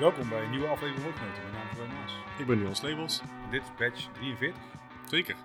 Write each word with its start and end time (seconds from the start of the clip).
Welkom 0.00 0.28
bij 0.28 0.44
een 0.44 0.50
nieuwe 0.50 0.66
aflevering 0.66 1.04
Woordgenoten. 1.04 1.42
Mijn 1.42 1.54
naam 1.54 1.70
is 1.70 1.76
Roy 1.76 1.86
Maas. 1.86 2.12
Ik 2.38 2.46
ben 2.46 2.58
Niels 2.58 2.82
Labels. 2.82 3.20
Dit 3.50 3.62
is 3.62 3.68
badge 3.78 4.10
43. 4.12 4.62
Zeker. 5.08 5.36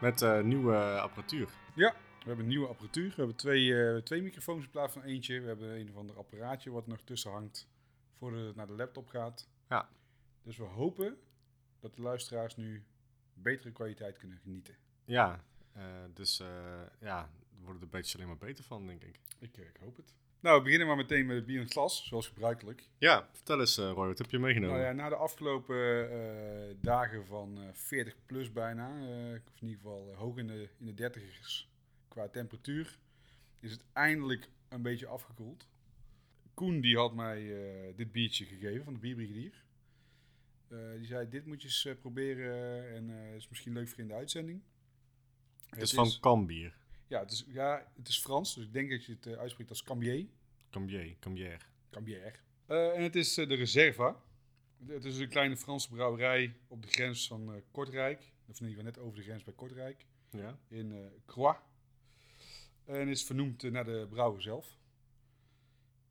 Met 0.00 0.22
eh, 0.22 0.40
nieuwe 0.40 1.00
apparatuur. 1.00 1.48
Ja, 1.74 1.92
we 1.92 2.24
hebben 2.24 2.44
een 2.44 2.50
nieuwe 2.50 2.66
apparatuur. 2.68 3.08
We 3.08 3.14
hebben 3.16 3.36
twee, 3.36 3.82
eh, 3.82 4.02
twee 4.02 4.22
microfoons 4.22 4.64
in 4.64 4.70
plaats 4.70 4.92
van 4.92 5.02
eentje. 5.02 5.40
We 5.40 5.46
hebben 5.46 5.80
een 5.80 5.88
of 5.90 5.96
ander 5.96 6.16
apparaatje 6.16 6.70
wat 6.70 6.86
nog 6.86 7.00
tussen 7.00 7.30
hangt 7.30 7.68
voordat 8.12 8.46
het 8.46 8.56
naar 8.56 8.66
de 8.66 8.72
laptop 8.72 9.08
gaat. 9.08 9.48
Ja. 9.68 9.88
Dus 10.42 10.56
we 10.56 10.64
hopen 10.64 11.18
dat 11.80 11.94
de 11.94 12.02
luisteraars 12.02 12.56
nu 12.56 12.84
betere 13.34 13.72
kwaliteit 13.72 14.18
kunnen 14.18 14.38
genieten. 14.38 14.74
Ja, 15.04 15.44
eh, 15.72 15.84
dus 16.14 16.40
eh, 16.40 16.82
ja, 17.00 17.30
er 17.64 17.70
een 17.70 17.88
beetje 17.90 18.16
alleen 18.16 18.28
maar 18.28 18.38
beter 18.38 18.64
van, 18.64 18.86
denk 18.86 19.02
ik. 19.02 19.20
Ik, 19.38 19.56
eh, 19.56 19.64
ik 19.64 19.76
hoop 19.80 19.96
het. 19.96 20.14
Nou, 20.40 20.58
we 20.58 20.62
beginnen 20.62 20.86
maar 20.86 20.96
meteen 20.96 21.26
met 21.26 21.36
het 21.36 21.46
bier 21.46 21.56
in 21.56 21.62
het 21.62 21.72
glas, 21.72 22.06
zoals 22.06 22.26
gebruikelijk. 22.26 22.88
Ja, 22.98 23.28
vertel 23.32 23.60
eens 23.60 23.78
eh, 23.78 23.90
Roy, 23.90 24.06
wat 24.06 24.18
heb 24.18 24.30
je 24.30 24.38
meegenomen? 24.38 24.76
Nou 24.76 24.88
ja, 24.88 24.92
na 24.92 25.08
de 25.08 25.14
afgelopen 25.14 26.10
eh, 26.10 26.74
dagen 26.80 27.26
van 27.26 27.58
eh 27.58 27.68
40 27.72 28.14
plus 28.26 28.52
bijna, 28.52 28.88
of 29.46 29.60
in 29.60 29.68
ieder 29.68 29.76
geval 29.76 30.14
hoog 30.14 30.36
in 30.36 30.46
de, 30.46 30.68
in 30.78 30.86
de 30.86 30.94
dertigers 30.94 31.68
qua 32.08 32.28
temperatuur, 32.28 32.98
is 33.60 33.70
het 33.70 33.84
eindelijk 33.92 34.48
een 34.68 34.82
beetje 34.82 35.06
afgekoeld. 35.06 35.68
Koen 36.54 36.80
die 36.80 36.96
had 36.96 37.14
mij 37.14 37.52
dit 37.96 38.12
biertje 38.12 38.44
gegeven 38.44 38.84
van 38.84 38.92
de 38.92 38.98
bierbrigadier. 38.98 39.64
Die 40.96 41.06
zei, 41.06 41.28
dit 41.28 41.46
moet 41.46 41.62
je 41.62 41.68
eens 41.68 41.98
proberen 42.00 42.94
en 42.94 43.10
is 43.36 43.48
misschien 43.48 43.72
leuk 43.72 43.88
voor 43.88 43.98
in 43.98 44.08
de 44.08 44.14
uitzending. 44.14 44.62
het 45.68 45.82
is 45.82 45.92
van 45.92 46.12
Cambier. 46.20 46.74
Ja, 47.08 47.20
het 47.20 47.30
is, 47.30 47.44
ja, 47.48 47.92
het 47.96 48.08
is 48.08 48.20
Frans, 48.20 48.54
dus 48.54 48.64
ik 48.64 48.72
denk 48.72 48.90
dat 48.90 49.04
je 49.04 49.12
het 49.12 49.26
eh, 49.26 49.38
uitspreekt 49.38 49.70
als 49.70 49.82
Cambier. 49.82 50.26
Cambier, 50.70 51.16
Cambier. 51.18 51.66
Cambier. 51.90 52.40
Eh, 52.66 52.96
en 52.96 53.02
het 53.02 53.16
is 53.16 53.38
eh, 53.38 53.48
de 53.48 53.54
Reserva. 53.54 54.22
Het 54.86 55.04
is 55.04 55.18
een 55.18 55.28
kleine 55.28 55.56
Franse 55.56 55.88
brouwerij 55.88 56.56
op 56.66 56.82
de 56.82 56.88
grens 56.88 57.26
van 57.26 57.62
Kortrijk. 57.70 58.32
Of 58.46 58.58
geval 58.58 58.82
net 58.82 58.98
over 58.98 59.16
de 59.16 59.22
grens 59.22 59.44
bij 59.44 59.54
Kortrijk. 59.54 60.06
Ja. 60.30 60.58
In 60.68 61.10
Croix. 61.26 61.58
En 62.84 63.08
is 63.08 63.24
vernoemd 63.24 63.62
naar 63.62 63.84
de 63.84 64.06
brouwer 64.10 64.42
zelf. 64.42 64.78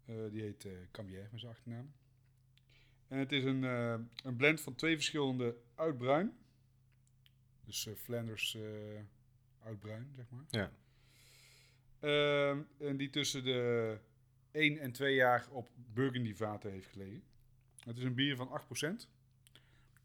Die 0.06 0.42
heet 0.42 0.68
Cambier 0.92 1.28
met 1.32 1.40
zijn 1.40 1.52
achternaam. 1.52 1.94
En 3.08 3.18
het 3.18 3.32
is 3.32 3.44
een, 3.44 3.64
een 4.24 4.36
blend 4.38 4.62
van 4.62 4.76
twee 4.76 4.96
verschillende 4.96 5.56
oudbruin. 5.76 6.38
Dus 7.66 7.88
Flanders 7.96 8.58
oudbruin, 9.60 10.12
zeg 10.16 10.30
maar. 10.30 10.46
Ja. 10.50 10.72
Ehm, 12.00 12.62
en 12.80 12.98
die 12.98 13.10
tussen 13.10 13.44
de 13.44 13.98
1 14.52 14.80
en 14.80 14.92
2 14.92 15.16
jaar 15.16 15.48
op 15.52 15.70
Burgundy 15.94 16.36
vaten 16.36 16.72
heeft 16.72 16.88
gelegen. 16.88 17.24
Het 17.84 17.98
is 17.98 18.04
een 18.04 18.16
bier 18.16 18.36
van 18.36 18.50
8%. 18.50 19.10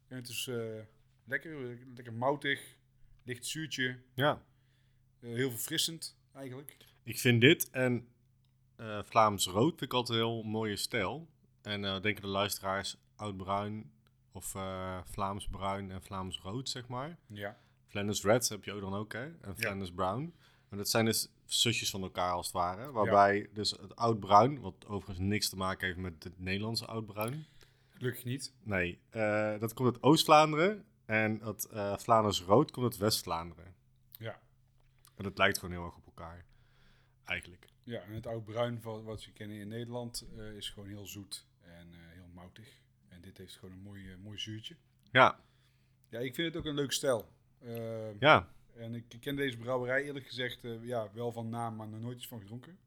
En 0.07 0.15
het 0.15 0.27
is 0.27 0.47
eh, 0.47 0.79
lekker, 1.23 1.77
lekker 1.95 2.13
moutig, 2.13 2.77
licht 3.23 3.45
zuurtje, 3.45 3.99
ja, 4.13 4.43
eh, 5.19 5.29
heel 5.29 5.51
verfrissend 5.51 6.17
eigenlijk. 6.33 6.77
ik 7.03 7.19
vind 7.19 7.41
dit 7.41 7.69
en 7.69 8.07
eh, 8.75 9.03
Vlaams 9.03 9.47
rood 9.47 9.69
vind 9.69 9.81
ik 9.81 9.93
altijd 9.93 10.19
een 10.19 10.25
heel 10.25 10.43
mooie 10.43 10.75
stijl. 10.75 11.27
En 11.61 11.81
denken 11.81 12.21
de 12.21 12.27
luisteraars 12.27 12.97
oud-bruin 13.15 13.91
of 14.33 14.55
eh, 14.55 14.99
Vlaams 15.05 15.47
bruin 15.47 15.91
en 15.91 16.01
Vlaams 16.01 16.39
rood, 16.39 16.69
zeg 16.69 16.87
maar. 16.87 17.17
Ja. 17.27 17.57
Flanders 17.87 18.23
Red 18.23 18.49
heb 18.49 18.63
je 18.63 18.71
ook 18.71 18.81
dan 18.81 18.93
ook, 18.93 19.13
hè? 19.13 19.23
En 19.23 19.37
Ja. 19.41 19.53
Flanders 19.55 19.91
Brown. 19.91 20.33
Maar 20.73 20.81
dat 20.81 20.91
zijn 20.91 21.05
dus 21.05 21.29
zusjes 21.45 21.89
van 21.89 22.01
elkaar 22.01 22.31
als 22.31 22.45
het 22.45 22.55
ware. 22.55 22.91
Waarbij 22.91 23.49
dus 23.53 23.71
het 23.71 23.95
oud-bruin, 23.95 24.59
wat 24.59 24.85
overigens 24.85 25.27
niks 25.27 25.49
te 25.49 25.55
maken 25.55 25.87
heeft 25.87 25.99
met 25.99 26.23
het 26.23 26.39
Nederlandse 26.39 26.85
oud-bruin. 26.85 27.45
Gelukkig 27.89 28.23
niet. 28.23 28.53
Nee, 28.63 28.99
eh, 29.09 29.59
dat 29.59 29.73
komt 29.73 29.93
uit 29.93 30.03
Oost-Vlaanderen. 30.03 30.85
En 31.05 31.39
het 31.43 31.65
eh, 31.65 31.97
Vlaanders 31.97 32.41
rood 32.41 32.71
komt 32.71 32.85
uit 32.85 32.97
West-Vlaanderen. 32.97 33.75
Ja. 34.11 34.39
En 35.15 35.23
dat 35.23 35.37
lijkt 35.37 35.57
gewoon 35.59 35.75
heel 35.75 35.85
erg 35.85 35.95
op 35.95 36.05
elkaar. 36.05 36.45
Eigenlijk. 37.23 37.67
Ja, 37.83 38.01
en 38.01 38.13
het 38.13 38.27
oud 38.27 38.45
bruin 38.45 38.81
van 38.81 39.03
wat 39.03 39.25
we 39.25 39.31
kennen 39.31 39.57
in 39.57 39.67
Nederland 39.67 40.25
eh, 40.37 40.55
is 40.55 40.69
gewoon 40.69 40.89
heel 40.89 41.07
zoet 41.07 41.47
en 41.61 41.87
heel 41.93 42.29
moutig. 42.33 42.81
En 43.07 43.21
dit 43.21 43.37
heeft 43.37 43.55
gewoon 43.55 43.75
een 43.75 43.83
mooi, 43.83 44.17
mooi 44.17 44.37
zuurtje. 44.37 44.75
Ja, 45.11 45.39
Ja, 46.09 46.19
ik 46.19 46.35
vind 46.35 46.47
het 46.47 46.57
ook 46.57 46.65
een 46.65 46.75
leuk 46.75 46.91
stijl. 46.91 47.31
Ja, 48.19 48.53
En 48.75 48.95
ik 48.95 49.17
ken 49.19 49.35
deze 49.35 49.57
brouwerij 49.57 50.03
eerlijk 50.03 50.27
gezegd 50.27 50.63
eh, 50.63 50.85
ja, 50.85 51.09
wel 51.13 51.31
van 51.31 51.49
naam, 51.49 51.75
maar 51.75 51.87
nog 51.87 52.01
nooit 52.01 52.17
iets 52.17 52.27
van 52.27 52.39
gedronken. 52.39 52.77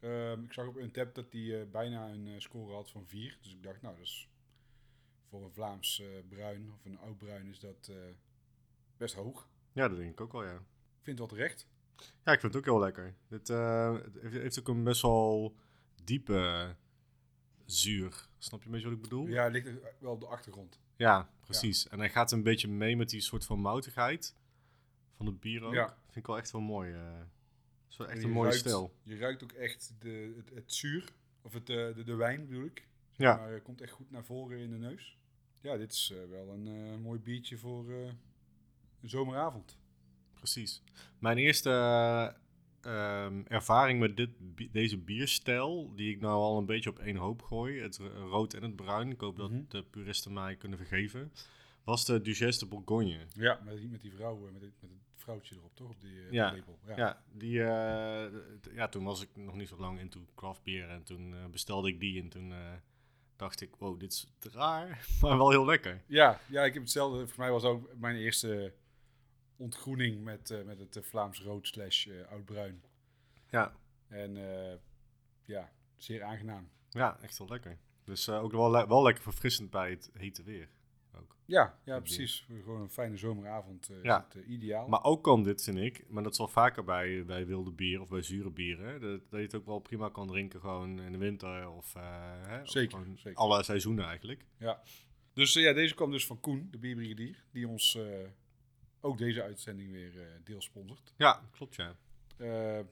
Ehm, 0.00 0.42
ik 0.42 0.52
zag 0.52 0.66
op 0.66 0.76
een 0.76 0.90
tap 0.90 1.14
dat 1.14 1.32
hij 1.32 1.68
bijna 1.68 2.08
een 2.08 2.26
eh, 2.26 2.38
score 2.38 2.72
had 2.72 2.90
van 2.90 3.06
4. 3.06 3.38
Dus 3.42 3.52
ik 3.52 3.62
dacht, 3.62 3.82
nou, 3.82 3.96
dat 3.96 4.04
is 4.04 4.28
voor 5.30 5.44
een 5.44 5.52
Vlaams 5.52 6.00
eh, 6.00 6.06
bruin 6.28 6.72
of 6.72 6.84
een 6.84 6.98
oud 6.98 7.18
bruin 7.18 7.46
is 7.46 7.58
dat 7.58 7.88
eh, 7.90 7.96
best 8.96 9.14
hoog. 9.14 9.48
ja, 9.72 9.88
dat 9.88 9.98
denk 9.98 10.10
ik 10.10 10.20
ook 10.20 10.32
wel, 10.32 10.44
ja. 10.44 10.54
Ik 10.54 11.06
vind 11.06 11.18
het 11.18 11.28
wel 11.28 11.38
terecht. 11.38 11.66
Ja, 12.24 12.32
ik 12.32 12.40
vind 12.40 12.54
het 12.54 12.56
ook 12.56 12.64
heel 12.64 12.80
lekker. 12.80 13.14
Dit 13.28 13.50
eh, 13.50 13.94
het 13.94 14.32
heeft, 14.32 14.58
ook 14.58 14.68
een 14.68 14.84
best 14.84 15.02
wel 15.02 15.56
diepe 16.04 16.76
zuur. 17.64 18.28
Snap 18.38 18.60
je 18.60 18.66
een 18.66 18.72
beetje 18.72 18.88
wat 18.88 18.96
ik 18.96 19.02
bedoel? 19.02 19.26
Ja, 19.26 19.44
het 19.44 19.52
ligt 19.52 19.70
wel 19.98 20.12
op 20.12 20.20
de 20.20 20.26
achtergrond. 20.26 20.80
Ja, 20.96 21.30
precies. 21.40 21.88
En 21.88 21.98
hij 21.98 22.10
gaat 22.10 22.32
een 22.32 22.42
beetje 22.42 22.68
mee 22.68 22.96
met 22.96 23.10
die 23.10 23.20
soort 23.20 23.44
van 23.44 23.60
moutigheid 23.60 24.34
van 25.20 25.26
het 25.32 25.40
bier 25.40 25.62
ook. 25.64 25.72
Ja. 25.74 25.86
Vind 26.04 26.16
ik 26.16 26.26
wel 26.26 26.38
echt 26.38 26.50
wel 26.50 26.60
mooi. 26.60 26.92
eh. 26.92 27.18
Het 27.18 27.90
is 27.90 27.96
wel 27.96 28.08
echt 28.08 28.18
En 28.18 28.24
een 28.24 28.30
mooie 28.30 28.48
ruikt- 28.48 28.60
stijl. 28.60 28.94
Je 29.02 29.16
ruikt 29.16 29.42
ook 29.42 29.52
echt 29.52 29.94
de, 29.98 30.32
het, 30.36 30.50
het 30.54 30.72
zuur, 30.72 31.04
of 31.42 31.52
het, 31.52 31.70
eh, 31.70 31.76
de, 31.94 32.02
de 32.04 32.14
wijn 32.14 32.46
bedoel 32.46 32.64
ik. 32.64 32.88
Ja. 33.16 33.36
Maar 33.36 33.52
het 33.52 33.62
komt 33.62 33.80
echt 33.80 33.92
goed 33.92 34.10
naar 34.10 34.24
voren 34.24 34.58
in 34.58 34.70
de 34.70 34.76
neus. 34.78 35.18
Ja, 35.60 35.76
dit 35.76 35.92
is 35.92 36.12
eh, 36.12 36.28
wel 36.30 36.48
een 36.48 36.66
eh, 36.66 36.96
mooi 37.02 37.18
biertje 37.20 37.58
voor 37.58 37.90
eh, 37.90 38.06
een 39.02 39.08
zomeravond. 39.08 39.78
Precies. 40.34 40.82
Mijn 41.18 41.38
eerste 41.38 41.70
eh, 41.70 43.24
ehm, 43.24 43.42
ervaring 43.48 44.00
met 44.00 44.16
dit, 44.16 44.30
deze 44.72 44.98
bierstijl, 44.98 45.94
die 45.94 46.10
ik 46.14 46.20
nou 46.20 46.34
al 46.34 46.58
een 46.58 46.66
beetje 46.66 46.90
op 46.90 46.98
één 46.98 47.16
hoop 47.16 47.42
gooi, 47.42 47.80
het 47.80 47.96
ro- 47.96 48.08
rood 48.28 48.54
en 48.54 48.62
het 48.62 48.76
bruin, 48.76 49.10
ik 49.10 49.20
hoop 49.20 49.36
dat 49.36 49.50
Mhm. 49.50 49.62
de 49.68 49.82
puristen 49.84 50.32
mij 50.32 50.56
kunnen 50.56 50.78
vergeven, 50.78 51.32
was 51.84 52.04
de 52.04 52.20
Duchesse 52.22 52.60
de 52.60 52.66
Bourgogne. 52.66 53.26
Ja, 53.34 53.60
met 53.64 53.76
die, 53.76 53.88
met 53.88 54.00
die 54.00 54.12
vrouw, 54.12 54.46
eh, 54.46 54.52
met, 54.52 54.62
met 54.62 54.90
vrouwtje 55.20 55.54
erop, 55.56 55.74
toch? 55.76 55.90
Op 55.90 56.00
die 56.00 56.20
eh, 56.26 56.30
Ja. 56.30 56.52
label. 56.52 56.78
Ja. 56.86 56.96
Ja, 56.96 57.22
die, 57.32 57.62
eh, 57.62 58.74
ja, 58.74 58.88
toen 58.88 59.04
was 59.04 59.22
ik 59.22 59.28
nog 59.36 59.54
niet 59.54 59.68
zo 59.68 59.76
lang 59.76 59.98
into 59.98 60.20
craft 60.34 60.62
beer 60.62 60.88
en 60.88 61.02
toen 61.02 61.34
eh, 61.34 61.46
bestelde 61.46 61.88
ik 61.88 62.00
die 62.00 62.22
en 62.22 62.28
toen 62.28 62.52
dacht 63.36 63.60
ik, 63.60 63.74
wow, 63.78 64.00
dit 64.00 64.12
is 64.12 64.26
raar, 64.52 65.06
maar 65.20 65.36
wel 65.36 65.50
heel 65.50 65.64
lekker. 65.64 66.02
Ja, 66.06 66.40
ja, 66.48 66.64
ik 66.64 66.72
heb 66.74 66.82
hetzelfde. 66.82 67.16
Volgens 67.16 67.38
mij 67.38 67.50
was 67.50 67.64
ook 67.64 67.94
mijn 67.96 68.16
eerste 68.16 68.72
ontgroening 69.56 70.24
met, 70.24 70.62
met 70.66 70.78
het 70.78 70.98
Vlaams 71.06 71.42
rood 71.42 71.66
slash 71.66 72.06
eh, 72.06 72.26
oud-bruin. 72.30 72.82
Ja, 73.50 73.74
En 74.08 74.34
ja, 75.44 75.72
zeer 75.96 76.22
aangenaam. 76.22 76.68
ja 76.90 77.18
echt 77.20 77.38
wel 77.38 77.48
lekker. 77.48 77.78
Dus 78.04 78.28
ook 78.28 78.52
wel, 78.52 78.70
le- 78.70 78.86
wel 78.86 79.02
lekker 79.02 79.22
verfrissend 79.22 79.70
bij 79.70 79.90
het 79.90 80.10
hete 80.12 80.42
weer. 80.42 80.68
Ja, 81.50 81.78
ja 81.84 82.00
precies. 82.00 82.46
Gewoon 82.48 82.80
een 82.80 82.90
fijne 82.90 83.16
zomeravond 83.16 83.88
eh 83.88 84.02
Ja. 84.02 84.18
is 84.28 84.34
het 84.34 84.44
eh, 84.44 84.50
ideaal. 84.50 84.88
Maar 84.88 85.04
ook 85.04 85.24
kan 85.24 85.42
dit, 85.42 85.62
vind 85.64 85.78
ik, 85.78 86.04
maar 86.08 86.22
dat 86.22 86.32
is 86.32 86.38
wel 86.38 86.48
vaker 86.48 86.84
bij, 86.84 87.24
bij 87.24 87.46
wilde 87.46 87.70
bier 87.72 88.00
of 88.00 88.08
bij 88.08 88.22
zure 88.22 88.50
bieren, 88.50 89.00
dat, 89.00 89.20
dat 89.30 89.38
je 89.40 89.46
het 89.46 89.54
ook 89.54 89.66
wel 89.66 89.78
prima 89.78 90.08
kan 90.08 90.26
drinken 90.26 90.60
gewoon 90.60 91.00
in 91.00 91.12
de 91.12 91.18
winter 91.18 91.68
of, 91.70 91.94
eh, 91.94 92.02
hè, 92.46 92.60
of 92.60 92.70
Zeker, 92.70 93.06
alle 93.34 93.62
seizoenen 93.62 94.04
eigenlijk. 94.04 94.44
Ja. 94.56 94.82
Dus 95.32 95.52
ja, 95.52 95.72
deze 95.72 95.94
kwam 95.94 96.10
dus 96.10 96.26
van 96.26 96.40
Koen, 96.40 96.68
de 96.70 96.78
bierbrigadier, 96.78 97.44
die 97.50 97.68
ons 97.68 97.98
ook 99.00 99.18
deze 99.18 99.42
uitzending 99.42 99.90
weer 99.90 100.40
deels 100.44 100.64
sponsort. 100.64 101.14
Ja, 101.16 101.42
klopt 101.50 101.74
ja. 101.74 101.96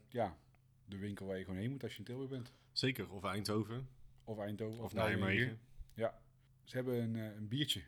Ja, 0.09 0.37
de 0.84 0.99
winkel 0.99 1.27
waar 1.27 1.39
je 1.39 1.45
gewoon 1.45 1.61
heen 1.61 1.71
moet 1.71 1.83
als 1.83 1.93
je 1.93 1.99
in 1.99 2.04
Tilburg 2.04 2.28
bent. 2.31 2.53
Zeker, 2.72 3.11
of 3.11 3.25
Eindhoven 3.25 3.89
Of 4.25 4.39
Eindhoven. 4.39 4.84
of, 4.84 4.93
Nijmegen. 4.95 5.59
Ja. 5.95 6.21
Ze 6.65 6.77
hebben 6.77 7.03
een, 7.03 7.15
een 7.15 7.49
biertje 7.49 7.83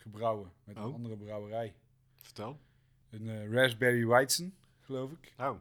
gebrouwen 0.00 0.52
met 0.64 0.76
een 0.76 0.82
Oh. 0.84 0.94
andere 0.94 1.16
brouwerij. 1.16 1.74
Vertel. 2.20 2.60
Een 3.10 3.28
eh, 3.28 3.50
Raspberry 3.52 4.06
Weizen, 4.06 4.54
geloof 4.80 5.12
ik. 5.12 5.34
Oh, 5.38 5.58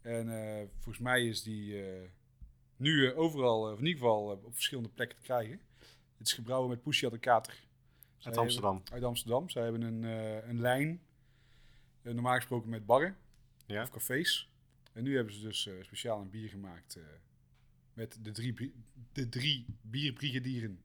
En 0.00 0.28
eh, 0.58 0.66
volgens 0.74 0.98
mij 0.98 1.26
is 1.26 1.42
die 1.42 1.86
eh, 1.86 2.08
nu 2.76 3.14
overal, 3.14 3.72
of 3.72 3.78
in 3.78 3.86
ieder 3.86 4.00
geval 4.02 4.24
op 4.44 4.54
verschillende 4.54 4.88
plekken 4.88 5.16
te 5.18 5.22
krijgen. 5.24 5.60
Het 6.16 6.26
is 6.26 6.32
gebrouwen 6.32 6.68
met 6.70 6.82
Pushy 6.82 7.08
de 7.08 7.18
Kater. 7.18 7.54
Zij 8.18 8.30
uit 8.32 8.40
Amsterdam. 8.40 8.74
hebben- 8.74 8.92
uit 8.92 9.02
Amsterdam. 9.04 9.48
Zij 9.48 9.62
hebben 9.62 9.82
een, 9.82 10.02
een 10.48 10.60
lijn, 10.60 11.00
normaal 12.02 12.34
gesproken 12.36 12.68
met 12.70 12.86
barren 12.86 13.16
Ja. 13.66 13.82
of 13.82 13.90
cafés. 13.90 14.50
En 14.92 15.02
nu 15.02 15.16
hebben 15.16 15.34
ze 15.34 15.40
dus 15.40 15.68
speciaal 15.82 16.20
een 16.20 16.30
bier 16.30 16.48
gemaakt 16.48 16.98
met 17.94 18.18
de 18.22 18.30
drie, 18.30 18.72
de 19.12 19.28
drie 19.28 19.66
bierbrigadieren. 19.80 20.82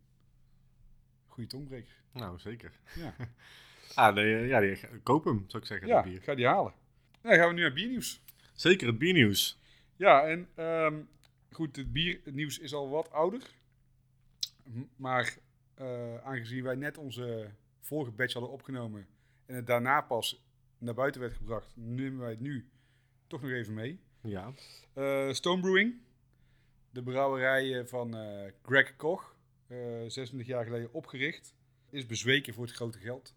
Goeie 1.38 1.50
tongbreker. 1.50 1.96
Nou, 2.12 2.40
zeker. 2.40 2.72
Ja, 2.96 3.16
Ah, 3.96 4.16
nee, 4.16 4.48
ja, 4.48 4.60
die, 4.60 4.78
koop 5.04 5.24
hem, 5.24 5.44
zou 5.48 5.64
ik 5.64 5.68
zeggen, 5.68 5.88
ja 5.88 6.04
bier. 6.04 6.22
ga 6.22 6.36
die 6.36 6.46
halen. 6.48 6.74
Dan 7.22 7.34
gaan 7.34 7.48
we 7.48 7.54
nu 7.54 7.62
naar 7.62 7.74
biernieuws. 7.74 8.22
Zeker 8.54 8.88
het 8.88 8.98
biernieuws. 8.98 9.60
Ja, 9.96 10.28
en 10.28 10.48
ehm, 10.56 11.02
goed, 11.52 11.76
het 11.76 11.92
biernieuws 11.94 12.60
is 12.60 12.74
al 12.74 12.90
wat 12.90 13.12
ouder. 13.12 13.42
Maar 14.96 15.38
eh, 15.74 16.18
aangezien 16.18 16.64
wij 16.64 16.76
net 16.76 16.98
onze 16.98 17.50
vorige 17.82 18.12
batch 18.12 18.34
hadden 18.34 18.52
opgenomen 18.52 19.08
en 19.46 19.56
het 19.56 19.68
daarna 19.68 20.02
pas 20.02 20.44
naar 20.78 20.94
buiten 20.94 21.22
werd 21.22 21.34
gebracht, 21.34 21.72
nemen 21.76 22.20
wij 22.20 22.30
het 22.30 22.40
nu 22.40 22.70
toch 23.28 23.42
nog 23.42 23.52
even 23.52 23.74
mee. 23.74 24.00
Ja. 24.22 24.54
Eh, 24.94 25.32
Stone 25.32 25.62
Brewing, 25.62 25.96
de 26.90 27.04
brouwerij 27.04 27.80
eh, 27.80 27.86
van 27.86 28.16
eh, 28.18 28.52
Greg 28.64 28.96
Koch, 28.96 29.22
eh 29.22 29.37
26 29.68 30.46
jaar 30.46 30.66
geleden 30.66 30.94
opgericht, 30.94 31.54
is 31.90 32.06
bezweken 32.06 32.54
voor 32.54 32.66
het 32.66 32.76
grote 32.76 33.00
geld. 33.00 33.34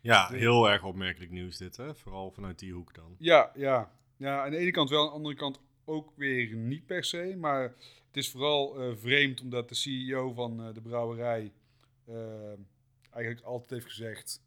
Ja, 0.00 0.28
De- 0.28 0.36
heel 0.36 0.70
erg 0.70 0.84
opmerkelijk 0.84 1.30
nieuws 1.30 1.56
dit, 1.56 1.76
hè? 1.76 1.94
Vooral 1.94 2.30
vanuit 2.30 2.58
die 2.58 2.72
hoek 2.72 2.94
dan. 2.94 3.14
Ja, 3.18 3.52
ja. 3.54 3.92
ja, 4.16 4.44
aan 4.44 4.50
de 4.50 4.56
ene 4.56 4.70
kant 4.70 4.90
wel, 4.90 5.00
aan 5.00 5.06
de 5.08 5.12
andere 5.14 5.34
kant 5.34 5.60
ook 5.84 6.12
weer 6.16 6.54
niet 6.54 6.86
per 6.86 7.04
se. 7.04 7.34
Maar 7.38 7.62
het 8.06 8.16
is 8.16 8.30
vooral 8.30 8.80
eh, 8.80 8.96
vreemd 8.96 9.40
omdat 9.40 9.68
de 9.68 9.74
CEO 9.74 10.32
van 10.32 10.62
eh, 10.66 10.74
de 10.74 10.80
brouwerij 10.80 11.52
eh, 12.04 12.52
eigenlijk 13.10 13.44
altijd 13.46 13.70
heeft 13.70 13.86
gezegd... 13.86 14.44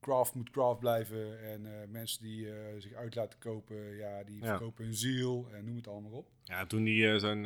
Craft 0.00 0.34
moet 0.34 0.50
craft 0.50 0.78
blijven 0.80 1.40
en 1.42 1.66
eh, 1.66 1.88
mensen 1.88 2.22
die 2.22 2.52
eh, 2.52 2.80
zich 2.80 2.92
uit 2.92 3.14
laten 3.14 3.38
kopen, 3.38 3.96
ja, 3.96 4.22
die 4.24 4.38
Ja. 4.42 4.46
verkopen 4.46 4.84
hun 4.84 4.94
ziel 4.94 5.46
en 5.52 5.64
noem 5.64 5.76
het 5.76 5.88
allemaal 5.88 6.10
op. 6.10 6.28
Ja, 6.44 6.66
toen 6.66 6.86
hij 6.86 7.12
eh, 7.12 7.18
zijn 7.18 7.42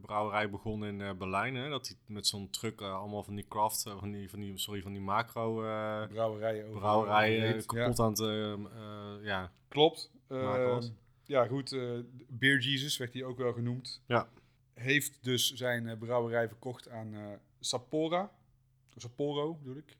brouwerij 0.00 0.50
begon 0.50 0.84
in 0.84 1.18
Berlijn, 1.18 1.54
hè, 1.54 1.68
dat 1.68 1.86
hij 1.88 1.96
met 2.06 2.26
zo'n 2.26 2.50
truck 2.50 2.80
allemaal 2.80 3.22
van 3.22 3.34
die 3.34 3.46
craft, 3.48 3.82
van 3.82 4.10
die, 4.10 4.30
van 4.30 4.40
die, 4.40 4.58
sorry, 4.58 4.82
van 4.82 4.92
die 4.92 5.00
macro 5.02 5.54
Brouwerijen 6.08 6.66
over- 6.66 6.78
brouwerijen 6.78 7.66
kapot 7.66 7.96
ja. 7.96 8.04
aan 8.04 8.10
het, 8.10 8.20
eh, 8.20 8.52
eh, 8.52 9.24
ja, 9.24 9.52
Klopt. 9.68 10.10
ja, 11.24 11.46
goed. 11.46 11.70
Beer 12.28 12.58
Jesus 12.58 12.96
werd 12.96 13.12
hij 13.14 13.24
ook 13.24 13.38
wel 13.38 13.52
genoemd. 13.52 14.02
Ja. 14.06 14.28
Heeft 14.74 15.18
dus 15.24 15.52
zijn 15.52 15.98
brouwerij 15.98 16.48
verkocht 16.48 16.88
aan 16.88 17.14
Sapporo. 17.60 18.30
Sapporo 18.96 19.54
bedoel 19.54 19.76
ik. 19.76 19.96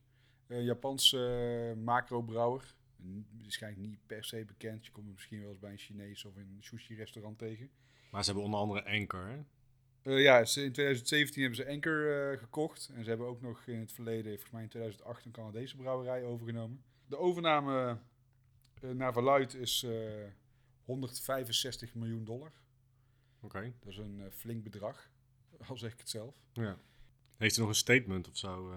Een 0.48 0.64
Japanse 0.64 1.74
uh, 1.76 1.84
macro-brouwer. 1.84 2.74
Waarschijnlijk 3.42 3.88
niet 3.88 4.06
per 4.06 4.24
se 4.24 4.44
bekend. 4.44 4.84
Je 4.84 4.92
komt 4.92 5.04
hem 5.04 5.14
misschien 5.14 5.40
wel 5.40 5.50
eens 5.50 5.58
bij 5.58 5.70
een 5.70 5.78
Chinees 5.78 6.24
of 6.24 6.36
een 6.36 6.56
sushi-restaurant 6.60 7.38
tegen. 7.38 7.70
Maar 8.10 8.24
ze 8.24 8.26
hebben 8.26 8.44
onder 8.44 8.60
andere 8.60 8.84
Anchor, 8.84 9.26
hè? 9.26 9.38
Eh, 10.02 10.22
ja, 10.22 10.38
in 10.38 10.44
2017 10.44 11.42
hebben 11.42 11.56
ze 11.58 11.64
eh, 11.64 12.38
gekocht. 12.38 12.90
En 12.94 13.02
ze 13.02 13.08
hebben 13.08 13.26
ook 13.26 13.40
nog 13.40 13.66
in 13.66 13.78
het 13.78 13.92
verleden, 13.92 14.30
volgens 14.30 14.50
mij 14.50 14.62
in 14.62 14.68
2008, 14.68 15.24
een 15.24 15.32
Canadese 15.32 15.76
brouwerij 15.76 16.24
overgenomen. 16.24 16.82
De 17.06 17.16
overname 17.16 17.98
eh, 18.80 18.90
naar 18.90 19.12
verluid 19.12 19.54
is 19.54 19.82
eh 19.82 20.26
165 20.84 21.94
miljoen 21.94 22.24
dollar. 22.24 22.52
Oké. 23.40 23.72
Dat 23.80 23.92
is 23.92 23.98
een 23.98 24.20
eh, 24.20 24.30
flink 24.30 24.62
bedrag, 24.62 25.10
al 25.68 25.76
zeg 25.76 25.92
ik 25.92 25.98
het 25.98 26.08
zelf. 26.08 26.34
Ja. 26.52 26.78
Heeft 27.36 27.54
hij 27.54 27.64
nog 27.64 27.74
een 27.74 27.80
statement 27.80 28.28
of 28.28 28.36
zo? 28.36 28.72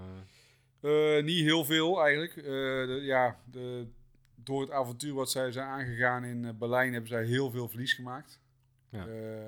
Eh? 0.81 1.24
Niet 1.24 1.44
heel 1.44 1.66
veel 1.66 2.04
eigenlijk. 2.04 2.38
Eh, 2.38 2.44
de, 2.44 3.00
ja, 3.01 3.39
de, 3.51 3.88
door 4.36 4.62
het 4.62 4.72
avontuur 4.72 5.13
wat 5.13 5.31
zij 5.31 5.51
zijn 5.51 5.68
aangegaan 5.68 6.24
in 6.24 6.45
eh, 6.45 6.54
Berlijn 6.54 6.92
hebben 6.92 7.10
zij 7.10 7.25
heel 7.25 7.51
veel 7.51 7.68
verlies 7.68 7.94
gemaakt. 7.94 8.39
Ja. 8.89 9.07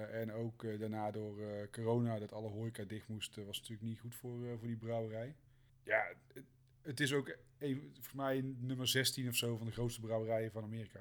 En 0.09 0.31
ook 0.31 0.79
daarna 0.79 1.11
door 1.11 1.35
corona, 1.71 2.19
dat 2.19 2.33
alle 2.33 2.49
horeca 2.49 2.83
dicht 2.83 3.07
moest, 3.07 3.35
was 3.35 3.59
natuurlijk 3.59 3.87
niet 3.87 3.99
goed 3.99 4.15
voor, 4.15 4.57
voor 4.57 4.67
die 4.67 4.77
brouwerij. 4.77 5.35
Ja, 5.83 6.03
het, 6.33 6.43
het 6.81 6.99
is 6.99 7.13
ook 7.13 7.35
even, 7.57 7.81
volgens 7.81 8.13
mij 8.13 8.41
nummer 8.59 8.87
16 8.87 9.27
of 9.27 9.35
zo 9.35 9.57
van 9.57 9.65
de 9.65 9.73
grootste 9.73 10.01
brouwerijen 10.01 10.51
van 10.51 10.63
Amerika. 10.63 10.99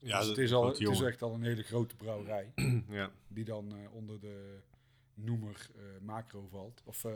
ja, 0.00 0.18
dus 0.18 0.28
het 0.28 0.38
is, 0.38 0.52
al, 0.52 0.66
het 0.66 0.80
is 0.80 1.00
echt 1.00 1.22
al 1.22 1.34
een 1.34 1.42
hele 1.42 1.62
grote 1.62 1.96
brouwerij. 1.96 2.52
ja. 2.88 3.10
die 3.28 3.44
dan 3.44 3.88
onder 3.92 4.20
de 4.20 4.58
noemer 5.14 5.70
macro 6.00 6.46
valt, 6.46 6.82
of 6.84 7.06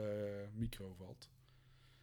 micro 0.55 0.95
valt. 0.99 1.31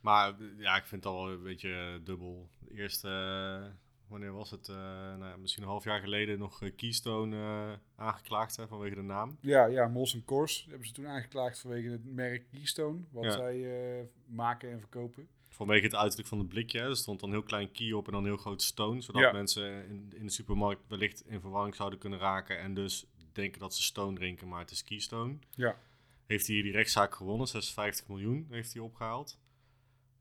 Maar 0.03 0.33
ja, 0.57 0.75
ik 0.75 0.85
vind 0.85 1.03
het 1.03 1.13
al 1.13 1.29
een 1.31 1.43
beetje 1.43 1.69
eh, 1.73 2.05
dubbel. 2.05 2.49
De 2.59 2.73
eerste, 2.75 3.07
eh, 3.07 3.69
wanneer 4.07 4.31
was 4.33 4.51
het? 4.51 4.69
Eh, 4.69 4.75
nou, 5.15 5.39
misschien 5.39 5.63
een 5.63 5.69
half 5.69 5.83
jaar 5.83 5.99
geleden 5.99 6.39
nog 6.39 6.61
Keystone 6.75 7.79
aangeklaagd 7.95 8.55
hè, 8.55 8.67
vanwege 8.67 8.95
de 8.95 9.01
naam. 9.01 9.37
Ja, 9.41 9.65
ja, 9.65 9.87
Molson 9.87 10.25
Coors 10.25 10.65
hebben 10.69 10.87
ze 10.87 10.93
toen 10.93 11.07
aangeklaagd 11.07 11.59
vanwege 11.59 11.89
het 11.89 12.05
merk 12.05 12.45
Keystone, 12.51 12.99
wat 13.11 13.23
Ja. 13.23 13.31
zij 13.31 14.09
maken 14.25 14.71
en 14.71 14.79
verkopen. 14.79 15.27
Vanwege 15.49 15.83
het 15.85 15.95
uiterlijk 15.95 16.29
van 16.29 16.37
de 16.37 16.45
blikje. 16.45 16.79
hè. 16.79 16.89
Er 16.89 16.95
stond 16.95 17.19
dan 17.19 17.29
een 17.29 17.35
heel 17.35 17.43
klein 17.45 17.71
key 17.71 17.91
op 17.91 18.05
en 18.05 18.11
dan 18.11 18.21
een 18.21 18.27
heel 18.27 18.37
groot 18.37 18.61
stone. 18.61 19.01
Zodat 19.01 19.21
Ja. 19.21 19.31
mensen 19.31 19.87
in, 19.87 20.11
in 20.15 20.25
de 20.25 20.31
supermarkt 20.31 20.81
wellicht 20.87 21.23
in 21.27 21.39
verwarring 21.41 21.75
zouden 21.75 21.99
kunnen 21.99 22.19
raken. 22.19 22.59
En 22.59 22.73
dus 22.73 23.05
denken 23.31 23.59
dat 23.59 23.75
ze 23.75 23.83
stone 23.83 24.15
drinken, 24.15 24.47
maar 24.47 24.59
het 24.59 24.71
is 24.71 24.83
Keystone. 24.83 25.35
Ja, 25.55 25.77
Heeft 26.25 26.47
hij 26.47 26.61
die 26.61 26.71
rechtszaak 26.71 27.15
gewonnen. 27.15 27.47
56 27.47 28.07
miljoen 28.07 28.47
heeft 28.49 28.73
hij 28.73 28.81
opgehaald. 28.81 29.39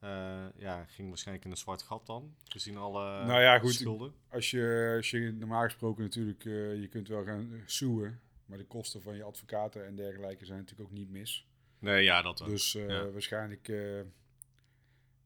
Eh, 0.03 0.45
ja, 0.57 0.85
ging 0.85 1.09
waarschijnlijk 1.09 1.45
in 1.45 1.51
een 1.51 1.57
zwart 1.57 1.83
gat 1.83 2.07
dan. 2.07 2.35
Gezien 2.45 2.77
alle 2.77 3.25
Nou 3.25 3.41
ja, 3.41 3.59
goed. 3.59 3.73
schulden. 3.73 4.15
als 4.29 4.51
je, 4.51 4.93
als 4.97 5.11
je 5.11 5.33
normaal 5.33 5.63
gesproken 5.63 6.03
natuurlijk, 6.03 6.45
eh, 6.45 6.81
je 6.81 6.89
kunt 6.89 7.09
wel 7.09 7.25
gaan 7.25 7.63
suwen, 7.67 8.21
maar 8.47 8.59
de 8.59 8.65
kosten 8.65 9.03
van 9.03 9.17
je 9.17 9.23
advocaten 9.23 9.87
en 9.87 9.97
dergelijke 9.97 10.45
zijn 10.45 10.59
natuurlijk 10.59 10.89
ook 10.91 10.97
niet 10.97 11.11
mis. 11.11 11.47
Nee, 11.79 12.05
ja, 12.05 12.23
dat 12.23 12.39
wel. 12.39 12.49
Dus 12.49 12.75
eh, 12.75 12.89
ja. 12.89 13.11
waarschijnlijk 13.11 13.67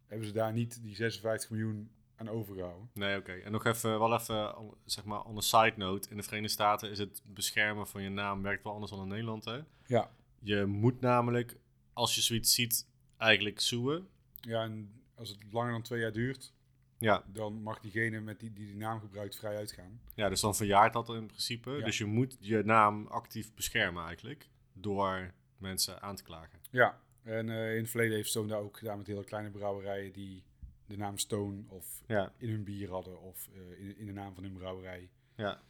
hebben 0.07 0.27
ze 0.27 0.33
daar 0.33 0.53
niet 0.53 0.83
die 0.83 0.95
56 0.95 1.51
miljoen 1.51 1.91
aan 2.17 2.29
overgehouden. 2.29 2.91
Nee, 2.93 3.17
oké. 3.17 3.33
En 3.33 3.53
nog 3.53 3.65
even, 3.65 3.99
wel 3.99 4.15
even, 4.15 4.55
zeg 4.85 5.05
maar, 5.05 5.23
on 5.23 5.37
a 5.37 5.41
side 5.41 5.75
note. 5.77 6.11
In 6.11 6.17
de 6.17 6.23
Verenigde 6.23 6.53
Staten 6.53 6.91
is 6.91 6.99
het 6.99 7.23
beschermen 7.25 7.87
van 7.87 8.03
je 8.03 8.09
naam 8.11 8.43
werkt 8.43 8.65
wel 8.65 8.73
anders 8.73 8.93
dan 8.93 9.03
in 9.03 9.09
Nederland, 9.09 9.45
hè? 9.45 9.61
Ja. 9.87 10.11
Je 10.39 10.65
moet 10.65 11.01
namelijk, 11.01 11.57
als 11.93 12.15
je 12.15 12.21
zoiets 12.21 12.55
ziet, 12.55 12.89
eigenlijk 13.17 13.61
zoeken. 13.61 14.09
Ja, 14.41 14.63
en 14.63 15.03
als 15.15 15.29
het 15.29 15.39
langer 15.53 15.73
dan 15.73 15.83
twee 15.83 16.01
jaar 16.01 16.13
duurt, 16.13 16.53
Ja, 16.99 17.23
dan 17.33 17.63
mag 17.63 17.81
diegene 17.81 18.21
met 18.21 18.41
die, 18.41 18.53
die 18.53 18.67
die 18.67 18.77
naam 18.77 19.01
gebruikt 19.01 19.37
vrij 19.37 19.57
uitgaan. 19.57 20.01
ja, 20.15 20.29
dus 20.29 20.41
dan 20.41 20.55
verjaart 20.57 20.93
dat 20.93 21.09
in 21.09 21.27
principe. 21.27 21.71
Ja. 21.71 21.85
Dus 21.85 21.99
je 21.99 22.05
moet 22.05 22.37
je 22.41 22.63
naam 22.65 23.07
actief 23.07 23.55
beschermen 23.55 24.05
eigenlijk. 24.05 24.49
Door 24.73 25.33
mensen 25.59 26.03
aan 26.03 26.17
te 26.17 26.23
klagen. 26.23 26.59
Ja, 26.71 27.01
en 27.23 27.51
eh, 27.51 27.75
in 27.75 27.81
het 27.81 27.91
verleden 27.91 28.17
heeft 28.17 28.29
Stone 28.29 28.49
daar 28.49 28.61
ook 28.61 28.77
gedaan 28.79 28.99
met 28.99 29.07
hele 29.07 29.25
kleine 29.25 29.51
brouwerijen 29.51 30.13
die 30.13 30.43
de 30.87 30.97
naam 30.97 31.19
Stone 31.19 31.63
of 31.69 32.03
Ja, 32.07 32.33
in 32.39 32.49
hun 32.49 32.65
bier 32.65 32.91
hadden 32.91 33.21
of 33.21 33.49
eh, 33.55 33.81
in, 33.81 33.99
in 33.99 34.07
de 34.07 34.13
naam 34.13 34.35
van 34.35 34.43
hun 34.43 34.53
brouwerij. 34.53 35.09
ja. 35.35 35.61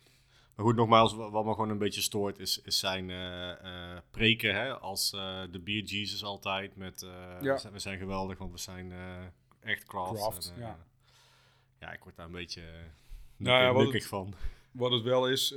Maar 0.56 0.64
goed, 0.64 0.76
nogmaals, 0.76 1.14
wa- 1.14 1.30
wat 1.30 1.44
me 1.44 1.52
gewoon 1.52 1.70
een 1.70 1.78
beetje 1.78 2.00
stoort 2.00 2.38
is, 2.38 2.60
is 2.62 2.78
zijn 2.78 3.10
eh, 3.10 3.50
eh, 3.94 4.00
preken 4.10 4.54
hè, 4.54 4.78
als 4.78 5.12
eh, 5.12 5.42
de 5.50 5.58
Beer 5.58 5.82
Jesus 5.82 6.24
altijd. 6.24 6.76
Met 6.76 7.00
Ja. 7.40 7.52
we, 7.52 7.58
zijn, 7.58 7.72
we 7.72 7.78
zijn 7.78 7.98
geweldig, 7.98 8.38
want 8.38 8.52
we 8.52 8.58
zijn 8.58 8.92
echt 9.60 9.84
craft. 9.84 10.20
Craft, 10.20 10.52
En, 10.54 10.60
ja. 10.60 10.78
ja, 11.80 11.92
ik 11.92 12.02
word 12.02 12.16
daar 12.16 12.26
een 12.26 12.32
beetje 12.32 12.62
Nou 13.36 13.62
ja, 13.84 13.92
het- 13.92 14.06
van. 14.06 14.34
Wat 14.70 14.90
het 14.92 15.02
wel 15.02 15.28
is, 15.28 15.48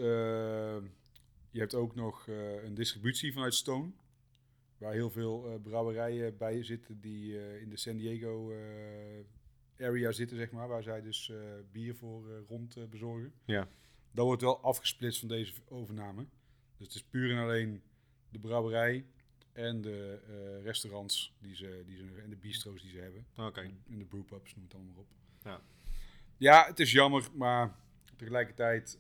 je 1.52 1.60
hebt 1.60 1.76
ook 1.76 1.96
nog 1.96 2.28
een 2.64 2.74
distributie 2.74 3.34
vanuit 3.34 3.54
Stone. 3.54 3.90
Waar 4.78 4.94
heel 4.94 5.10
veel 5.10 5.60
brouwerijen 5.64 6.38
bij 6.38 6.64
zitten 6.64 7.00
die 7.02 7.60
in 7.62 7.70
de 7.70 7.78
San 7.78 7.98
Diego 7.98 8.54
area 9.80 10.12
zitten, 10.12 10.38
zeg 10.38 10.52
maar. 10.52 10.68
Waar 10.68 10.84
zij 10.84 11.02
dus 11.02 11.32
bier 11.72 11.96
voor 11.96 12.44
rond 12.48 12.90
bezorgen. 12.90 13.34
Ja. 13.46 13.68
Dat 14.12 14.26
wordt 14.26 14.42
wel 14.42 14.60
afgesplitst 14.62 15.20
van 15.20 15.28
deze 15.28 15.54
overname. 15.68 16.26
Dus 16.78 16.88
het 16.88 16.96
is 16.96 17.04
puur 17.04 17.32
en 17.32 17.38
alleen 17.44 17.82
de 18.30 18.40
brouwerij 18.40 19.06
en 19.54 19.82
de 19.82 20.20
eh, 20.28 20.64
restaurants 20.64 21.34
die 21.40 21.56
ze, 21.56 21.84
die 21.86 21.98
ze, 21.98 22.22
en 22.24 22.30
de 22.30 22.36
bistro's 22.36 22.82
die 22.82 22.92
ze 22.92 22.98
hebben. 22.98 23.26
Oké. 23.38 23.62
En 23.90 23.98
de 23.98 24.06
brewpubs, 24.06 24.56
noem 24.56 24.64
het 24.64 24.74
allemaal 24.74 24.96
op. 24.98 25.08
Ja. 25.44 25.62
ja, 26.38 26.66
het 26.66 26.80
is 26.80 26.92
jammer, 26.92 27.30
maar 27.34 27.76
tegelijkertijd, 28.16 29.00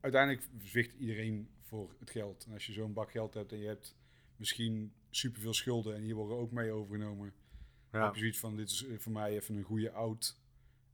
uiteindelijk 0.00 0.48
zwicht 0.62 0.92
iedereen 0.94 1.48
voor 1.60 1.94
het 1.98 2.10
geld. 2.10 2.44
En 2.44 2.52
als 2.52 2.66
je 2.66 2.72
zo'n 2.72 2.92
bak 2.92 3.10
geld 3.10 3.34
hebt 3.34 3.52
en 3.52 3.58
je 3.58 3.66
hebt 3.66 3.96
misschien 4.36 4.92
superveel 5.10 5.54
schulden 5.54 5.94
en 5.94 6.02
hier 6.02 6.14
worden 6.14 6.36
ook 6.36 6.50
mee 6.52 6.72
overgenomen, 6.72 7.32
Ja. 7.92 8.04
heb 8.04 8.14
je 8.14 8.20
zoiets 8.20 8.38
van, 8.38 8.56
dit 8.56 8.70
is 8.70 8.84
eh, 8.86 8.98
voor 8.98 9.12
mij 9.12 9.32
even 9.32 9.56
een 9.56 9.62
goede 9.62 9.92
oud. 9.92 10.40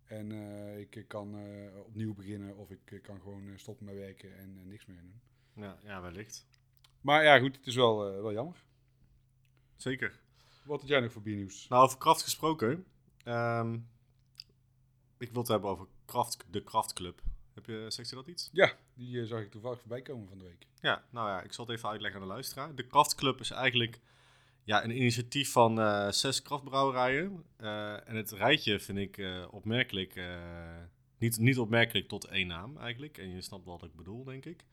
En 0.09 0.33
eh, 0.33 0.79
ik 0.79 1.05
kan 1.09 1.39
eh, 1.39 1.79
opnieuw 1.79 2.15
beginnen 2.15 2.57
of 2.57 2.71
ik 2.71 2.91
eh, 2.93 3.03
kan 3.03 3.21
gewoon 3.21 3.53
stoppen 3.57 3.87
met 3.87 3.95
werken 3.95 4.39
en 4.39 4.69
niks 4.69 4.87
meer 4.87 5.01
doen. 5.01 5.21
Ja, 5.65 5.79
ja, 5.83 6.01
wellicht. 6.01 6.47
Maar 7.01 7.25
ja, 7.25 7.39
goed, 7.39 7.57
het 7.57 7.67
is 7.67 7.75
wel, 7.75 7.99
wel 7.99 8.33
jammer. 8.33 8.65
Zeker. 9.77 10.21
Wat 10.65 10.81
had 10.81 10.89
jij 10.89 11.01
nog 11.01 11.13
voor 11.13 11.23
biernieuws? 11.23 11.69
Nou, 11.69 11.85
over 11.85 11.99
kracht 11.99 12.23
gesproken. 12.23 12.85
ehm, 13.25 13.79
ik 15.19 15.31
wil 15.31 15.41
het 15.41 15.49
hebben 15.49 15.71
over 15.71 15.87
kraft, 16.05 16.45
de 16.51 16.63
Kraftclub. 16.63 17.23
Heb 17.55 17.67
je, 17.67 17.85
zegt 17.89 18.09
je 18.09 18.15
dat 18.15 18.27
iets? 18.27 18.49
Ja, 18.53 18.73
die 18.95 19.27
zag 19.27 19.41
ik 19.41 19.51
toevallig 19.51 19.79
voorbij 19.79 20.03
komen 20.03 20.29
van 20.29 20.39
de 20.39 20.45
week. 20.45 20.67
Ja, 20.81 21.05
nou 21.11 21.29
ja, 21.29 21.43
ik 21.43 21.53
zal 21.53 21.67
het 21.67 21.77
even 21.77 21.89
uitleggen 21.89 22.21
aan 22.21 22.27
de 22.27 22.33
luisteraar. 22.33 22.75
De 22.75 22.87
Kraftclub 22.87 23.41
is 23.41 23.51
eigenlijk 23.51 24.01
ja, 24.69 24.85
een 24.85 24.97
initiatief 24.97 25.53
van 25.53 25.81
eh, 25.81 26.11
zes 26.11 26.43
kraftbrouwerijen. 26.43 27.45
Eh, 27.57 28.09
en 28.09 28.17
het 28.17 28.31
rijtje 28.31 28.81
vind 28.81 28.99
ik 28.99 29.19
eh, 29.19 29.47
opmerkelijk. 29.51 30.21
niet, 31.19 31.39
niet 31.39 31.59
opmerkelijk 31.59 32.09
tot 32.09 32.25
één 32.25 32.47
naam 32.47 32.77
eigenlijk. 32.77 33.19
En 33.19 33.35
je 33.35 33.41
snapt 33.41 33.65
wat 33.65 33.83
ik 33.83 33.95
bedoel, 33.95 34.25
denk 34.25 34.45
ik. 34.45 34.65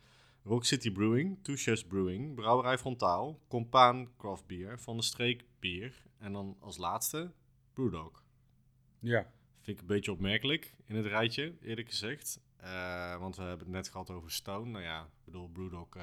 Rock 0.43 0.65
City 0.65 0.91
Brewing, 0.91 1.37
Two 1.41 1.55
Chefs 1.55 1.83
Brewing, 1.83 2.35
Brouwerij 2.35 2.77
Frontaal, 2.77 3.39
Compaan 3.47 4.09
Craft 4.17 4.47
Beer, 4.47 4.79
Van 4.79 4.97
de 4.97 5.03
Streek 5.03 5.45
Bier 5.59 6.03
en 6.17 6.33
dan 6.33 6.57
als 6.59 6.77
laatste 6.77 7.31
Brewdog. 7.73 8.23
Ja. 8.99 9.31
Vind 9.61 9.77
ik 9.77 9.79
een 9.79 9.87
beetje 9.87 10.11
opmerkelijk 10.11 10.75
in 10.85 10.95
het 10.95 11.05
rijtje, 11.05 11.53
eerlijk 11.61 11.89
gezegd. 11.89 12.39
Want 13.19 13.35
we 13.35 13.41
hebben 13.41 13.65
het 13.65 13.75
net 13.75 13.89
gehad 13.89 14.09
over 14.09 14.31
Stone. 14.31 14.71
Nou 14.71 14.83
ja, 14.83 15.01
ik 15.01 15.25
bedoel, 15.25 15.47
Brewdog... 15.47 15.97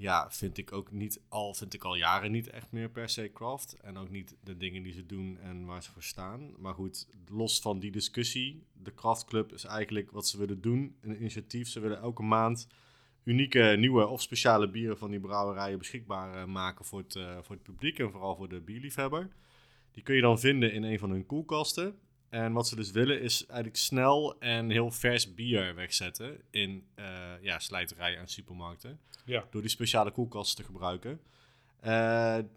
ja, 0.00 0.30
vind 0.30 0.58
ik 0.58 0.72
ook 0.72 0.90
niet 0.90 1.20
al, 1.28 1.54
vind 1.54 1.74
ik 1.74 1.84
al 1.84 1.94
jaren 1.94 2.30
niet 2.30 2.50
echt 2.50 2.72
meer 2.72 2.90
per 2.90 3.08
se 3.08 3.30
craft. 3.32 3.76
En 3.80 3.96
ook 3.96 4.10
niet 4.10 4.36
de 4.44 4.56
dingen 4.56 4.82
die 4.82 4.92
ze 4.92 5.06
doen 5.06 5.38
en 5.38 5.64
waar 5.64 5.82
ze 5.82 5.90
voor 5.90 6.02
staan. 6.02 6.54
Maar 6.58 6.74
goed, 6.74 7.08
los 7.28 7.60
van 7.60 7.78
die 7.78 7.90
discussie, 7.90 8.66
de 8.72 8.94
Craft 8.94 9.24
Club 9.24 9.52
is 9.52 9.64
eigenlijk 9.64 10.10
wat 10.10 10.28
ze 10.28 10.38
willen 10.38 10.60
doen. 10.60 10.96
Een 11.00 11.16
initiatief, 11.16 11.68
ze 11.68 11.80
willen 11.80 12.00
elke 12.00 12.22
maand 12.22 12.66
unieke, 13.24 13.74
nieuwe 13.78 14.06
of 14.06 14.22
speciale 14.22 14.70
bieren 14.70 14.98
van 14.98 15.10
die 15.10 15.20
brouwerijen 15.20 15.78
beschikbaar 15.78 16.34
eh, 16.34 16.44
maken 16.44 16.84
voor 16.84 16.98
het, 16.98 17.16
eh, 17.16 17.38
voor 17.42 17.54
het 17.54 17.64
publiek 17.64 17.98
en 17.98 18.10
vooral 18.10 18.36
voor 18.36 18.48
de 18.48 18.60
bierliefhebber. 18.60 19.28
Die 19.92 20.02
kun 20.02 20.14
je 20.14 20.20
dan 20.20 20.40
vinden 20.40 20.72
in 20.72 20.82
een 20.82 20.98
van 20.98 21.10
hun 21.10 21.26
koelkasten. 21.26 21.98
En 22.30 22.52
wat 22.52 22.68
ze 22.68 22.76
dus 22.76 22.90
willen 22.90 23.20
is 23.20 23.46
eigenlijk 23.46 23.76
snel 23.76 24.38
en 24.40 24.70
heel 24.70 24.90
vers 24.90 25.34
bier 25.34 25.74
wegzetten 25.74 26.40
in 26.50 26.86
eh, 26.94 27.32
ja, 27.40 27.58
slijterijen 27.58 28.18
en 28.18 28.28
supermarkten 28.28 29.00
Ja. 29.24 29.44
door 29.50 29.60
die 29.60 29.70
speciale 29.70 30.10
koelkasten 30.10 30.56
te 30.64 30.70
gebruiken. 30.70 31.20
Eh, 31.80 31.90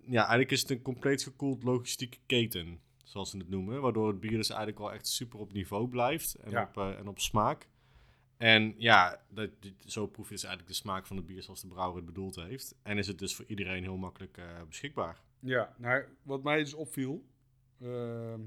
ja, 0.06 0.20
eigenlijk 0.22 0.51
is 0.51 0.62
het 0.62 0.70
een 0.70 0.82
compleet 0.82 1.24
gekoeld 1.24 1.63
logistieke 1.63 2.18
keten, 2.25 2.80
zoals 3.03 3.30
ze 3.30 3.38
het 3.38 3.50
noemen. 3.50 3.82
Waardoor 3.82 4.08
het 4.08 4.20
bier 4.20 4.32
dus 4.38 4.50
eigenlijk 4.50 4.80
wel 4.80 4.94
echt 4.94 5.08
super 5.08 5.39
op 5.39 5.53
niveau 5.53 5.88
blijft 5.88 6.36
en, 6.36 6.51
Ja. 6.51 6.62
op, 6.63 6.77
eh, 6.77 7.00
en 7.00 7.08
op 7.08 7.20
smaak. 7.20 7.68
En 8.38 8.75
ja, 8.77 9.22
dat, 9.30 9.50
zo 9.86 10.08
proef 10.08 10.27
je 10.27 10.34
dus 10.34 10.44
eigenlijk 10.44 10.74
de 10.75 10.80
smaak 10.82 11.06
van 11.08 11.18
het 11.18 11.25
bier 11.25 11.44
zoals 11.44 11.62
de 11.62 11.68
brouwer 11.68 11.96
het 11.96 12.06
bedoeld 12.06 12.36
heeft. 12.36 12.75
En 12.84 12.98
is 12.98 13.08
het 13.08 13.20
dus 13.20 13.36
voor 13.36 13.46
iedereen 13.48 13.84
heel 13.84 13.98
makkelijk 13.98 14.42
beschikbaar. 14.68 15.22
Ja, 15.39 15.75
nou, 15.77 16.03
wat 16.24 16.44
mij 16.44 16.58
dus 16.58 16.74
opviel, 16.74 17.25
ehm, 17.82 18.39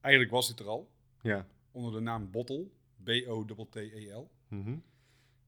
eigenlijk 0.00 0.32
was 0.34 0.48
dit 0.48 0.58
er 0.58 0.66
al, 0.66 0.90
Ja. 1.22 1.46
onder 1.72 1.92
de 1.92 2.00
naam 2.00 2.30
Bottle, 2.30 2.66
B-O-T-T-E-L. 3.02 4.30
Mhm. 4.48 4.76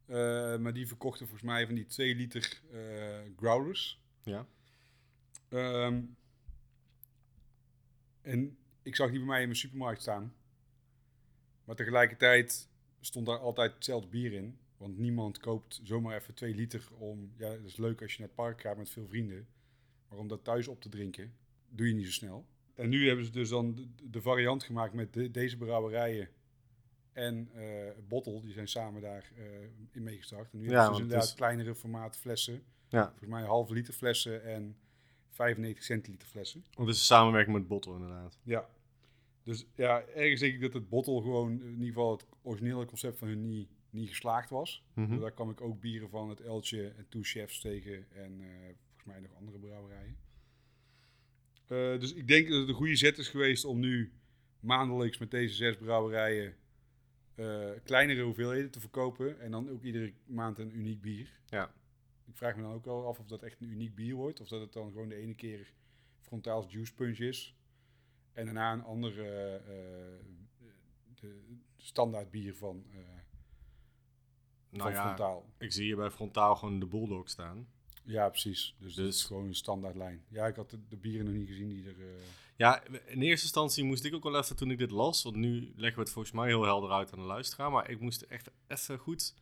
Eh, 0.07 0.17
maar 0.59 0.73
die 0.73 0.87
verkochten 0.87 1.27
volgens 1.27 1.49
mij 1.51 1.67
van 1.67 1.75
die 1.75 1.87
2 1.87 2.15
liter 2.15 2.61
eh, 2.73 3.19
growlers. 3.37 4.01
Ja. 4.23 4.47
Ehm, 5.49 6.03
en 8.23 8.57
ik 8.83 8.97
zag 8.97 9.11
die 9.11 9.19
bij 9.19 9.29
mij 9.29 9.41
in 9.41 9.47
mijn 9.47 9.59
supermarkt 9.59 10.01
staan. 10.01 10.35
Maar 11.65 11.77
tegelijkertijd 11.77 12.69
stond 13.01 13.27
daar 13.27 13.39
altijd 13.39 13.75
hetzelfde 13.75 14.09
bier 14.09 14.33
in. 14.33 14.59
Want 14.77 14.99
niemand 14.99 15.39
koopt 15.39 15.81
zomaar 15.83 16.17
even 16.17 16.35
2 16.35 16.55
liter 16.55 16.89
om... 16.99 17.33
Ja, 17.37 17.49
dat 17.49 17.65
is 17.65 17.77
leuk 17.77 18.03
als 18.03 18.13
je 18.13 18.19
naar 18.19 18.27
het 18.27 18.37
park 18.37 18.61
gaat 18.61 18.77
met 18.77 18.91
veel 18.91 19.07
vrienden. 19.07 19.47
Maar 20.09 20.19
om 20.19 20.29
dat 20.29 20.45
thuis 20.45 20.69
op 20.69 20.81
te 20.81 20.89
drinken, 20.89 21.35
doe 21.69 21.89
je 21.89 21.95
niet 21.95 22.05
zo 22.07 22.11
snel. 22.13 22.47
En 22.81 22.89
nu 22.89 23.07
hebben 23.07 23.25
ze 23.25 23.31
dus 23.31 23.49
dan 23.49 23.89
de, 24.03 24.21
variant 24.23 24.63
gemaakt 24.63 24.95
met 24.95 25.13
de- 25.13 25.31
deze 25.31 25.57
brouwerijen 25.57 26.29
en 27.13 27.49
eh 27.55 27.91
Bottle. 28.09 28.41
Die 28.43 28.53
zijn 28.53 28.69
samen 28.69 29.03
daar 29.03 29.31
eh, 29.37 29.45
in 29.93 30.03
meegestart. 30.03 30.53
En 30.53 30.59
nu 30.59 30.65
Ja, 30.69 30.71
hebben 30.71 30.85
ze 30.87 30.91
dus 30.93 31.01
inderdaad 31.03 31.29
is- 31.29 31.35
kleinere 31.35 31.75
formaat 31.75 32.17
flessen. 32.17 32.63
Ja. 32.89 33.09
Volgens 33.09 33.31
mij 33.31 33.43
halve 33.43 33.73
liter 33.73 33.95
flessen 33.95 34.45
en 34.45 34.77
95 35.29 35.85
centiliter 35.85 36.29
flessen. 36.29 36.65
Want 36.75 36.87
het 36.89 36.97
is 36.97 37.03
een 37.03 37.17
samenwerking 37.17 37.57
met 37.57 37.69
Bottle 37.69 37.93
inderdaad. 37.93 38.39
Ja. 38.43 38.69
Dus 39.43 39.67
ja, 39.75 40.03
ergens 40.03 40.41
denk 40.41 40.55
ik 40.55 40.61
dat 40.61 40.73
het 40.73 40.89
Bottle 40.89 41.21
gewoon 41.23 41.51
in 41.63 41.71
ieder 41.73 41.87
geval 41.87 42.13
het 42.13 42.27
originele 42.43 42.85
concept 42.85 43.19
van 43.19 43.29
hun 43.29 43.47
niet, 43.47 43.69
niet 43.91 44.09
geslaagd 44.09 44.51
was. 44.51 44.85
Mhm. 44.95 45.21
Daar 45.21 45.33
kwam 45.33 45.51
ik 45.51 45.61
ook 45.61 45.81
bieren 45.81 46.09
van 46.11 46.29
het 46.29 46.41
Eltje 46.41 46.89
en 46.89 47.07
Two 47.09 47.23
Chefs 47.23 47.61
tegen 47.61 48.07
en 48.13 48.41
eh, 48.41 48.47
volgens 48.87 49.05
mij 49.05 49.21
nog 49.21 49.35
andere 49.35 49.59
brouwerijen. 49.59 50.17
Eh, 51.71 52.01
dus 52.01 52.15
ik 52.15 52.29
denk 52.29 52.49
dat 52.49 52.59
het 52.59 52.69
een 52.69 52.75
goede 52.75 52.97
zet 52.97 53.19
is 53.19 53.29
geweest 53.29 53.65
om 53.65 53.79
nu 53.79 54.13
maandelijks 54.61 55.19
met 55.19 55.31
deze 55.31 55.55
zes 55.55 55.77
brouwerijen 55.77 56.57
eh, 57.35 57.71
kleinere 57.85 58.23
hoeveelheden 58.23 58.71
te 58.71 58.81
verkopen. 58.81 59.41
En 59.41 59.51
dan 59.51 59.71
ook 59.71 59.83
iedere 59.83 60.13
maand 60.27 60.59
een 60.59 60.77
uniek 60.77 61.01
bier. 61.01 61.41
Ja. 61.47 61.75
Ik 62.27 62.37
vraag 62.37 62.57
me 62.57 62.63
dan 62.63 62.73
ook 62.73 62.85
wel 62.85 63.07
af 63.07 63.19
of 63.19 63.27
dat 63.27 63.43
echt 63.43 63.61
een 63.61 63.69
uniek 63.69 63.95
bier 63.95 64.15
wordt. 64.15 64.41
Of 64.41 64.49
dat 64.49 64.61
het 64.61 64.73
dan 64.73 64.91
gewoon 64.91 65.09
de 65.09 65.15
ene 65.15 65.35
keer 65.35 65.73
frontaals 66.21 66.73
juice 66.73 66.95
punch 66.95 67.19
is. 67.19 67.55
En 68.33 68.45
daarna 68.45 68.73
een 68.73 68.85
andere 68.85 69.57
eh, 69.57 70.27
de 71.15 71.43
standaard 71.77 72.31
bier 72.31 72.55
van, 72.55 72.85
Nou 74.71 74.83
van 74.83 74.93
ja, 74.93 75.05
frontaal. 75.05 75.47
ik 75.59 75.73
zie 75.73 75.85
hier 75.85 75.97
bij 75.97 76.11
Frontaal 76.11 76.57
gewoon 76.57 76.81
de 76.81 76.87
Bulldog 76.87 77.29
staan. 77.29 77.69
Ja, 78.05 78.29
precies. 78.29 78.75
Dus, 78.79 78.95
dat 78.95 79.05
Dus- 79.05 79.15
is 79.17 79.25
gewoon 79.25 79.47
een 79.47 79.55
standaard 79.55 79.97
lijn. 79.97 80.23
Ja, 80.29 80.47
ik 80.47 80.57
had 80.57 80.71
de, 80.71 80.79
de 80.89 80.97
bieren 80.97 81.25
nog 81.27 81.35
niet 81.35 81.49
gezien 81.49 81.69
die 81.69 81.85
er... 81.85 81.95
eh, 82.01 82.23
Ja, 82.57 82.83
in 82.87 83.23
eerste 83.23 83.45
instantie 83.45 83.85
moest 83.85 84.05
ik 84.05 84.15
ook 84.15 84.23
wel 84.23 84.39
even 84.39 84.57
toen 84.57 84.71
ik 84.71 84.79
dit 84.79 84.91
las, 84.91 85.23
want 85.23 85.37
nu 85.37 85.73
leggen 85.77 85.97
we 85.99 86.03
het 86.05 86.11
volgens 86.13 86.35
mij 86.35 86.47
heel 86.47 86.65
helder 86.65 86.91
uit 86.91 87.13
aan 87.13 87.19
de 87.19 87.25
luisteraar, 87.25 87.71
maar 87.71 87.91
ik 87.91 88.01
moest 88.01 88.23
echt 88.23 88.51
even 88.69 88.99
goed 88.99 89.35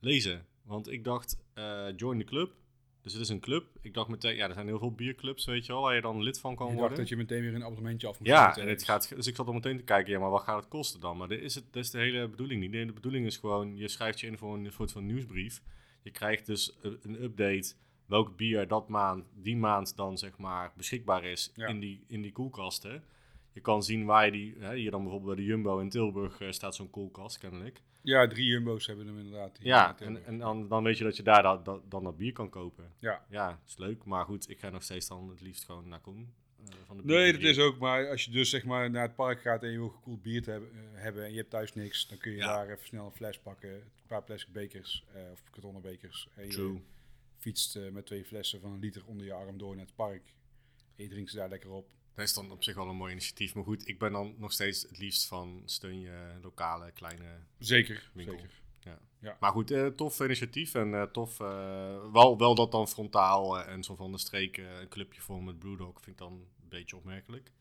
lezen. 0.00 0.46
Want 0.62 0.88
ik 0.90 1.04
dacht, 1.04 1.36
eh, 1.54 1.86
join 1.96 2.18
the 2.18 2.24
club. 2.24 2.52
Dus 3.00 3.12
het 3.12 3.22
is 3.22 3.28
een 3.28 3.40
club. 3.40 3.66
Ik 3.80 3.94
dacht 3.94 4.08
meteen, 4.08 4.36
ja, 4.36 4.48
er 4.48 4.54
zijn 4.54 4.66
heel 4.66 4.78
veel 4.78 4.92
bierclubs, 4.92 5.44
weet 5.44 5.66
je 5.66 5.72
wel, 5.72 5.82
waar 5.82 5.94
je 5.94 6.00
dan 6.00 6.22
lid 6.22 6.40
van 6.40 6.56
kan 6.56 6.66
je 6.66 6.72
worden. 6.72 6.88
dacht 6.96 7.00
dat 7.00 7.08
je 7.10 7.16
meteen 7.24 7.40
weer 7.42 7.54
een 7.54 7.62
abonnementje 7.64 8.06
af 8.06 8.18
moest 8.18 8.30
Ja, 8.30 8.56
en 8.56 8.68
het 8.68 8.82
gaat, 8.82 9.08
dus 9.16 9.26
ik 9.26 9.36
zat 9.36 9.46
al 9.46 9.52
meteen 9.52 9.76
te 9.76 9.82
kijken, 9.82 10.12
ja, 10.12 10.18
maar 10.18 10.30
wat 10.30 10.42
gaat 10.42 10.56
het 10.60 10.68
kosten 10.68 11.00
dan? 11.00 11.16
Maar 11.16 11.28
dit 11.28 11.40
is, 11.42 11.54
het, 11.54 11.64
dat 11.70 11.84
is 11.84 11.90
de 11.90 11.98
hele 11.98 12.28
bedoeling 12.28 12.60
niet. 12.60 12.70
Nee, 12.70 12.86
de 12.86 12.92
bedoeling 12.92 13.26
is 13.26 13.36
gewoon, 13.36 13.76
je 13.76 13.88
schrijft 13.88 14.20
je 14.20 14.26
in 14.26 14.38
voor 14.38 14.54
een 14.54 14.72
soort 14.72 14.92
van 14.92 15.06
nieuwsbrief. 15.06 15.62
Je 16.04 16.10
krijgt 16.10 16.46
dus 16.46 16.76
een, 16.82 17.22
update 17.22 17.74
welk 18.06 18.36
bier 18.36 18.68
dat 18.68 18.88
maand, 18.88 19.24
die 19.34 19.56
maand 19.56 19.96
dan 19.96 20.18
zeg 20.18 20.38
maar 20.38 20.72
beschikbaar 20.76 21.24
is 21.24 21.52
Ja. 21.54 21.66
in, 21.66 21.80
die, 21.80 22.04
in 22.08 22.22
die 22.22 22.32
koelkasten. 22.32 23.04
Je 23.52 23.60
kan 23.60 23.82
zien 23.82 24.04
waar 24.04 24.24
je 24.24 24.32
die, 24.32 24.54
hè, 24.58 24.74
hier 24.74 24.90
dan 24.90 25.02
bijvoorbeeld 25.02 25.34
bij 25.36 25.44
de 25.44 25.50
Jumbo 25.50 25.78
in 25.78 25.88
Tilburg 25.88 26.40
eh, 26.40 26.50
staat 26.50 26.74
zo'n 26.74 26.90
koelkast 26.90 27.38
kennelijk. 27.38 27.82
Ja, 28.02 28.26
drie 28.26 28.46
Jumbo's 28.46 28.86
hebben 28.86 29.06
hem 29.06 29.18
inderdaad. 29.18 29.58
Ja, 29.62 29.98
in 30.00 30.06
en, 30.06 30.24
en 30.24 30.38
dan, 30.38 30.68
dan 30.68 30.82
weet 30.84 30.98
je 30.98 31.04
dat 31.04 31.16
je 31.16 31.22
daar 31.22 31.42
dat, 31.42 31.64
dat, 31.64 31.90
dan 31.90 32.04
dat 32.04 32.16
bier 32.16 32.32
kan 32.32 32.48
kopen. 32.50 32.92
Ja. 32.98 33.24
Ja, 33.30 33.60
is 33.66 33.76
leuk. 33.76 34.04
Maar 34.04 34.24
goed, 34.24 34.50
ik 34.50 34.58
ga 34.58 34.70
nog 34.70 34.82
steeds 34.82 35.08
dan 35.08 35.28
het 35.28 35.40
liefst 35.40 35.64
gewoon 35.64 35.88
naar 35.88 36.00
Koen. 36.00 36.34
Eh, 36.68 36.74
van 36.86 36.96
de 36.96 37.04
Nee, 37.04 37.32
dat 37.32 37.42
is 37.42 37.58
ook. 37.58 37.78
Maar 37.78 38.08
als 38.08 38.24
je 38.24 38.30
dus 38.30 38.50
zeg 38.50 38.64
maar 38.64 38.90
naar 38.90 39.02
het 39.02 39.14
park 39.14 39.40
gaat 39.40 39.62
en 39.62 39.70
je 39.70 39.78
wil 39.78 39.88
gekoeld 39.88 40.22
bier 40.22 40.42
te 40.42 40.50
hebben, 40.50 40.70
eh, 40.72 41.02
hebben 41.02 41.24
en 41.24 41.30
je 41.30 41.36
hebt 41.36 41.50
thuis 41.50 41.74
niks, 41.74 42.08
dan 42.08 42.18
kun 42.18 42.32
je 42.32 42.38
daar 42.38 42.68
even 42.70 42.86
snel 42.86 43.06
een 43.06 43.12
fles 43.12 43.38
pakken, 43.38 43.74
een 43.74 44.06
paar 44.06 44.22
plastic 44.22 44.52
bekers 44.52 45.04
eh, 45.14 45.22
of 45.32 45.42
kartonnen 45.50 45.82
bekers. 45.82 46.28
En 46.34 46.50
je 46.50 46.80
fietst 47.38 47.78
met 47.92 48.06
twee 48.06 48.24
flessen 48.24 48.60
van 48.60 48.72
een 48.72 48.80
liter 48.80 49.02
onder 49.06 49.26
je 49.26 49.32
arm 49.32 49.58
door 49.58 49.76
naar 49.76 49.84
het 49.84 49.94
park. 49.94 50.22
En 50.96 51.02
je 51.04 51.08
drinkt 51.08 51.30
ze 51.30 51.36
daar 51.36 51.48
lekker 51.48 51.70
op. 51.70 51.90
Dat 52.14 52.24
is 52.24 52.34
dan 52.34 52.50
op 52.50 52.62
zich 52.62 52.74
wel 52.74 52.88
een 52.88 52.96
mooi 52.96 53.12
initiatief. 53.12 53.54
Maar 53.54 53.64
goed, 53.64 53.88
ik 53.88 53.98
ben 53.98 54.12
dan 54.12 54.34
nog 54.38 54.52
steeds 54.52 54.82
het 54.82 54.98
liefst 54.98 55.26
van 55.26 55.62
steun 55.64 56.00
je 56.00 56.38
lokale 56.42 56.92
kleine 56.92 57.38
Zeker, 57.58 58.10
winkel. 58.12 58.34
zeker. 58.38 58.62
Ja. 58.84 58.98
Ja. 59.18 59.36
Maar 59.40 59.50
goed, 59.50 59.70
eh, 59.70 59.86
tof 59.86 60.20
initiatief 60.20 60.74
en 60.74 60.94
eh, 60.94 61.02
tof. 61.02 61.40
eh, 61.40 62.12
wel, 62.12 62.38
wel 62.38 62.54
dat 62.54 62.72
dan 62.72 62.88
frontaal 62.88 63.60
en 63.60 63.82
zo 63.84 63.94
van 63.94 64.12
de 64.12 64.18
streek 64.18 64.58
eh, 64.58 64.80
een 64.80 64.88
clubje 64.88 65.20
vormen 65.20 65.44
met 65.44 65.58
Brewdog 65.58 65.92
vind 65.94 66.06
ik 66.06 66.18
dan 66.18 66.32
een 66.32 66.68
beetje 66.68 66.96
opmerkelijk. 66.96 67.52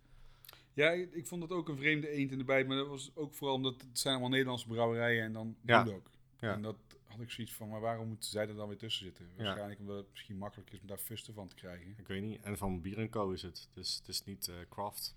Ja, 0.74 0.90
ik, 0.90 1.14
ik 1.14 1.28
vond 1.28 1.42
dat 1.42 1.52
ook 1.52 1.70
een 1.70 1.78
vreemde 1.78 2.10
eend 2.10 2.32
in 2.32 2.38
de 2.38 2.44
bijt, 2.44 2.68
maar 2.68 2.78
dat 2.78 2.88
was 2.88 3.12
ook 3.16 3.34
vooral 3.34 3.56
omdat 3.56 3.82
het 3.82 4.00
zijn 4.00 4.14
allemaal 4.14 4.32
Nederlandse 4.32 4.68
brouwerijen 4.68 5.24
en 5.24 5.34
dan 5.34 5.56
Ja. 5.66 5.84
Brewdog. 5.84 6.12
Ja. 6.40 6.54
En 6.54 6.62
dat 6.62 6.76
had 7.08 7.22
ik 7.22 7.32
zoiets 7.32 7.54
van, 7.54 7.70
maar 7.70 7.80
waarom 7.82 8.08
moeten 8.08 8.30
zij 8.30 8.48
er 8.48 8.56
dan 8.56 8.68
weer 8.68 8.78
tussen 8.78 9.06
zitten? 9.06 9.30
Waarschijnlijk 9.38 9.80
omdat 9.80 9.98
het 9.98 10.10
misschien 10.12 10.38
makkelijk 10.38 10.72
is 10.72 10.80
om 10.82 10.88
daar 10.88 10.98
fusten 10.98 11.34
van 11.34 11.48
te 11.48 11.56
krijgen. 11.56 11.94
Ik 11.98 12.08
weet 12.08 12.22
niet. 12.22 12.42
En 12.42 12.58
van 12.58 12.82
Bier 12.82 13.10
Co 13.10 13.32
is 13.32 13.42
het. 13.42 13.70
Dus 13.74 13.96
het 13.96 14.08
is 14.08 14.24
niet 14.24 14.48
eh, 14.48 14.56
craft 14.70 15.16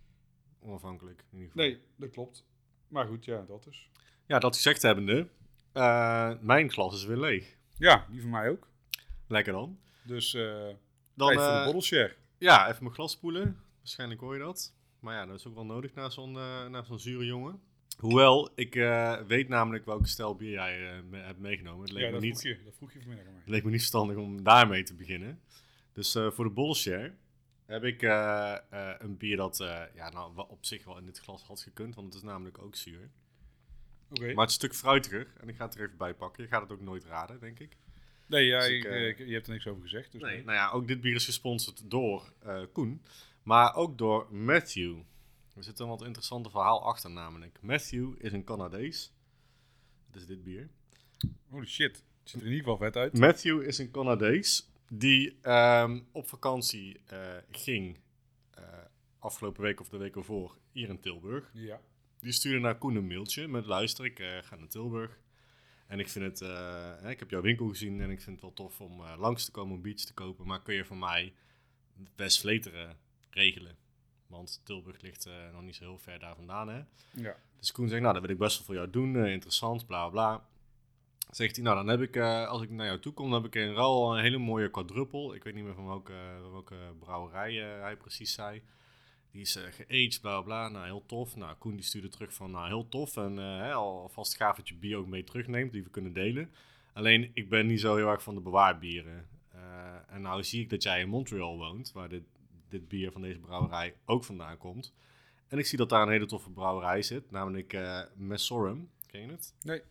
onafhankelijk 0.60 1.24
in 1.30 1.38
ieder 1.38 1.50
geval. 1.52 1.66
Nee, 1.66 1.80
dat 1.96 2.10
klopt. 2.10 2.44
Maar 2.88 3.06
goed, 3.06 3.24
ja, 3.24 3.42
dat 3.42 3.66
is. 3.66 3.90
Ja, 4.26 4.38
dat 4.38 4.56
gezegd 4.56 4.82
hebbende, 4.82 5.28
eh, 5.76 6.32
mijn 6.40 6.70
glas 6.70 6.94
is 6.94 7.04
weer 7.04 7.16
leeg. 7.16 7.56
Ja, 7.78 8.06
die 8.10 8.20
van 8.20 8.30
mij 8.30 8.50
ook. 8.50 8.68
Lekker 9.28 9.52
dan. 9.52 9.78
Dus 10.02 10.34
eh 10.34 10.42
Dan 11.14 11.32
voor 11.32 11.42
de 11.42 11.48
eh, 11.48 11.64
bottle 11.64 11.82
share. 11.82 12.14
ja, 12.38 12.68
even 12.68 12.82
mijn 12.82 12.94
glas 12.94 13.12
spoelen. 13.12 13.60
Waarschijnlijk 13.78 14.20
hoor 14.20 14.34
je 14.34 14.40
dat. 14.40 14.74
Maar 15.00 15.14
ja, 15.14 15.26
dat 15.26 15.38
is 15.38 15.46
ook 15.46 15.54
wel 15.54 15.64
nodig 15.64 15.94
na 15.94 16.08
zo'n 16.08 16.32
na 16.70 16.82
zo'n 16.82 16.98
zure 16.98 17.24
jongen. 17.24 17.60
Hoewel, 17.98 18.50
ik 18.54 18.74
weet 19.26 19.48
namelijk 19.48 19.84
welke 19.84 20.06
stijl 20.08 20.34
bier 20.36 20.50
jij 20.50 21.02
me- 21.10 21.16
hebt 21.18 21.38
meegenomen. 21.38 21.80
Het 21.80 21.92
leek, 21.92 22.00
Ja, 22.02 22.06
me 22.06 22.12
dat 22.14 22.22
niet, 22.22 22.40
vroeg, 22.40 22.52
je, 22.56 22.64
dat 22.64 22.74
vroeg 22.76 22.92
je 22.92 22.98
vanmiddag 22.98 23.26
aan 23.26 23.32
mij. 23.32 23.40
het 23.40 23.50
leek 23.50 23.62
me 23.64 23.70
niet 23.70 23.78
verstandig 23.78 24.16
om 24.16 24.42
daarmee 24.42 24.82
te 24.82 24.94
beginnen. 24.94 25.40
Dus 25.92 26.12
voor 26.12 26.44
de 26.44 26.50
bolshare 26.50 27.12
heb 27.66 27.84
ik 27.84 28.02
een 28.98 29.16
bier 29.16 29.36
dat 29.36 29.56
ja, 29.94 30.10
nou, 30.10 30.32
op 30.48 30.64
zich 30.64 30.84
wel 30.84 30.98
in 30.98 31.04
dit 31.04 31.18
glas 31.18 31.42
had 31.42 31.60
gekund. 31.60 31.94
Want 31.94 32.06
het 32.06 32.16
is 32.16 32.22
namelijk 32.22 32.58
ook 32.58 32.76
zuur. 32.76 33.10
Maar 34.08 34.26
het 34.28 34.36
is 34.36 34.42
een 34.44 34.48
stuk 34.50 34.74
fruitiger. 34.74 35.32
En 35.40 35.48
ik 35.48 35.56
ga 35.56 35.64
het 35.64 35.74
er 35.74 35.80
even 35.84 35.96
bij 35.96 36.14
pakken. 36.14 36.42
Je 36.42 36.48
gaat 36.48 36.62
het 36.62 36.72
ook 36.72 36.80
nooit 36.80 37.04
raden, 37.04 37.40
denk 37.40 37.58
ik. 37.58 37.76
Nee, 38.26 38.44
ja, 38.46 38.58
Dus 38.58 38.68
ik, 38.68 38.84
eh, 38.84 39.06
ik- 39.08 39.18
je 39.18 39.32
hebt 39.32 39.46
er 39.46 39.52
niks 39.52 39.66
over 39.66 39.82
gezegd. 39.82 40.12
Dus 40.12 40.22
Nee, 40.22 40.44
nou 40.44 40.56
ja, 40.56 40.70
ook 40.70 40.86
dit 40.88 41.00
bier 41.00 41.14
is 41.14 41.24
gesponsord 41.24 41.90
door 41.90 42.32
eh, 42.42 42.62
Koen, 42.72 43.02
maar 43.42 43.74
ook 43.74 43.98
door 43.98 44.34
Matthew. 44.34 44.96
Er 45.56 45.64
zit 45.64 45.78
een 45.78 45.88
wat 45.88 46.02
interessante 46.04 46.50
verhaal 46.50 46.82
achter 46.84 47.10
namelijk. 47.10 47.58
Matthew 47.60 48.14
is 48.18 48.32
een 48.32 48.44
Canadees. 48.44 49.12
Dat 50.10 50.20
is 50.20 50.26
dit 50.26 50.44
bier. 50.44 50.68
Holy 51.48 51.66
shit. 51.66 52.04
ziet 52.22 52.40
er 52.40 52.46
in 52.46 52.52
ieder 52.52 52.58
geval 52.70 52.76
vet 52.86 52.96
uit. 52.96 53.18
Matthew 53.18 53.62
is 53.62 53.78
een 53.78 53.90
Canadees 53.90 54.68
die 54.88 55.38
ehm, 55.42 56.00
op 56.12 56.28
vakantie 56.28 57.00
eh, 57.06 57.36
ging 57.50 57.98
eh, 58.50 58.62
afgelopen 59.18 59.62
week 59.62 59.80
of 59.80 59.88
de 59.88 59.96
week 59.96 60.16
ervoor 60.16 60.56
hier 60.72 60.88
in 60.88 61.00
Tilburg. 61.00 61.50
Ja. 61.54 61.80
Die 62.26 62.34
stuurde 62.34 62.58
naar 62.58 62.78
Koen 62.78 62.96
een 62.96 63.06
mailtje 63.06 63.48
met 63.48 63.66
luister, 63.66 64.04
ik 64.04 64.18
eh, 64.18 64.38
ga 64.42 64.56
naar 64.56 64.68
Tilburg. 64.68 65.18
En 65.86 65.98
ik 65.98 66.08
vind 66.08 66.24
het, 66.24 66.40
eh, 66.40 67.10
ik 67.10 67.18
heb 67.18 67.30
jouw 67.30 67.40
winkel 67.40 67.68
gezien 67.68 68.00
en 68.00 68.10
ik 68.10 68.20
vind 68.20 68.36
het 68.36 68.40
wel 68.40 68.52
tof 68.52 68.80
om 68.80 69.04
eh, 69.04 69.18
langs 69.18 69.44
te 69.44 69.50
komen 69.50 69.74
om 69.74 69.82
beats 69.82 70.04
te 70.04 70.14
kopen. 70.14 70.46
Maar 70.46 70.62
kun 70.62 70.74
je 70.74 70.84
voor 70.84 70.96
mij 70.96 71.34
West 72.16 72.40
Vleteren 72.40 72.96
regelen? 73.30 73.76
Want 74.26 74.60
Tilburg 74.64 75.00
ligt 75.00 75.28
nog 75.52 75.62
niet 75.62 75.74
zo 75.74 75.84
heel 75.84 75.98
ver 75.98 76.18
daar 76.18 76.36
vandaan, 76.36 76.68
hè? 76.68 76.82
Ja. 77.10 77.36
Dus 77.58 77.72
Koen 77.72 77.88
zegt, 77.88 78.02
nou, 78.02 78.12
dat 78.12 78.22
wil 78.22 78.32
ik 78.32 78.38
best 78.38 78.56
wel 78.56 78.66
voor 78.66 78.74
jou 78.74 78.90
doen, 78.90 79.26
interessant, 79.26 79.86
bla 79.86 80.08
bla. 80.08 80.46
Zegt 81.30 81.56
hij, 81.56 81.64
nou, 81.64 81.76
dan 81.76 81.88
heb 81.88 82.00
ik, 82.00 82.16
als 82.46 82.62
ik 82.62 82.70
naar 82.70 82.86
jou 82.86 82.98
toe 82.98 83.12
kom, 83.12 83.30
dan 83.30 83.42
heb 83.42 83.54
ik 83.54 83.62
in 83.62 83.74
ruil 83.74 84.16
een 84.16 84.22
hele 84.22 84.38
mooie 84.38 84.70
quadruppel. 84.70 85.34
Ik 85.34 85.44
weet 85.44 85.54
niet 85.54 85.64
meer 85.64 85.74
van 85.74 85.86
welke, 85.86 86.14
welke 86.50 86.76
brouwerij 86.98 87.54
hij 87.54 87.96
precies 87.96 88.32
zei. 88.32 88.62
Die 89.36 89.44
is 89.44 89.56
uh, 89.56 89.62
geaged, 89.70 90.20
bla 90.20 90.40
bla. 90.40 90.68
Nou, 90.68 90.84
heel 90.84 91.06
tof. 91.06 91.36
Nou, 91.36 91.56
Koen 91.58 91.74
die 91.74 91.84
stuurde 91.84 92.08
terug 92.08 92.34
van, 92.34 92.50
nou, 92.50 92.66
heel 92.66 92.88
tof. 92.88 93.16
En 93.16 93.36
hè, 93.36 93.72
alvast 93.72 94.36
gaaf 94.36 94.56
dat 94.56 94.68
je 94.68 94.74
bier 94.74 94.96
ook 94.96 95.06
mee 95.06 95.24
terugneemt, 95.24 95.72
die 95.72 95.82
we 95.82 95.90
kunnen 95.90 96.12
delen. 96.12 96.50
Alleen, 96.92 97.30
ik 97.34 97.48
ben 97.48 97.66
niet 97.66 97.80
zo 97.80 97.96
heel 97.96 98.08
erg 98.08 98.22
van 98.22 98.34
de 98.34 98.40
bewaarbieren. 98.40 99.28
Eh, 99.52 100.14
en 100.14 100.22
nou 100.22 100.44
zie 100.44 100.60
ik 100.62 100.70
dat 100.70 100.82
jij 100.82 101.00
in 101.00 101.08
Montreal 101.08 101.58
woont, 101.58 101.92
waar 101.92 102.08
dit, 102.08 102.22
dit 102.68 102.88
bier 102.88 103.12
van 103.12 103.20
deze 103.20 103.38
brouwerij 103.38 103.94
ook 104.04 104.24
vandaan 104.24 104.58
komt. 104.58 104.94
En 105.48 105.58
ik 105.58 105.66
zie 105.66 105.78
dat 105.78 105.88
daar 105.88 106.02
een 106.02 106.12
hele 106.12 106.26
toffe 106.26 106.50
brouwerij 106.50 107.02
zit, 107.02 107.30
namelijk 107.30 107.72
eh 107.72 108.00
Messorum. 108.14 108.90
Ken 109.06 109.20
je 109.20 109.28
het? 109.28 109.54
Nee. 109.62 109.82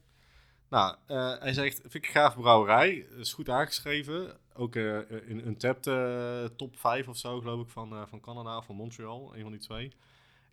Nou, 0.69 0.95
eh, 1.07 1.39
hij 1.39 1.53
zegt, 1.53 1.79
vind 1.81 1.93
ik 1.93 2.07
gaaf 2.07 2.35
brouwerij. 2.35 3.05
Is 3.17 3.33
goed 3.33 3.49
aangeschreven. 3.49 4.37
Ook 4.53 4.75
eh 4.75 4.97
in 5.27 5.41
een 5.45 5.57
tapped 5.57 5.87
eh, 5.87 6.43
top 6.55 6.77
5 6.77 7.07
of 7.07 7.17
zo, 7.17 7.39
geloof 7.39 7.61
ik, 7.61 7.69
van, 7.69 7.91
eh, 7.91 8.01
van 8.07 8.21
Canada 8.21 8.57
of 8.57 8.65
van 8.65 8.75
Montreal. 8.75 9.35
Een 9.35 9.41
van 9.41 9.51
die 9.51 9.61
twee. 9.61 9.91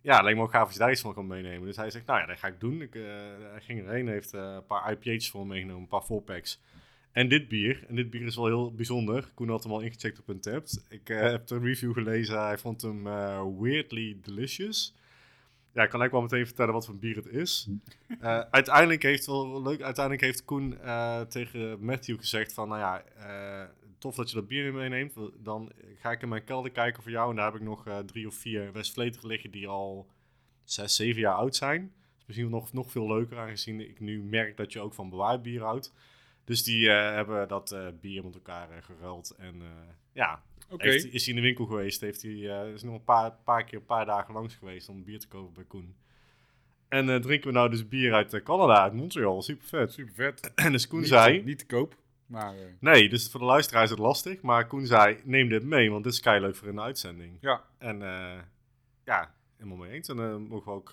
Ja, 0.01 0.21
lijkt 0.21 0.37
me 0.37 0.43
ook 0.43 0.51
gaaf 0.51 0.63
als 0.63 0.73
je 0.73 0.79
daar 0.79 0.91
iets 0.91 1.01
van 1.01 1.13
kan 1.13 1.27
meenemen. 1.27 1.67
Dus 1.67 1.75
hij 1.75 1.89
zegt, 1.89 2.05
nou 2.05 2.19
ja, 2.19 2.25
dat 2.25 2.37
ga 2.39 2.47
ik 2.47 2.59
doen. 2.59 2.81
Ik, 2.81 2.95
eh, 2.95 3.03
hij 3.51 3.61
ging 3.61 3.85
erheen, 3.85 4.07
heeft 4.07 4.33
eh, 4.33 4.53
een 4.53 4.65
paar 4.65 4.91
IPA's 4.91 5.29
voor 5.29 5.41
me 5.41 5.47
meegenomen, 5.47 5.81
een 5.81 5.87
paar 5.87 6.01
four-packs. 6.01 6.59
En 7.11 7.29
dit 7.29 7.47
bier. 7.47 7.85
En 7.87 7.95
dit 7.95 8.09
bier 8.09 8.25
is 8.25 8.35
wel 8.35 8.45
heel 8.45 8.73
bijzonder. 8.73 9.31
Koen 9.33 9.49
had 9.49 9.63
hem 9.63 9.71
al 9.71 9.79
ingecheckt 9.79 10.19
op 10.19 10.27
een 10.27 10.39
tapped. 10.39 10.85
Ik 10.89 11.09
eh, 11.09 11.19
heb 11.19 11.47
de 11.47 11.59
review 11.59 11.93
gelezen. 11.93 12.43
Hij 12.43 12.57
vond 12.57 12.81
hem 12.81 13.07
eh, 13.07 13.45
weirdly 13.59 14.17
delicious. 14.21 14.93
Ja, 15.73 15.83
ik 15.83 15.89
kan 15.89 15.99
eigenlijk 15.99 16.11
wel 16.11 16.21
meteen 16.21 16.45
vertellen 16.45 16.73
wat 16.73 16.85
voor 16.85 16.97
bier 16.97 17.15
het 17.15 17.27
is. 17.27 17.67
Eh, 18.19 18.39
uiteindelijk 18.39 19.03
heeft 19.03 19.25
wel 19.25 19.61
leuk. 19.61 19.81
Uiteindelijk 19.81 20.25
heeft 20.25 20.45
Koen 20.45 20.79
eh, 20.79 21.21
tegen 21.21 21.85
Matthew 21.85 22.17
gezegd 22.17 22.53
van, 22.53 22.67
nou 22.67 22.79
ja, 22.79 23.01
eh, 23.01 23.69
tof 23.97 24.15
dat 24.15 24.29
je 24.29 24.35
dat 24.35 24.47
bier 24.47 24.73
meeneemt. 24.73 25.13
Dan 25.37 25.71
ga 25.95 26.11
ik 26.11 26.21
in 26.21 26.29
mijn 26.29 26.43
kelder 26.43 26.71
kijken 26.71 27.03
voor 27.03 27.11
jou. 27.11 27.29
En 27.29 27.35
daar 27.35 27.45
heb 27.51 27.55
ik 27.55 27.67
nog 27.67 27.87
drie 28.05 28.27
of 28.27 28.35
vier 28.35 28.71
Westvleteren 28.71 29.27
liggen 29.27 29.51
die 29.51 29.67
al 29.67 30.07
zes, 30.63 30.95
zeven 30.95 31.21
jaar 31.21 31.35
oud 31.35 31.55
zijn. 31.55 31.93
Dus 32.15 32.25
misschien 32.25 32.49
nog, 32.49 32.73
nog 32.73 32.91
veel 32.91 33.07
leuker, 33.07 33.37
aangezien 33.37 33.79
ik 33.79 33.99
nu 33.99 34.23
merk 34.23 34.57
dat 34.57 34.73
je 34.73 34.79
ook 34.79 34.93
van 34.93 35.09
bewaard 35.09 35.41
bier 35.41 35.61
houdt. 35.61 35.93
Dus 36.43 36.63
die 36.63 36.89
hebben 36.89 37.47
dat 37.47 37.75
bier 38.01 38.23
met 38.23 38.33
elkaar 38.33 38.83
geruild. 38.83 39.35
En 39.37 39.61
ja, 40.11 40.43
Heeft, 40.77 41.13
is 41.13 41.25
hij 41.25 41.35
in 41.35 41.41
de 41.41 41.45
winkel 41.45 41.65
geweest. 41.65 42.01
Heeft 42.01 42.21
hij, 42.21 42.31
eh, 42.31 42.73
is 42.73 42.83
nog 42.83 42.93
een 42.93 43.03
paar, 43.03 43.31
paar 43.43 43.63
keer, 43.63 43.79
een 43.79 43.85
paar 43.85 44.05
dagen 44.05 44.33
langs 44.33 44.55
geweest 44.55 44.89
om 44.89 45.03
bier 45.03 45.19
te 45.19 45.27
kopen 45.27 45.53
bij 45.53 45.63
Koen. 45.63 45.95
En 46.87 47.09
eh, 47.09 47.15
drinken 47.15 47.47
we 47.47 47.53
nou 47.53 47.69
dus 47.69 47.87
bier 47.87 48.13
uit 48.13 48.33
eh, 48.33 48.43
Canada, 48.43 48.81
uit 48.81 48.93
Montreal. 48.93 49.41
Super 49.41 49.67
vet. 49.67 49.93
Super 49.93 50.13
vet. 50.13 50.51
En 50.65 50.71
dus 50.71 50.87
Koen 50.87 50.99
niet, 50.99 51.07
zei... 51.07 51.43
Niet 51.43 51.59
te 51.59 51.65
koop, 51.65 51.95
maar 52.25 52.55
Nee, 52.79 53.09
dus 53.09 53.29
voor 53.29 53.39
de 53.39 53.45
luisteraar 53.45 53.83
is 53.83 53.89
het 53.89 53.99
lastig. 53.99 54.41
Maar 54.41 54.67
Koen 54.67 54.85
zei, 54.85 55.17
neem 55.23 55.49
dit 55.49 55.63
mee, 55.63 55.91
want 55.91 56.03
dit 56.03 56.13
is 56.13 56.23
leuk 56.23 56.55
voor 56.55 56.71
de 56.71 56.81
uitzending. 56.81 57.37
ja. 57.41 57.63
En 57.77 57.99
ja, 59.05 59.33
helemaal 59.57 59.77
mee 59.77 59.91
eens. 59.91 60.09
En 60.09 60.15
dan 60.15 60.47
mogen 60.47 60.71
we 60.71 60.77
ook 60.77 60.91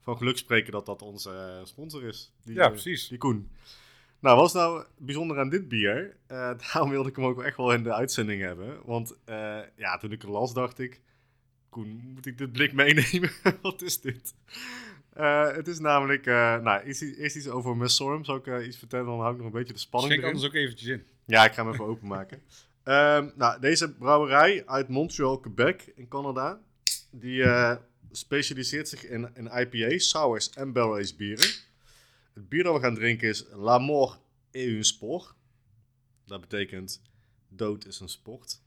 van 0.00 0.16
geluk 0.16 0.38
spreken 0.38 0.72
dat 0.72 0.86
dat 0.86 1.02
onze 1.02 1.60
sponsor 1.64 2.04
is. 2.04 2.32
Die, 2.44 2.54
Ja, 2.54 2.68
precies. 2.68 3.08
Die 3.08 3.18
Koen. 3.18 3.50
Nou, 4.20 4.36
wat 4.36 4.46
is 4.46 4.52
nou 4.52 4.84
bijzonder 4.96 5.38
aan 5.38 5.48
dit 5.48 5.68
bier? 5.68 6.16
Eh, 6.26 6.50
daarom 6.62 6.90
wilde 6.90 7.08
ik 7.08 7.16
hem 7.16 7.24
ook 7.24 7.42
echt 7.42 7.56
wel 7.56 7.72
in 7.72 7.82
de 7.82 7.94
uitzending 7.94 8.42
hebben. 8.42 8.78
Want 8.84 9.14
eh, 9.24 9.58
ja, 9.76 9.96
toen 9.96 10.12
ik 10.12 10.22
er 10.22 10.30
las, 10.30 10.52
dacht 10.52 10.78
ik... 10.78 11.00
Koen, 11.68 12.00
moet 12.14 12.26
ik 12.26 12.38
dit 12.38 12.52
blik 12.52 12.72
meenemen? 12.72 13.30
wat 13.62 13.82
is 13.82 14.00
dit? 14.00 14.34
Eh, 15.12 15.52
het 15.52 15.68
is 15.68 15.78
namelijk... 15.78 16.24
nou, 16.24 16.80
eerst, 16.80 17.36
iets 17.36 17.48
over 17.48 17.76
Messorm. 17.76 18.24
Zal 18.24 18.36
ik 18.36 18.66
iets 18.66 18.78
vertellen? 18.78 19.06
Dan 19.06 19.20
hou 19.20 19.30
ik 19.30 19.36
nog 19.36 19.46
een 19.46 19.52
beetje 19.52 19.72
de 19.72 19.78
spanning 19.78 20.12
Schenk 20.12 20.26
erin. 20.26 20.34
anders 20.34 20.54
ook 20.54 20.62
eventjes 20.62 20.88
in. 20.88 21.02
Ja, 21.24 21.44
ik 21.44 21.52
ga 21.52 21.64
hem 21.64 21.72
even 21.72 21.84
openmaken. 21.94 22.42
Ehm, 22.82 23.28
nou, 23.34 23.60
deze 23.60 23.92
brouwerij 23.92 24.66
uit 24.66 24.88
Montreal, 24.88 25.38
Quebec 25.38 25.92
in 25.96 26.08
Canada, 26.08 26.60
die 27.10 27.44
specialiseert 28.10 28.88
zich 28.88 29.06
in, 29.06 29.28
in 29.34 29.46
IPA's, 29.46 30.08
sours 30.08 30.50
en 30.50 30.72
barrel-aged 30.72 31.16
bieren. 31.16 31.46
Het 32.38 32.48
bier 32.48 32.62
dat 32.62 32.74
we 32.74 32.80
gaan 32.80 32.94
drinken 32.94 33.28
is 33.28 33.44
La 33.50 33.78
Mort 33.78 34.20
et 34.50 34.66
un 34.66 34.84
sport. 34.84 35.34
Dat 36.24 36.40
betekent 36.40 37.02
dood 37.48 37.86
is 37.86 38.00
een 38.00 38.08
sport. 38.08 38.62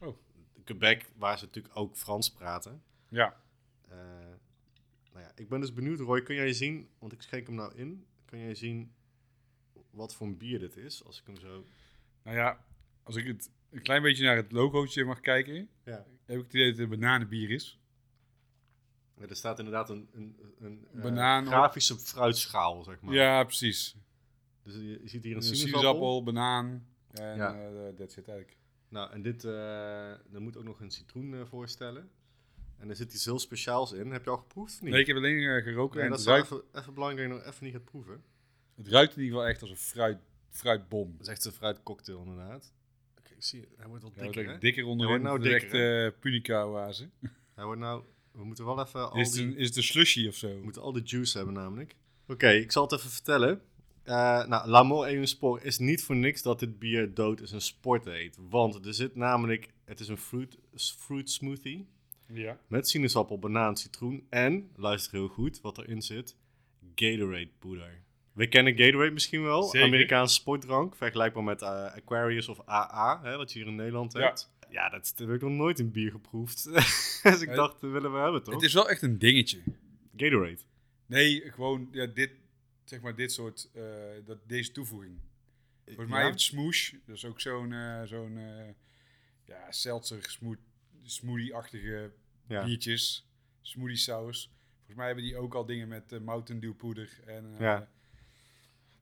Oh. 0.00 0.16
Quebec, 0.64 1.10
waar 1.16 1.38
ze 1.38 1.44
natuurlijk 1.44 1.76
ook 1.76 1.96
Frans 1.96 2.32
praten. 2.32 2.82
Ja. 3.08 3.40
Eh, 3.88 3.98
nou 5.12 5.24
ja, 5.24 5.32
ik 5.34 5.48
ben 5.48 5.60
dus 5.60 5.72
benieuwd, 5.72 5.98
Roy, 6.00 6.22
kun 6.22 6.34
jij 6.34 6.52
zien, 6.52 6.88
want 6.98 7.12
ik 7.12 7.22
schenk 7.22 7.46
hem 7.46 7.56
nou 7.56 7.74
in, 7.74 8.06
kun 8.24 8.38
jij 8.38 8.54
zien 8.54 8.92
wat 9.90 10.14
voor 10.14 10.26
een 10.26 10.36
bier 10.36 10.58
dit 10.58 10.76
is, 10.76 11.04
als 11.04 11.20
ik 11.20 11.26
hem 11.26 11.36
zo... 11.38 11.66
Nou 12.22 12.36
ja, 12.36 12.64
als 13.02 13.16
ik 13.16 13.26
het 13.26 13.50
een 13.70 13.82
klein 13.82 14.02
beetje 14.02 14.24
naar 14.24 14.36
het 14.36 14.52
logootje 14.52 15.04
mag 15.04 15.20
kijken, 15.20 15.68
Ja. 15.84 16.06
heb 16.24 16.38
ik 16.38 16.44
het 16.44 16.54
idee 16.54 16.70
dat 16.70 16.78
het 16.78 16.90
een 16.92 17.00
bananenbier 17.00 17.50
is. 17.50 17.80
Er 19.28 19.36
staat 19.36 19.58
inderdaad 19.58 19.90
een, 19.90 20.08
een, 20.12 20.36
een 20.60 20.86
eh, 20.94 21.02
Banaan 21.02 21.46
grafische 21.46 21.98
fruitschaal, 21.98 22.82
zeg 22.82 23.00
maar. 23.00 23.14
Ja, 23.14 23.44
precies. 23.44 23.96
Dus 24.62 24.74
je, 24.74 24.80
je 25.02 25.08
ziet 25.08 25.24
hier 25.24 25.36
een 25.36 25.42
Een 25.46 25.56
sinaasappel. 25.56 26.22
banaan 26.22 26.86
en 27.10 27.36
Ja. 27.36 27.54
eh 27.54 27.96
dat 27.96 28.12
zit 28.12 28.28
eigenlijk. 28.28 28.58
Nou, 28.88 29.12
en 29.12 29.22
dit, 29.22 29.44
er 29.44 30.20
moet 30.40 30.56
ook 30.56 30.64
nog 30.64 30.80
een 30.80 30.90
citroen 30.90 31.46
voorstellen. 31.46 32.10
En 32.78 32.88
er 32.88 32.96
zit 32.96 33.12
iets 33.14 33.24
heel 33.24 33.38
speciaals 33.38 33.92
in. 33.92 34.10
Heb 34.10 34.24
je 34.24 34.30
al 34.30 34.36
geproefd? 34.36 34.74
of 34.74 34.80
Niet? 34.82 34.90
Nee, 34.90 35.00
ik 35.00 35.06
heb 35.06 35.16
alleen 35.16 35.62
geroken 35.62 35.96
Nee, 35.96 36.04
en 36.04 36.10
dat 36.10 36.20
is 36.20 36.26
ruikt, 36.26 36.44
even, 36.44 36.62
even 36.72 36.94
belangrijk 36.94 37.28
nog 37.28 37.44
even 37.44 37.64
niet 37.64 37.72
gaat 37.74 37.84
proeven. 37.84 38.22
het 38.76 38.88
ruikt 38.88 39.16
in 39.16 39.22
ieder 39.22 39.36
geval 39.38 39.50
echt 39.52 39.60
als 39.60 39.70
een 39.70 39.76
fruit, 39.76 40.18
fruitbom. 40.50 41.12
Dat 41.12 41.20
is 41.20 41.32
echt 41.32 41.44
een 41.44 41.52
fruitcocktail 41.52 42.18
inderdaad. 42.22 42.72
Oké, 43.18 43.32
ik 43.34 43.42
zie, 43.42 43.68
hij 43.76 43.86
wordt 43.86 44.02
wel 44.02 44.12
Ja, 44.14 44.20
dikker, 44.22 44.34
dikker, 44.36 44.52
hè? 44.54 44.60
dikker 44.60 44.84
onderin. 44.86 45.08
wordt 45.08 45.24
nou 45.24 45.38
dikker, 45.42 46.04
echt 46.06 46.18
punica 46.20 46.64
oase. 46.64 47.10
Hij 47.54 47.64
wordt 47.64 47.80
nou, 47.80 48.02
we 48.32 48.44
moeten 48.44 48.64
wel 48.64 48.80
even 48.80 49.10
al 49.10 49.18
Is, 49.18 49.26
het 49.26 49.36
die... 49.36 49.46
een, 49.46 49.56
is 49.56 49.66
het 49.66 49.76
een 49.76 49.82
slushy 49.82 50.28
of 50.28 50.34
zo? 50.34 50.48
We 50.48 50.60
moeten 50.62 50.82
al 50.82 50.92
de 50.92 51.00
juice 51.04 51.36
hebben 51.36 51.54
namelijk. 51.54 51.94
Oké, 52.28 52.48
ik 52.50 52.72
zal 52.72 52.82
het 52.82 52.92
even 52.92 53.10
vertellen. 53.10 53.60
Eh 54.02 54.46
nou, 54.46 54.68
L'Amour 54.68 55.06
et 55.06 55.14
un 55.14 55.28
sport 55.28 55.64
is 55.64 55.78
niet 55.78 56.02
voor 56.04 56.16
niks 56.16 56.42
dat 56.42 56.58
dit 56.60 56.78
bier 56.78 57.14
dood 57.14 57.40
is 57.40 57.50
een 57.52 57.60
sport 57.60 58.04
heet. 58.04 58.36
Want 58.48 58.86
er 58.86 58.94
zit 58.94 59.16
namelijk, 59.16 59.68
het 59.84 60.00
is 60.00 60.08
een 60.08 60.18
fruit, 60.18 60.58
fruit 60.98 61.30
smoothie 61.30 61.86
Ja. 62.26 62.58
met 62.66 62.88
sinaasappel, 62.88 63.38
banaan, 63.38 63.76
citroen 63.76 64.26
en, 64.30 64.70
luister 64.76 65.12
heel 65.12 65.28
goed 65.28 65.60
wat 65.60 65.78
erin 65.78 66.02
zit, 66.02 66.36
Gatorade 66.94 67.48
poeder. 67.58 68.02
We 68.32 68.46
kennen 68.46 68.76
Gatorade 68.76 69.10
misschien 69.10 69.42
wel, 69.42 69.62
Zeker. 69.62 69.86
Amerikaanse 69.86 70.34
sportdrank, 70.34 70.96
vergelijkbaar 70.96 71.44
met 71.44 71.62
eh, 71.62 71.68
Aquarius 71.94 72.48
of 72.48 72.60
AA, 72.68 73.20
hè, 73.22 73.36
wat 73.36 73.52
je 73.52 73.58
hier 73.58 73.68
in 73.68 73.74
Nederland 73.74 74.12
Ja. 74.12 74.20
hebt. 74.20 74.51
Ja, 74.72 74.88
dat, 74.88 75.12
dat 75.16 75.26
heb 75.26 75.36
ik 75.36 75.42
nog 75.42 75.50
nooit 75.50 75.78
in 75.78 75.90
bier 75.90 76.10
geproefd. 76.10 76.64
dus 77.22 77.40
ik 77.40 77.48
Eh, 77.48 77.54
dacht, 77.56 77.80
dat 77.80 77.90
willen 77.90 78.12
we 78.12 78.18
hebben 78.18 78.42
toch? 78.42 78.54
Het 78.54 78.62
is 78.62 78.72
wel 78.74 78.88
echt 78.90 79.02
een 79.02 79.18
dingetje. 79.18 79.60
Gatorade. 80.16 80.58
Nee, 81.06 81.50
gewoon 81.52 81.88
ja, 81.92 82.06
dit, 82.06 82.30
zeg 82.84 83.00
maar 83.00 83.14
dit 83.14 83.32
soort, 83.32 83.70
eh, 83.74 83.82
dat, 84.24 84.38
deze 84.48 84.72
toevoeging. 84.72 85.18
Volgens 85.84 86.08
mij 86.08 86.20
Ja? 86.20 86.26
heeft 86.26 86.40
Smoosh, 86.40 86.92
dat 87.06 87.16
is 87.16 87.24
ook 87.24 87.40
zo'n 87.40 87.72
eh, 87.72 88.02
zo'n 88.02 88.38
ja, 89.44 89.70
seltzer 89.72 90.22
smoot, 90.30 90.58
smoothie-achtige 91.02 92.12
Ja. 92.48 92.64
biertjes, 92.64 93.28
smoothie 93.60 93.96
saus. 93.96 94.50
Volgens 94.76 94.96
mij 94.96 95.06
hebben 95.06 95.24
die 95.24 95.36
ook 95.36 95.54
al 95.54 95.64
dingen 95.66 95.88
met 95.88 96.20
Mountain 96.24 96.60
Dew 96.60 96.76
poeder 96.76 97.20
en 97.26 97.54
Ja. 97.58 97.88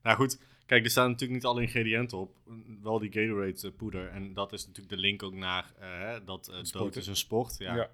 Nou 0.03 0.15
goed, 0.17 0.39
kijk, 0.71 0.83
er 0.83 0.91
staan 0.91 1.09
natuurlijk 1.09 1.41
niet 1.41 1.51
alle 1.51 1.61
ingrediënten 1.61 2.17
op. 2.17 2.35
Wel 2.81 2.99
die 2.99 3.11
Gatorade 3.11 3.67
eh, 3.67 3.75
poeder. 3.77 4.09
En 4.09 4.33
dat 4.33 4.53
is 4.53 4.65
natuurlijk 4.65 4.95
de 4.95 5.01
link 5.01 5.23
ook 5.23 5.33
naar 5.33 5.73
eh, 5.79 5.89
hè, 5.89 6.23
dat 6.23 6.47
eh 6.47 6.63
dood 6.71 6.95
is 6.95 7.07
een 7.07 7.15
sport. 7.15 7.55
Ja. 7.57 7.75
ja. 7.75 7.89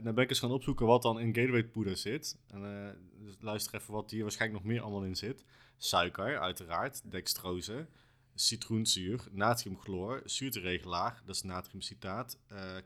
Dan 0.00 0.14
ben 0.14 0.24
ik 0.24 0.30
eens 0.30 0.38
gaan 0.38 0.50
opzoeken 0.50 0.86
wat 0.86 1.02
dan 1.02 1.20
in 1.20 1.34
Gatorade 1.34 1.68
poeder 1.68 1.96
zit. 1.96 2.38
En, 2.46 2.96
dus 3.24 3.36
luister 3.40 3.74
even 3.74 3.94
wat 3.94 4.10
hier 4.10 4.22
waarschijnlijk 4.22 4.62
nog 4.62 4.72
meer 4.72 4.82
allemaal 4.82 5.04
in 5.04 5.16
zit. 5.16 5.44
Suiker, 5.76 6.38
uiteraard. 6.38 7.10
Dextrose. 7.10 7.86
Citroenzuur, 8.34 9.28
natriumchloor, 9.30 10.22
zuurteregelaar, 10.24 11.22
dat 11.24 11.34
is 11.34 11.42
natriumcitaat, 11.42 12.38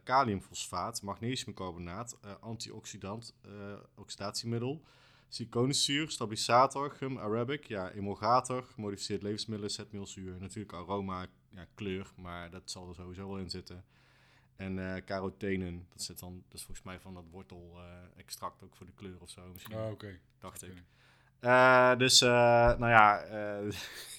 kaliumfosfaat, 0.02 1.02
magnesiumcarbonaat, 1.02 2.18
antioxidant, 2.40 3.34
oxidatiemiddel, 3.94 4.82
Citroenzuur, 5.32 6.10
stabilisator, 6.10 6.90
gum 6.90 7.18
arabic, 7.18 7.64
ja, 7.64 7.90
emulgator, 7.92 8.62
gemodificeerd 8.62 9.22
levensmiddelen, 9.22 9.70
zetmeelzuur, 9.70 10.36
natuurlijk 10.40 10.72
aroma, 10.72 11.26
ja, 11.50 11.66
kleur, 11.74 12.12
maar 12.16 12.50
dat 12.50 12.62
zal 12.64 12.88
er 12.88 12.94
sowieso 12.94 13.28
wel 13.28 13.38
in 13.38 13.50
zitten. 13.50 13.84
En 14.56 14.94
eh 14.94 15.02
carotenen, 15.04 15.86
dat 15.88 16.02
zit 16.02 16.18
dan, 16.18 16.42
dat 16.48 16.58
is 16.58 16.64
volgens 16.64 16.86
mij 16.86 17.00
van 17.00 17.14
dat 17.14 17.24
wortel-extract 17.30 18.62
ook 18.62 18.76
voor 18.76 18.86
de 18.86 18.92
kleur 18.92 19.20
of 19.20 19.30
zo 19.30 19.42
misschien, 19.52 19.76
Ah, 19.76 19.90
oké. 19.90 20.18
dacht 20.38 20.62
ik. 20.62 20.82
Eh, 21.40 21.96
dus, 21.96 22.20
eh, 22.20 22.28
nou 22.78 22.88
ja, 22.88 23.20
eh, 23.20 23.70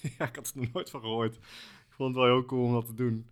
ja, 0.18 0.28
ik 0.28 0.36
had 0.36 0.52
er 0.54 0.60
nog 0.60 0.72
nooit 0.72 0.90
van 0.90 1.00
gehoord. 1.00 1.34
Ik 1.36 1.92
vond 2.00 2.14
het 2.14 2.24
wel 2.24 2.34
heel 2.34 2.44
cool 2.44 2.64
om 2.64 2.72
dat 2.72 2.86
te 2.86 2.94
doen. 2.94 3.26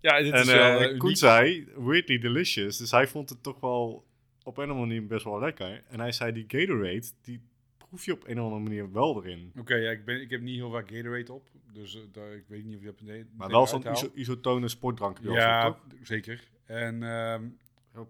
Ja, 0.00 0.22
dit 0.22 0.32
en 0.32 0.40
is 0.40 0.46
wel 0.46 0.80
eh 0.80 0.96
eh, 0.96 1.14
zei, 1.14 1.68
weirdly 1.76 2.18
delicious. 2.18 2.76
Dus 2.76 2.90
hij 2.90 3.06
vond 3.06 3.28
het 3.28 3.42
toch 3.42 3.60
wel 3.60 4.04
op 4.44 4.56
een 4.56 4.64
of 4.64 4.70
andere 4.70 4.86
manier 4.86 5.06
best 5.06 5.24
wel 5.24 5.38
lekker. 5.38 5.84
En 5.88 6.00
hij 6.00 6.12
zei, 6.12 6.32
die 6.32 6.44
Gatorade, 6.48 7.06
die 7.22 7.40
proef 7.76 8.04
je 8.04 8.12
op 8.12 8.28
een 8.28 8.38
of 8.38 8.44
andere 8.44 8.62
manier 8.62 8.92
wel 8.92 9.24
erin. 9.24 9.52
Oké, 9.58 9.74
ja, 9.74 9.90
ik, 9.90 10.04
ben, 10.04 10.20
ik 10.20 10.30
heb 10.30 10.40
niet 10.40 10.56
heel 10.56 10.70
vaak 10.70 10.90
Gatorade 10.90 11.32
op. 11.32 11.48
Dus 11.72 11.94
eh, 11.96 12.02
daar, 12.12 12.32
ik 12.32 12.44
weet 12.46 12.64
niet 12.64 12.74
of 12.74 12.80
je 12.80 12.86
dat 12.86 13.00
meteen 13.00 13.28
Maar 13.36 13.48
wel 13.48 13.66
zo'n 13.66 13.90
iso 13.92 14.10
isotone 14.14 14.68
sportdrank. 14.68 15.18
Ja, 15.20 15.78
zeker. 16.02 16.48
En 16.64 17.02
ehm, 17.02 17.48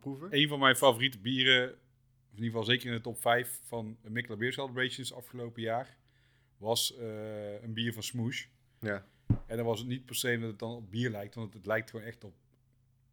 proeven? 0.01 0.29
een 0.31 0.49
van 0.49 0.59
mijn 0.59 0.77
favoriete 0.77 1.19
bieren, 1.19 1.69
of 1.69 2.39
in 2.39 2.45
ieder 2.45 2.51
geval 2.51 2.65
zeker 2.65 2.87
in 2.87 2.95
de 2.95 3.01
top 3.01 3.21
5 3.21 3.61
van 3.65 3.97
Mikkeler 4.03 4.39
Beer 4.39 4.53
Celebrations 4.53 5.15
afgelopen 5.15 5.63
jaar, 5.63 5.97
was 6.57 6.97
eh, 6.97 7.63
een 7.63 7.73
bier 7.73 7.93
van 7.93 8.03
Smoosh. 8.03 8.47
Ja. 8.81 9.07
En 9.47 9.57
dan 9.57 9.67
was 9.67 9.79
het 9.79 9.89
niet 9.89 10.05
per 10.05 10.15
se 10.15 10.39
dat 10.39 10.51
het 10.51 10.59
dan 10.59 10.75
op 10.75 10.91
bier 10.91 11.11
lijkt, 11.11 11.35
want 11.35 11.55
het 11.55 11.67
lijkt 11.67 11.91
gewoon 11.91 12.07
echt 12.07 12.25
op 12.25 12.35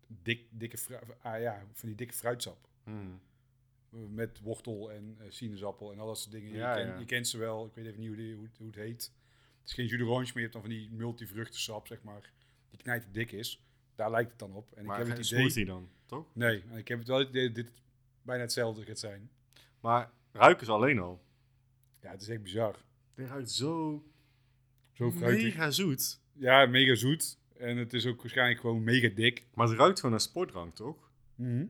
dik, 0.08 0.45
dikke, 0.49 0.77
ah, 1.21 1.39
ja, 1.41 1.63
van 1.73 1.88
die 1.88 1.97
dikke 1.97 2.13
fruitsap. 2.13 2.68
Hmm. 2.89 3.19
Met 4.13 4.39
wortel 4.41 4.91
en 4.91 5.15
eh, 5.19 5.25
sinaasappel 5.30 5.91
en 5.91 5.99
al 5.99 6.08
dat 6.08 6.19
soort 6.19 6.32
dingen. 6.32 6.52
Ja, 6.54 6.78
je, 6.78 6.84
ken- 6.84 6.93
ja. 6.93 6.99
je 6.99 7.06
kent 7.06 7.28
ze 7.28 7.38
wel, 7.38 7.65
ik 7.65 7.73
weet 7.73 7.86
even 7.86 7.99
niet 7.99 8.08
hoe, 8.08 8.17
die- 8.17 8.34
hoe, 8.36 8.43
het- 8.45 8.58
hoe 8.58 8.67
het 8.67 8.75
heet. 8.75 9.12
Het 9.60 9.67
is 9.69 9.73
geen 9.73 9.86
jus 9.86 9.99
maar 10.08 10.25
je 10.34 10.39
hebt 10.39 10.54
dan 10.54 10.62
van 10.62 10.71
die 10.71 10.89
multivruchtensap, 10.91 11.88
zeg 11.88 12.02
maar, 12.04 12.32
die 12.69 12.80
knijt 12.80 13.06
dik 13.12 13.32
is. 13.32 13.63
Daar 13.95 14.12
lijkt 14.12 14.30
het 14.30 14.39
dan 14.39 14.54
op. 14.54 14.71
En 14.73 14.86
Maar 14.86 14.99
ik 14.99 15.06
heb 15.08 15.15
geen 15.15 15.23
het 15.23 15.32
idee... 15.32 15.39
smoothie 15.39 15.65
dan, 15.65 15.89
toch? 16.06 16.25
Nee, 16.34 16.63
en 16.71 16.78
ik 16.78 16.88
heb 16.88 16.99
het 16.99 17.08
wel 17.08 17.19
het 17.19 17.30
idee 17.30 17.45
dat 17.45 17.56
dit 17.56 17.71
bijna 18.21 18.41
hetzelfde 18.41 18.84
gaat 18.86 18.99
zijn. 18.99 19.30
Maar 19.80 20.12
ruiken 20.32 20.65
ze 20.65 20.71
alleen 20.71 20.99
al. 20.99 21.21
Ja, 22.02 22.12
het 22.12 22.21
is 22.21 22.28
echt 22.30 22.43
bizar. 22.43 22.75
Dit 23.15 23.28
ruikt 23.28 23.52
zo 23.52 24.04
Zo 24.91 25.12
fruitig. 25.12 25.43
mega 25.43 25.71
zoet. 25.71 26.19
Ja, 26.34 26.65
mega 26.65 26.95
zoet. 26.95 27.38
En 27.58 27.78
het 27.78 27.93
is 27.93 28.06
ook 28.06 28.21
waarschijnlijk 28.21 28.60
gewoon 28.60 28.84
mega 28.84 29.10
dik. 29.15 29.45
Maar 29.54 29.67
het 29.67 29.78
ruikt 29.78 29.95
gewoon 29.95 30.12
naar 30.12 30.21
sportdrank, 30.21 30.75
toch? 30.75 31.12
Mhm. 31.36 31.65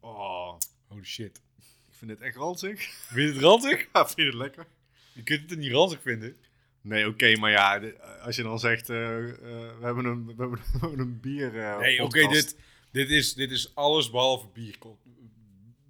Oh, 0.00 0.58
Holy 0.86 1.04
shit. 1.04 1.40
ik 1.88 1.94
vind 1.94 2.10
dit 2.10 2.20
echt 2.20 2.36
ranzig. 2.36 2.80
Vind 2.82 3.28
je 3.28 3.34
het 3.34 3.42
ranzig? 3.42 3.86
Ja, 3.92 4.06
vind 4.06 4.16
je 4.16 4.24
het 4.24 4.34
lekker? 4.34 4.66
Je 5.12 5.22
kunt 5.22 5.50
het 5.50 5.58
niet 5.58 5.72
ranzig 5.72 6.00
vinden. 6.02 6.36
Nee, 6.80 7.06
oké, 7.06 7.36
maar 7.36 7.50
ja, 7.50 7.80
als 8.22 8.36
je 8.36 8.42
dan 8.42 8.58
zegt, 8.58 8.90
eh, 8.90 9.28
eh, 9.28 9.36
we, 9.78 9.78
hebben 9.80 10.04
een, 10.04 10.26
we, 10.26 10.34
hebben, 10.36 10.58
we 10.72 10.78
hebben 10.78 10.98
een 10.98 11.20
bier 11.20 11.60
eh, 11.60 11.78
Nee, 11.78 12.02
oké, 12.02 12.28
dit, 12.28 12.56
dit, 12.90 13.10
is, 13.10 13.34
dit 13.34 13.50
is 13.50 13.74
alles 13.74 14.10
behalve 14.10 14.46
bier. 14.52 14.76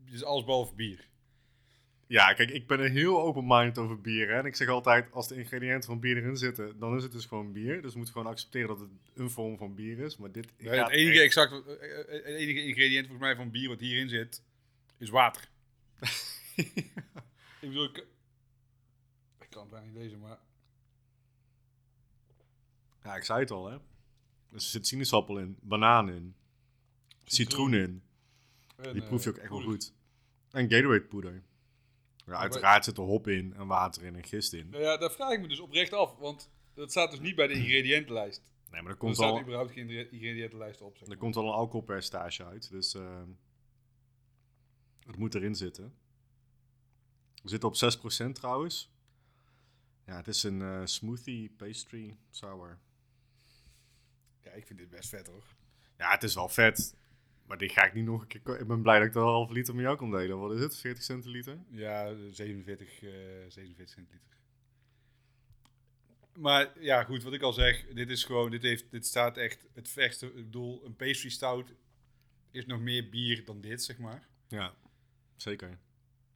Dit 0.05 0.15
is 0.15 0.25
alles 0.25 0.45
behalve 0.45 0.75
bier. 0.75 1.09
Ja, 2.11 2.33
kijk, 2.33 2.51
ik 2.51 2.67
ben 2.67 2.81
er 2.81 2.91
heel 2.91 3.21
open-minded 3.21 3.79
over 3.79 4.01
bier. 4.01 4.29
Hè? 4.29 4.39
En 4.39 4.45
ik 4.45 4.57
zeg 4.57 4.69
altijd, 4.69 5.13
als 5.13 5.29
de 5.29 5.35
ingrediënten 5.35 5.89
van 5.89 6.01
bier 6.01 6.17
erin 6.17 6.37
zitten, 6.37 6.79
dan 6.79 6.97
is 6.97 7.03
het 7.03 7.13
dus 7.13 7.25
gewoon 7.27 7.53
bier. 7.53 7.83
Dus 7.83 7.91
we 7.91 7.97
moeten 7.97 8.15
gewoon 8.17 8.33
accepteren 8.33 8.69
dat 8.69 8.81
het 8.81 8.89
een 9.15 9.31
vorm 9.31 9.57
van 9.57 9.75
bier 9.75 9.99
is. 9.99 10.17
Maar 10.17 10.33
dit 10.33 10.53
Nee, 10.59 10.79
het 10.79 10.89
enige, 10.89 11.13
echt- 11.13 11.23
exact, 11.23 11.53
eh, 11.53 11.91
eh, 11.91 11.97
het 12.07 12.25
enige 12.25 12.65
ingrediënt 12.65 13.07
volgens 13.07 13.27
mij 13.27 13.37
van 13.37 13.51
bier 13.51 13.69
wat 13.69 13.81
hierin 13.81 14.09
zit, 14.09 14.43
is 14.99 15.09
water. 15.11 15.49
ik 16.57 17.69
bedoel, 17.69 17.85
ik, 17.85 17.97
ik 19.41 19.51
kan 19.51 19.63
het 19.63 19.71
bijna 19.71 19.87
niet 19.87 19.97
lezen, 19.97 20.19
maar... 20.19 20.39
Ja, 23.05 23.17
ik 23.17 23.25
zei 23.25 23.41
het 23.41 23.51
al, 23.51 23.71
hè. 23.71 23.79
Dus 24.51 24.65
er 24.65 24.71
zit 24.71 24.87
sinaasappel 24.87 25.39
in, 25.39 25.57
banaan 25.61 26.11
in, 26.11 26.35
citroen 27.25 27.75
in. 27.75 28.03
En, 28.77 28.93
Die 28.93 29.03
eh, 29.03 29.09
proef 29.09 29.25
je 29.25 29.31
ook 29.31 29.37
echt 29.37 29.51
wel 29.51 29.63
goed. 29.63 29.93
En 30.51 30.71
Gatorade 30.71 31.01
poeder. 31.05 31.43
Ja, 32.31 32.37
uiteraard 32.37 32.85
zit 32.85 32.97
er 32.97 33.03
hop 33.03 33.29
in 33.29 33.55
en 33.55 33.67
water 33.67 34.03
in 34.03 34.17
en 34.17 34.25
gist 34.25 34.53
in. 34.53 34.69
Nou 34.71 34.83
ja, 34.83 34.97
daar 34.97 35.11
vraag 35.11 35.33
ik 35.33 35.41
me 35.41 35.49
dus 35.49 35.61
oprecht 35.61 35.93
af, 35.93 36.17
want 36.17 36.51
dat 36.75 36.91
staat 36.91 37.11
dus 37.11 37.21
niet 37.21 37.37
bij 37.37 37.47
de 37.47 37.55
ingrediëntenlijst. 37.55 38.43
Nee, 38.71 38.83
maar 38.83 38.91
er 38.91 38.91
Er 38.91 38.97
komt 38.97 39.17
staat 39.17 39.31
al, 39.31 39.41
überhaupt 39.41 39.73
geen 39.73 39.89
ingrediëntenlijst 40.13 40.81
op. 40.81 40.93
Zeg 40.93 41.03
er 41.03 41.09
maar. 41.09 41.17
komt 41.17 41.37
al 41.37 41.47
een 41.47 41.55
alcoholpercentage 41.55 42.45
uit. 42.45 42.71
Dus 42.71 42.95
eh, 42.95 43.23
het 45.07 45.17
moet 45.17 45.35
erin 45.35 45.55
zitten. 45.55 45.95
We 47.43 47.49
zitten 47.49 47.69
op 47.69 48.29
6% 48.29 48.33
trouwens. 48.33 48.91
Ja, 50.07 50.17
het 50.17 50.29
is 50.29 50.43
een 50.43 50.63
eh, 50.63 50.81
smoothie 50.85 51.51
pastry 51.57 52.17
sour. 52.31 52.79
Ja, 54.41 54.51
ik 54.51 54.67
vind 54.67 54.79
dit 54.79 54.91
best 54.91 55.09
vet 55.09 55.27
hoor. 55.27 55.45
Ja, 55.97 56.11
het 56.11 56.23
is 56.23 56.35
wel 56.35 56.49
vet. 56.49 56.95
Maar 57.51 57.59
die 57.59 57.69
ga 57.69 57.85
ik 57.85 57.95
niet 57.95 58.05
nog 58.05 58.21
een 58.21 58.27
keer... 58.27 58.41
ko- 58.41 58.53
Ik 58.55 58.67
ben 58.67 58.83
blij 58.83 58.99
dat 58.99 59.09
ik 59.09 59.15
een 59.15 59.21
half 59.23 59.51
liter 59.51 59.75
met 59.75 59.85
jou 59.85 59.97
kon 59.97 60.11
delen. 60.11 60.39
Wat 60.39 60.53
is 60.53 60.61
het? 60.61 60.77
40 60.77 61.03
centiliter? 61.03 61.59
Ja, 61.71 62.15
47, 62.31 63.03
eh 63.03 63.11
47 63.49 63.89
centiliter. 63.89 64.37
Maar 66.37 66.81
ja, 66.83 67.05
goed, 67.05 67.23
wat 67.23 67.33
ik 67.33 67.43
al 67.43 67.53
zeg, 67.53 67.87
dit 67.87 68.11
is 68.11 68.25
gewoon, 68.25 68.51
dit, 68.51 68.63
heeft, 68.63 68.91
dit 68.91 69.07
staat 69.07 69.37
echt 69.37 69.67
het 69.75 69.89
verste. 69.89 70.27
Ik 70.27 70.35
bedoel, 70.45 70.85
een 70.85 70.97
pastry 70.97 71.29
stout 71.31 71.75
is 72.51 72.67
nog 72.67 72.81
meer 72.81 73.09
bier 73.09 73.45
dan 73.45 73.61
dit, 73.61 73.83
zeg 73.83 73.99
maar. 73.99 74.29
Ja, 74.49 74.75
zeker. 75.37 75.79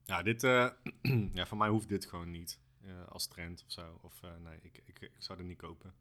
Ja, 0.04 0.22
dit... 0.22 0.42
eh, 0.42 0.70
ja, 1.34 1.46
voor 1.46 1.58
mij 1.58 1.68
hoeft 1.68 1.88
dit 1.88 2.06
gewoon 2.06 2.30
niet. 2.30 2.58
eh, 2.84 3.06
als 3.08 3.26
trend 3.26 3.62
of 3.66 3.72
zo. 3.72 3.98
Of 4.02 4.22
eh, 4.22 4.30
nee, 4.44 4.58
ik, 4.62 4.80
ik, 4.84 5.00
ik 5.00 5.10
zou 5.18 5.38
het 5.38 5.46
niet 5.48 5.58
kopen. 5.58 5.94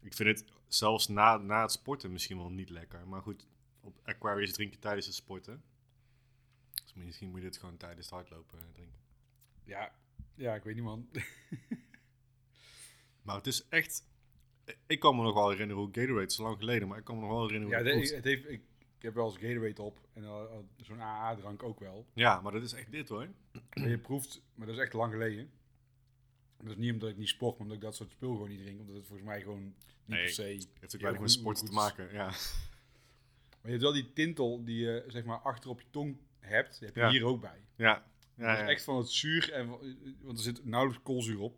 Ik 0.00 0.14
vind 0.14 0.28
het 0.38 0.50
zelfs 0.68 1.08
na, 1.08 1.36
na 1.36 1.62
het 1.62 1.72
sporten 1.72 2.12
misschien 2.12 2.36
wel 2.36 2.50
niet 2.50 2.70
lekker. 2.70 3.08
Maar 3.08 3.22
goed, 3.22 3.46
op 3.82 4.00
Aquarius 4.02 4.52
drink 4.52 4.72
je 4.72 4.78
tijdens 4.78 5.06
het 5.06 5.14
sporten. 5.14 5.62
Dus 6.84 6.94
misschien 6.94 7.30
moet 7.30 7.38
je 7.38 7.44
dit 7.44 7.56
gewoon 7.56 7.76
tijdens 7.76 8.06
het 8.06 8.14
hardlopen 8.14 8.58
eh, 8.58 8.64
drinken. 8.72 9.00
Ja, 9.64 9.92
ja, 10.34 10.54
ik 10.54 10.62
weet 10.62 10.74
niet 10.74 10.84
man. 10.84 11.08
Maar 13.22 13.36
het 13.36 13.46
is 13.46 13.68
echt... 13.68 14.04
Ik 14.86 15.00
kan 15.00 15.16
me 15.16 15.22
nog 15.22 15.34
wel 15.34 15.50
herinneren 15.50 15.82
hoe 15.82 15.92
Gatorade, 15.92 16.20
het 16.20 16.30
is 16.30 16.38
lang 16.38 16.58
geleden, 16.58 16.88
maar 16.88 16.98
ik 16.98 17.04
kan 17.04 17.14
me 17.14 17.20
nog 17.20 17.30
wel 17.30 17.42
herinneren 17.42 17.84
ja, 17.84 17.92
hoe 17.92 18.00
het 18.00 18.14
het 18.14 18.24
heeft, 18.24 18.48
ik, 18.48 18.62
ik 18.96 19.02
heb 19.02 19.14
wel 19.14 19.26
eens 19.26 19.38
Gatorade 19.38 19.82
op 19.82 20.08
en 20.12 20.24
eh, 20.24 20.30
eh, 20.30 20.58
zo'n 20.76 21.00
AA-drank 21.00 21.62
ook 21.62 21.80
wel. 21.80 22.06
Ja, 22.14 22.40
maar 22.40 22.52
dat 22.52 22.62
is 22.62 22.72
echt 22.72 22.90
dit 22.90 23.08
hoor. 23.08 23.28
Je 23.70 23.98
proeft, 23.98 24.42
maar 24.54 24.66
dat 24.66 24.76
is 24.76 24.82
echt 24.82 24.92
lang 24.92 25.12
geleden. 25.12 25.50
Dat 26.56 26.70
is 26.70 26.76
niet 26.76 26.92
omdat 26.92 27.08
ik 27.08 27.16
niet 27.16 27.28
sport, 27.28 27.52
maar 27.52 27.60
omdat 27.60 27.76
ik 27.76 27.82
dat 27.82 27.96
soort 27.96 28.10
spul 28.10 28.32
gewoon 28.32 28.48
niet 28.48 28.60
drink. 28.60 28.80
Omdat 28.80 28.96
het 28.96 29.06
volgens 29.06 29.28
mij 29.28 29.40
gewoon 29.40 29.62
niet 29.62 29.74
Nee, 30.04 30.22
per 30.22 30.32
se... 30.32 30.66
Het 30.80 30.92
heeft 30.92 31.18
ook 31.18 31.28
sport 31.28 31.66
te 31.66 31.72
maken. 31.72 32.12
Ja. 32.12 32.32
Maar 33.62 33.70
je 33.72 33.78
hebt 33.78 33.82
wel 33.82 33.92
die 33.92 34.12
tintel 34.12 34.64
die 34.64 34.76
je 34.84 35.04
zeg 35.06 35.24
maar 35.24 35.38
achter 35.38 35.70
op 35.70 35.80
je 35.80 35.86
tong 35.90 36.16
hebt. 36.38 36.78
Die 36.78 36.86
heb 36.86 36.96
je 36.96 37.02
Ja. 37.02 37.10
hier 37.10 37.24
ook 37.24 37.40
bij. 37.40 37.64
Ja. 37.76 38.10
Ja, 38.36 38.56
dat 38.56 38.62
is 38.64 38.68
echt 38.70 38.84
van 38.84 38.96
het 38.96 39.10
zuur, 39.10 39.52
en, 39.52 39.68
want 40.20 40.38
er 40.38 40.44
zit 40.44 40.64
nauwelijks 40.64 41.02
koolzuur 41.04 41.38
op. 41.40 41.56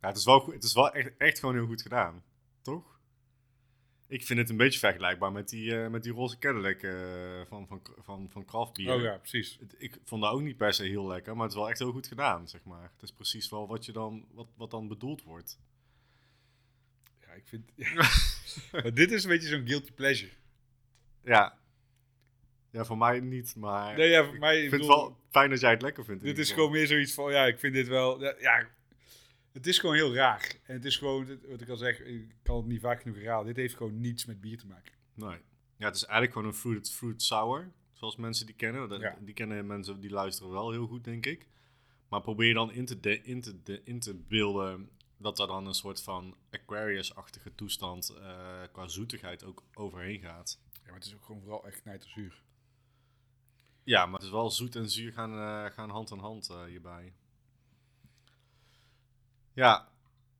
Ja, 0.00 0.08
het 0.08 0.16
is 0.16 0.24
wel, 0.24 0.40
goed, 0.40 0.54
het 0.54 0.64
is 0.64 0.72
wel 0.74 0.92
echt, 0.92 1.16
echt 1.16 1.38
gewoon 1.38 1.54
heel 1.54 1.66
goed 1.66 1.82
gedaan. 1.82 2.22
Toch? 2.62 3.00
Ik 4.08 4.24
vind 4.24 4.38
het 4.38 4.50
een 4.50 4.56
beetje 4.56 4.78
vergelijkbaar 4.78 5.32
met 5.32 5.48
die, 5.48 5.82
eh, 5.82 5.90
met 5.90 6.02
die 6.02 6.12
roze 6.12 6.38
Cadillac 6.38 6.80
eh, 6.82 7.40
van, 7.48 7.66
van, 7.66 7.82
van, 7.98 8.30
van 8.30 8.70
Beer. 8.72 8.94
Oh 8.94 9.00
ja, 9.02 9.16
precies. 9.16 9.58
Ik 9.78 9.98
vond 10.04 10.22
dat 10.22 10.32
ook 10.32 10.40
niet 10.42 10.56
per 10.56 10.74
se 10.74 10.84
heel 10.84 11.06
lekker, 11.06 11.32
maar 11.34 11.42
het 11.42 11.52
is 11.52 11.58
wel 11.58 11.68
echt 11.68 11.78
heel 11.78 11.92
goed 11.92 12.06
gedaan, 12.06 12.48
zeg 12.48 12.64
maar. 12.64 12.90
Het 12.92 13.02
is 13.02 13.12
precies 13.12 13.48
wel 13.48 13.66
wat, 13.66 13.84
je 13.84 13.92
dan, 13.92 14.26
wat, 14.32 14.46
wat 14.56 14.70
dan 14.70 14.88
bedoeld 14.88 15.22
wordt. 15.22 15.58
Ik 17.36 17.46
vind... 17.46 17.70
maar 18.72 18.94
dit 18.94 19.12
is 19.12 19.24
een 19.24 19.30
beetje 19.30 19.48
zo'n 19.48 19.66
guilty 19.66 19.92
pleasure. 19.92 20.32
Ja. 21.24 21.58
Ja, 22.70 22.84
voor 22.84 22.98
mij 22.98 23.20
niet, 23.20 23.56
maar 23.56 23.96
Nee, 23.96 24.08
ja, 24.08 24.24
voor 24.24 24.38
mij... 24.38 24.62
ik 24.62 24.68
vind 24.70 24.80
het 24.82 24.90
wel 24.90 25.20
fijn 25.30 25.50
dat 25.50 25.60
jij 25.60 25.70
het 25.70 25.82
lekker 25.82 26.04
vindt. 26.04 26.22
in 26.22 26.28
Dit 26.28 26.38
is 26.38 26.52
gewoon 26.52 26.70
meer 26.70 26.86
zoiets 26.86 27.14
van, 27.14 27.32
ja, 27.32 27.46
ik 27.46 27.58
vind 27.58 27.74
dit 27.74 27.88
wel... 27.88 28.22
Ja, 28.40 28.68
het 29.52 29.66
is 29.66 29.78
gewoon 29.78 29.94
heel 29.94 30.14
raar. 30.14 30.54
En 30.62 30.74
het 30.74 30.84
is 30.84 30.96
gewoon, 30.96 31.38
wat 31.48 31.60
ik 31.60 31.68
al 31.68 31.76
zeg, 31.76 32.00
ik 32.00 32.34
kan 32.42 32.56
het 32.56 32.66
niet 32.66 32.80
vaak 32.80 33.02
genoeg 33.02 33.16
herhalen. 33.16 33.46
Dit 33.46 33.56
heeft 33.56 33.74
gewoon 33.76 34.00
niets 34.00 34.24
met 34.24 34.40
bier 34.40 34.58
te 34.58 34.66
maken. 34.66 34.92
Nee. 35.14 35.38
Ja, 35.78 35.86
het 35.86 35.96
is 35.96 36.02
eigenlijk 36.04 36.32
gewoon 36.32 36.48
een 36.48 36.54
fruit, 36.58 36.92
fruit 36.92 37.22
sour. 37.22 37.72
Zoals 37.92 38.16
mensen 38.16 38.46
die 38.46 38.54
kennen. 38.54 38.88
Dat, 38.88 39.00
Ja. 39.00 39.16
Die 39.20 39.34
kennen 39.34 39.66
mensen 39.66 40.00
die 40.00 40.10
luisteren 40.10 40.50
wel 40.52 40.70
heel 40.70 40.86
goed, 40.86 41.04
denk 41.04 41.26
ik. 41.26 41.46
Maar 42.08 42.20
probeer 42.20 42.54
dan 42.54 42.72
in 42.72 42.84
te, 42.84 43.00
de- 43.00 43.22
in 43.22 43.40
te, 43.40 43.62
de- 43.62 43.80
in 43.84 44.00
te 44.00 44.14
beelden 44.14 44.88
dat 45.16 45.38
er 45.38 45.46
dan 45.46 45.66
een 45.66 45.74
soort 45.74 46.02
van 46.02 46.36
Aquarius-achtige 46.50 47.54
toestand 47.54 48.08
eh, 48.10 48.62
qua 48.72 48.88
zoetigheid 48.88 49.44
ook 49.44 49.62
overheen 49.74 50.20
gaat. 50.20 50.58
Ja, 50.72 50.80
maar 50.84 50.94
het 50.94 51.04
is 51.04 51.14
ook 51.14 51.24
gewoon 51.24 51.40
vooral 51.40 51.66
echt 51.66 51.82
knijterzuur. 51.82 52.42
Ja, 53.82 54.06
maar 54.06 54.14
het 54.14 54.22
is 54.22 54.30
wel 54.30 54.50
zoet 54.50 54.76
en 54.76 54.90
zuur 54.90 55.12
gaan, 55.12 55.32
eh, 55.32 55.72
gaan 55.72 55.90
hand 55.90 56.10
in 56.10 56.18
hand 56.18 56.50
eh, 56.50 56.64
hierbij. 56.64 57.12
Ja, 59.52 59.88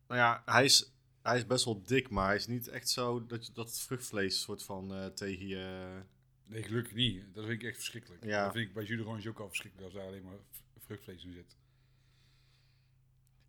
nou 0.07 0.21
ja, 0.21 0.43
hij 0.45 0.65
is, 0.65 0.93
hij 1.23 1.37
is 1.37 1.47
best 1.47 1.65
wel 1.65 1.83
dik, 1.83 2.11
maar 2.11 2.27
hij 2.27 2.37
is 2.37 2.47
niet 2.47 2.69
echt 2.69 2.89
zo 2.89 3.27
dat, 3.27 3.47
je, 3.47 3.53
dat 3.53 3.67
het 3.67 3.79
vruchtvlees 3.79 4.41
soort 4.41 4.63
van 4.63 5.13
tegen 5.15 5.47
je... 5.47 6.03
Nee, 6.45 6.63
gelukkig 6.63 6.95
niet. 6.95 7.35
Dat 7.35 7.45
vind 7.45 7.63
ik 7.63 7.69
echt 7.69 7.77
verschrikkelijk. 7.77 8.25
Ja. 8.25 8.45
Dat 8.45 8.53
vind 8.53 8.69
ik 8.69 8.75
bij 8.75 8.85
jus 8.85 8.99
d'orange 8.99 9.29
ook 9.29 9.41
al 9.41 9.49
verschrikkelijk 9.49 9.89
als 9.89 9.97
daar 9.97 10.09
alleen 10.09 10.25
maar 10.25 10.39
vruchtvlees 10.79 11.25
in 11.25 11.33
zit. 11.33 11.57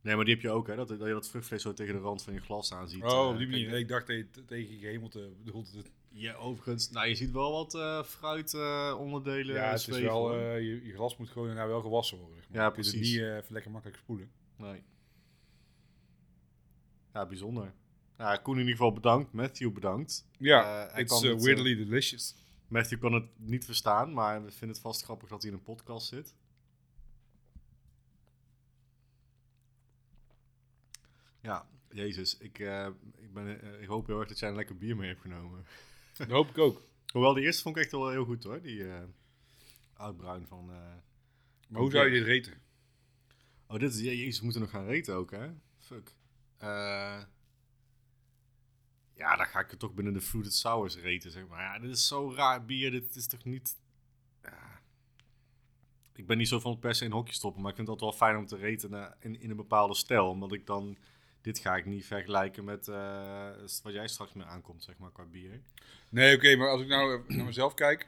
Nee, 0.08 0.16
maar 0.16 0.26
die 0.26 0.34
heb 0.34 0.44
je 0.44 0.50
ook, 0.50 0.68
hè? 0.68 0.76
Dat, 0.76 0.88
dat 0.88 1.00
je 1.00 1.14
dat 1.14 1.30
vruchtvlees 1.30 1.62
zo 1.62 1.74
tegen 1.74 1.94
de 1.94 2.00
rand 2.00 2.24
van 2.24 2.34
je 2.34 2.40
glas 2.40 2.74
aan 2.74 2.90
ziet. 2.90 3.04
Oh, 3.04 3.10
eh, 3.10 3.28
op 3.30 3.38
die 3.38 3.48
manier. 3.48 3.74
ik 3.74 3.88
dacht 3.88 4.08
dat 4.08 4.16
je 4.16 4.46
tegen 4.46 4.78
gehemelte 4.78 5.32
bedoelde. 5.44 5.78
het. 5.78 5.92
Ja, 6.10 6.34
overigens. 6.34 6.90
Nou, 6.90 7.08
je 7.08 7.16
ziet 7.16 7.32
wel 7.32 7.52
wat 7.52 7.76
eh 7.76 8.04
fruit 8.04 8.54
eh, 8.54 8.96
onderdelen 9.00 9.56
Ja, 9.56 9.70
het 9.70 9.80
is 9.80 10.00
wel, 10.00 10.36
je, 10.36 10.86
je 10.86 10.94
glas 10.94 11.18
moet 11.18 11.30
gewoon 11.30 11.54
nou 11.54 11.70
wel 11.70 11.82
gewassen 11.82 12.18
worden. 12.18 12.38
Zeg 12.38 12.50
maar. 12.50 12.60
Ja, 12.60 12.66
Je 12.66 12.74
kunt 12.74 12.86
het 12.86 12.96
precies. 12.96 13.16
niet 13.16 13.22
even 13.22 13.54
lekker 13.54 13.72
makkelijk 13.72 14.00
spoelen. 14.00 14.32
Nee. 14.58 14.84
Ja, 17.14 17.26
bijzonder. 17.26 17.74
Ja, 18.18 18.36
Koen 18.36 18.54
in 18.54 18.60
ieder 18.60 18.76
geval 18.76 18.94
bedankt. 18.94 19.34
Matthew 19.34 19.74
bedankt. 19.74 20.28
Ja, 20.38 20.88
uh, 20.88 20.96
het, 20.96 21.12
eh, 21.12 21.36
weirdly 21.36 21.76
delicious. 21.76 22.36
Matthew 22.68 23.00
kan 23.00 23.14
het 23.14 23.26
niet 23.36 23.66
verstaan, 23.66 24.14
maar 24.14 24.44
we 24.44 24.52
vinden 24.52 24.70
het 24.70 24.80
vast 24.80 25.04
grappig 25.04 25.30
dat 25.30 25.42
hij 25.42 25.52
in 25.52 25.58
een 25.58 25.64
podcast 25.64 26.08
zit. 26.08 26.36
Ja, 31.48 31.68
jezus. 31.90 32.38
Ik, 32.38 32.60
eh, 32.60 32.88
ik, 33.18 33.34
ben, 33.34 33.62
eh, 33.62 33.82
ik 33.82 33.88
hoop 33.88 34.08
heel 34.08 34.20
erg 34.20 34.28
dat 34.28 34.40
jij 34.40 34.50
een 34.50 34.56
lekker 34.56 34.78
bier 34.78 34.96
mee 34.96 35.08
hebt 35.08 35.22
genomen. 35.22 35.66
Dat 36.18 36.30
hoop 36.30 36.50
ik 36.50 36.58
ook. 36.58 36.82
Hoewel, 37.14 37.34
die 37.34 37.44
eerste 37.44 37.62
vond 37.62 37.76
ik 37.76 37.82
echt 37.82 37.92
wel 37.92 38.10
heel 38.10 38.26
goed 38.26 38.44
hoor. 38.44 38.62
Die 38.62 38.88
eh 38.88 39.04
oudbruin 39.94 40.48
van... 40.48 40.66
Maar 41.70 41.82
hoe 41.82 41.92
zou 41.92 42.06
je 42.06 42.12
dit 42.12 42.24
reten? 42.24 42.62
Oh, 43.68 43.80
dit 43.80 43.94
is... 43.94 44.00
ja, 44.00 44.12
Jezus, 44.12 44.38
we 44.38 44.44
moeten 44.44 44.62
nog 44.62 44.70
gaan 44.70 44.86
reten 44.86 45.16
ook, 45.16 45.32
hè? 45.32 45.50
Fuck. 45.78 46.16
Ja, 49.14 49.36
dan 49.36 49.46
ga 49.46 49.60
ik 49.60 49.70
het 49.70 49.80
toch 49.80 49.94
binnen 49.94 50.14
de 50.14 50.22
Fruited 50.22 50.54
Sours 50.54 50.98
reten, 50.98 51.32
zeg 51.32 51.48
maar. 51.48 51.62
Ja, 51.62 51.80
dit 51.80 51.90
is 51.90 52.08
zo 52.08 52.34
raar 52.34 52.66
bier. 52.66 52.92
Dit 52.92 53.16
is 53.16 53.28
toch 53.28 53.44
niet... 53.44 53.78
Ja. 54.44 54.82
Ik 56.14 56.28
ben 56.28 56.38
niet 56.38 56.48
zo 56.48 56.60
van 56.60 56.80
per 56.80 56.96
se 56.96 57.06
in 57.06 57.12
hokjes 57.12 57.36
stoppen, 57.36 57.62
maar 57.62 57.70
ik 57.70 57.76
vind 57.76 57.88
het 57.88 58.02
altijd 58.02 58.20
wel 58.20 58.30
fijn 58.30 58.40
om 58.42 58.48
te 58.48 58.56
reten 58.56 59.16
in, 59.20 59.40
in 59.40 59.50
een 59.50 59.56
bepaalde 59.56 59.96
stijl. 59.96 60.30
Omdat 60.30 60.54
ik 60.54 60.66
dan... 60.66 60.98
Dit 61.48 61.60
ga 61.60 61.76
ik 61.76 61.86
niet 61.86 62.06
vergelijken 62.06 62.64
met 62.64 62.88
eh, 62.88 63.50
wat 63.84 63.94
jij 63.94 64.08
straks 64.08 64.34
mee 64.34 64.46
aankomt, 64.46 64.84
zeg 64.84 64.98
maar, 64.98 65.12
qua 65.12 65.24
bier. 65.24 65.62
Nee, 66.10 66.36
oké, 66.36 66.56
maar 66.56 66.70
als 66.70 66.82
ik 66.82 66.88
nou 66.88 67.24
naar 67.28 67.46
mezelf 67.46 67.74
kijk. 67.74 68.08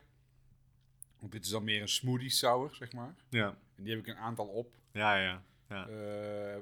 Want 1.19 1.31
dit 1.31 1.45
is 1.45 1.49
dan 1.49 1.63
meer 1.63 1.81
een 1.81 1.89
smoothie 1.89 2.29
sour, 2.29 2.75
zeg 2.75 2.91
maar. 2.91 3.15
Ja, 3.29 3.57
En 3.75 3.83
die 3.83 3.95
heb 3.95 4.01
ik 4.01 4.07
een 4.07 4.21
aantal 4.21 4.47
op. 4.47 4.75
ja, 4.91 5.21
ja. 5.21 5.43
Ja, 5.69 5.87
eh, 5.87 6.61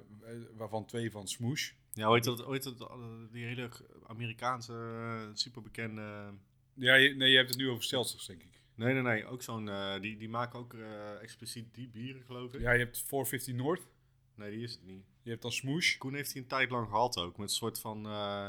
waarvan 0.55 0.85
twee 0.85 1.11
van 1.11 1.27
Smoosh. 1.27 1.71
ja 1.93 2.11
heet 2.11 2.23
dat? 2.23 2.45
Heet 2.45 2.63
dat 2.63 2.79
eh, 2.79 2.97
die 3.31 3.45
hele 3.45 3.69
Amerikaanse, 4.07 5.31
superbekende... 5.33 6.33
Ja, 6.73 6.95
je, 6.95 7.15
nee, 7.15 7.29
je 7.29 7.37
hebt 7.37 7.49
het 7.49 7.57
nu 7.57 7.69
over 7.69 7.83
Seltzers, 7.83 8.25
denk 8.25 8.43
ik. 8.43 8.61
Nee, 8.75 8.93
nee, 8.93 9.01
nee. 9.03 9.25
Ook 9.25 9.41
zo'n... 9.41 9.69
die, 10.01 10.17
die 10.17 10.29
maken 10.29 10.59
ook 10.59 10.73
expliciet 11.21 11.75
die 11.75 11.87
bieren, 11.87 12.23
geloof 12.23 12.53
ik. 12.53 12.61
Ja, 12.61 12.71
je 12.71 12.79
hebt 12.79 12.97
450 12.97 13.55
North. 13.55 13.87
Nee, 14.35 14.51
die 14.51 14.63
is 14.63 14.71
het 14.71 14.85
niet. 14.85 15.05
Je 15.27 15.33
hebt 15.33 15.45
dan 15.45 15.51
Smoosh. 15.51 15.97
Koen 15.97 16.13
heeft 16.13 16.33
die 16.33 16.41
een 16.41 16.47
tijd 16.47 16.69
lang 16.69 16.87
gehad 16.87 17.17
ook. 17.17 17.37
Met 17.37 17.49
een 17.49 17.55
soort 17.55 17.79
van 17.79 18.05
eh, 18.05 18.47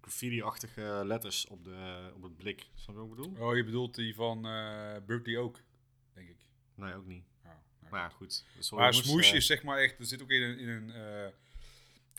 graffiti-achtige 0.00 1.02
letters 1.04 1.46
op, 1.46 1.64
de, 1.64 2.10
op 2.14 2.22
het 2.22 2.36
blik. 2.36 2.66
Snap 2.74 2.94
je 2.94 3.00
wat 3.00 3.10
ik 3.10 3.16
bedoel? 3.16 3.48
Oh, 3.48 3.56
je 3.56 3.64
bedoelt 3.64 3.94
die 3.94 4.14
van 4.14 4.42
Berkeley 5.06 5.38
ook, 5.38 5.60
denk 6.12 6.28
ik. 6.28 6.36
Nee, 6.74 6.94
ook 6.94 7.06
niet. 7.06 7.24
Oh, 7.44 7.50
nou. 7.80 7.90
Maar 7.90 8.10
goed. 8.10 8.44
Sorry, 8.58 8.84
Maar 8.84 8.94
Smoosh 8.94 9.30
eh, 9.30 9.36
is 9.36 9.46
zeg 9.46 9.62
maar 9.62 9.78
echt, 9.78 9.98
er 9.98 10.06
zit 10.06 10.22
ook 10.22 10.30
in 10.30 10.42
een, 10.42 10.58
in 10.58 10.68
een, 10.68 10.90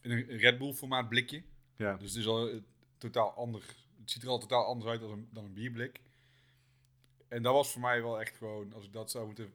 in 0.02 0.12
een 0.12 0.38
Red 0.38 0.58
Bull 0.58 0.74
formaat 0.74 1.10
blikje. 1.10 1.44
Ja, 1.76 1.98
Dus 1.98 2.10
het 2.10 2.20
is 2.20 2.28
al 2.28 2.62
totaal 2.98 3.34
ander. 3.34 3.62
Het 4.00 4.12
ziet 4.12 4.24
er 4.24 4.30
al 4.30 4.40
totaal 4.40 4.66
anders 4.66 4.92
uit 4.92 5.00
dan 5.02 5.12
een, 5.12 5.30
dan 5.32 5.46
een 5.46 5.54
bierblik. 5.54 6.02
En 7.28 7.44
dat 7.44 7.54
was 7.54 7.72
voor 7.72 7.82
mij 7.82 8.02
wel 8.02 8.22
echt 8.22 8.38
gewoon, 8.38 8.74
als 8.74 8.86
ik 8.86 8.94
dat 8.94 9.12
zou 9.12 9.26
moeten. 9.26 9.54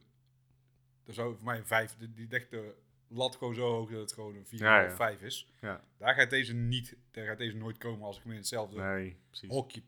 Dat 1.05 1.15
zou 1.15 1.37
voor 1.37 1.45
mij 1.45 1.59
een 1.59 1.67
5. 1.67 1.97
Die, 1.97 2.13
die 2.13 2.29
legt 2.29 2.51
de 2.51 2.83
lat 3.15 3.37
gewoon 3.37 3.55
zo 3.55 3.71
hoog 3.71 3.91
dat 3.91 4.01
het 4.01 4.13
gewoon 4.13 4.35
een 4.37 4.45
4,5, 4.47 4.51
Ja, 4.51 4.81
ja. 4.83 4.91
5 4.97 5.23
is. 5.23 5.49
ja. 5.61 5.85
Daar 5.99 6.15
gaat 6.15 6.31
deze 6.31 6.55
niet, 6.55 6.97
daar 7.11 7.27
gaat 7.27 7.39
deze 7.39 7.57
nooit 7.57 7.79
komen 7.79 8.07
als 8.07 8.17
ik 8.17 8.23
hem 8.23 8.33
in 8.33 8.39
hetzelfde 8.39 8.81
Nee, 8.83 9.17
precies. 9.29 9.49
hokje, 9.51 9.83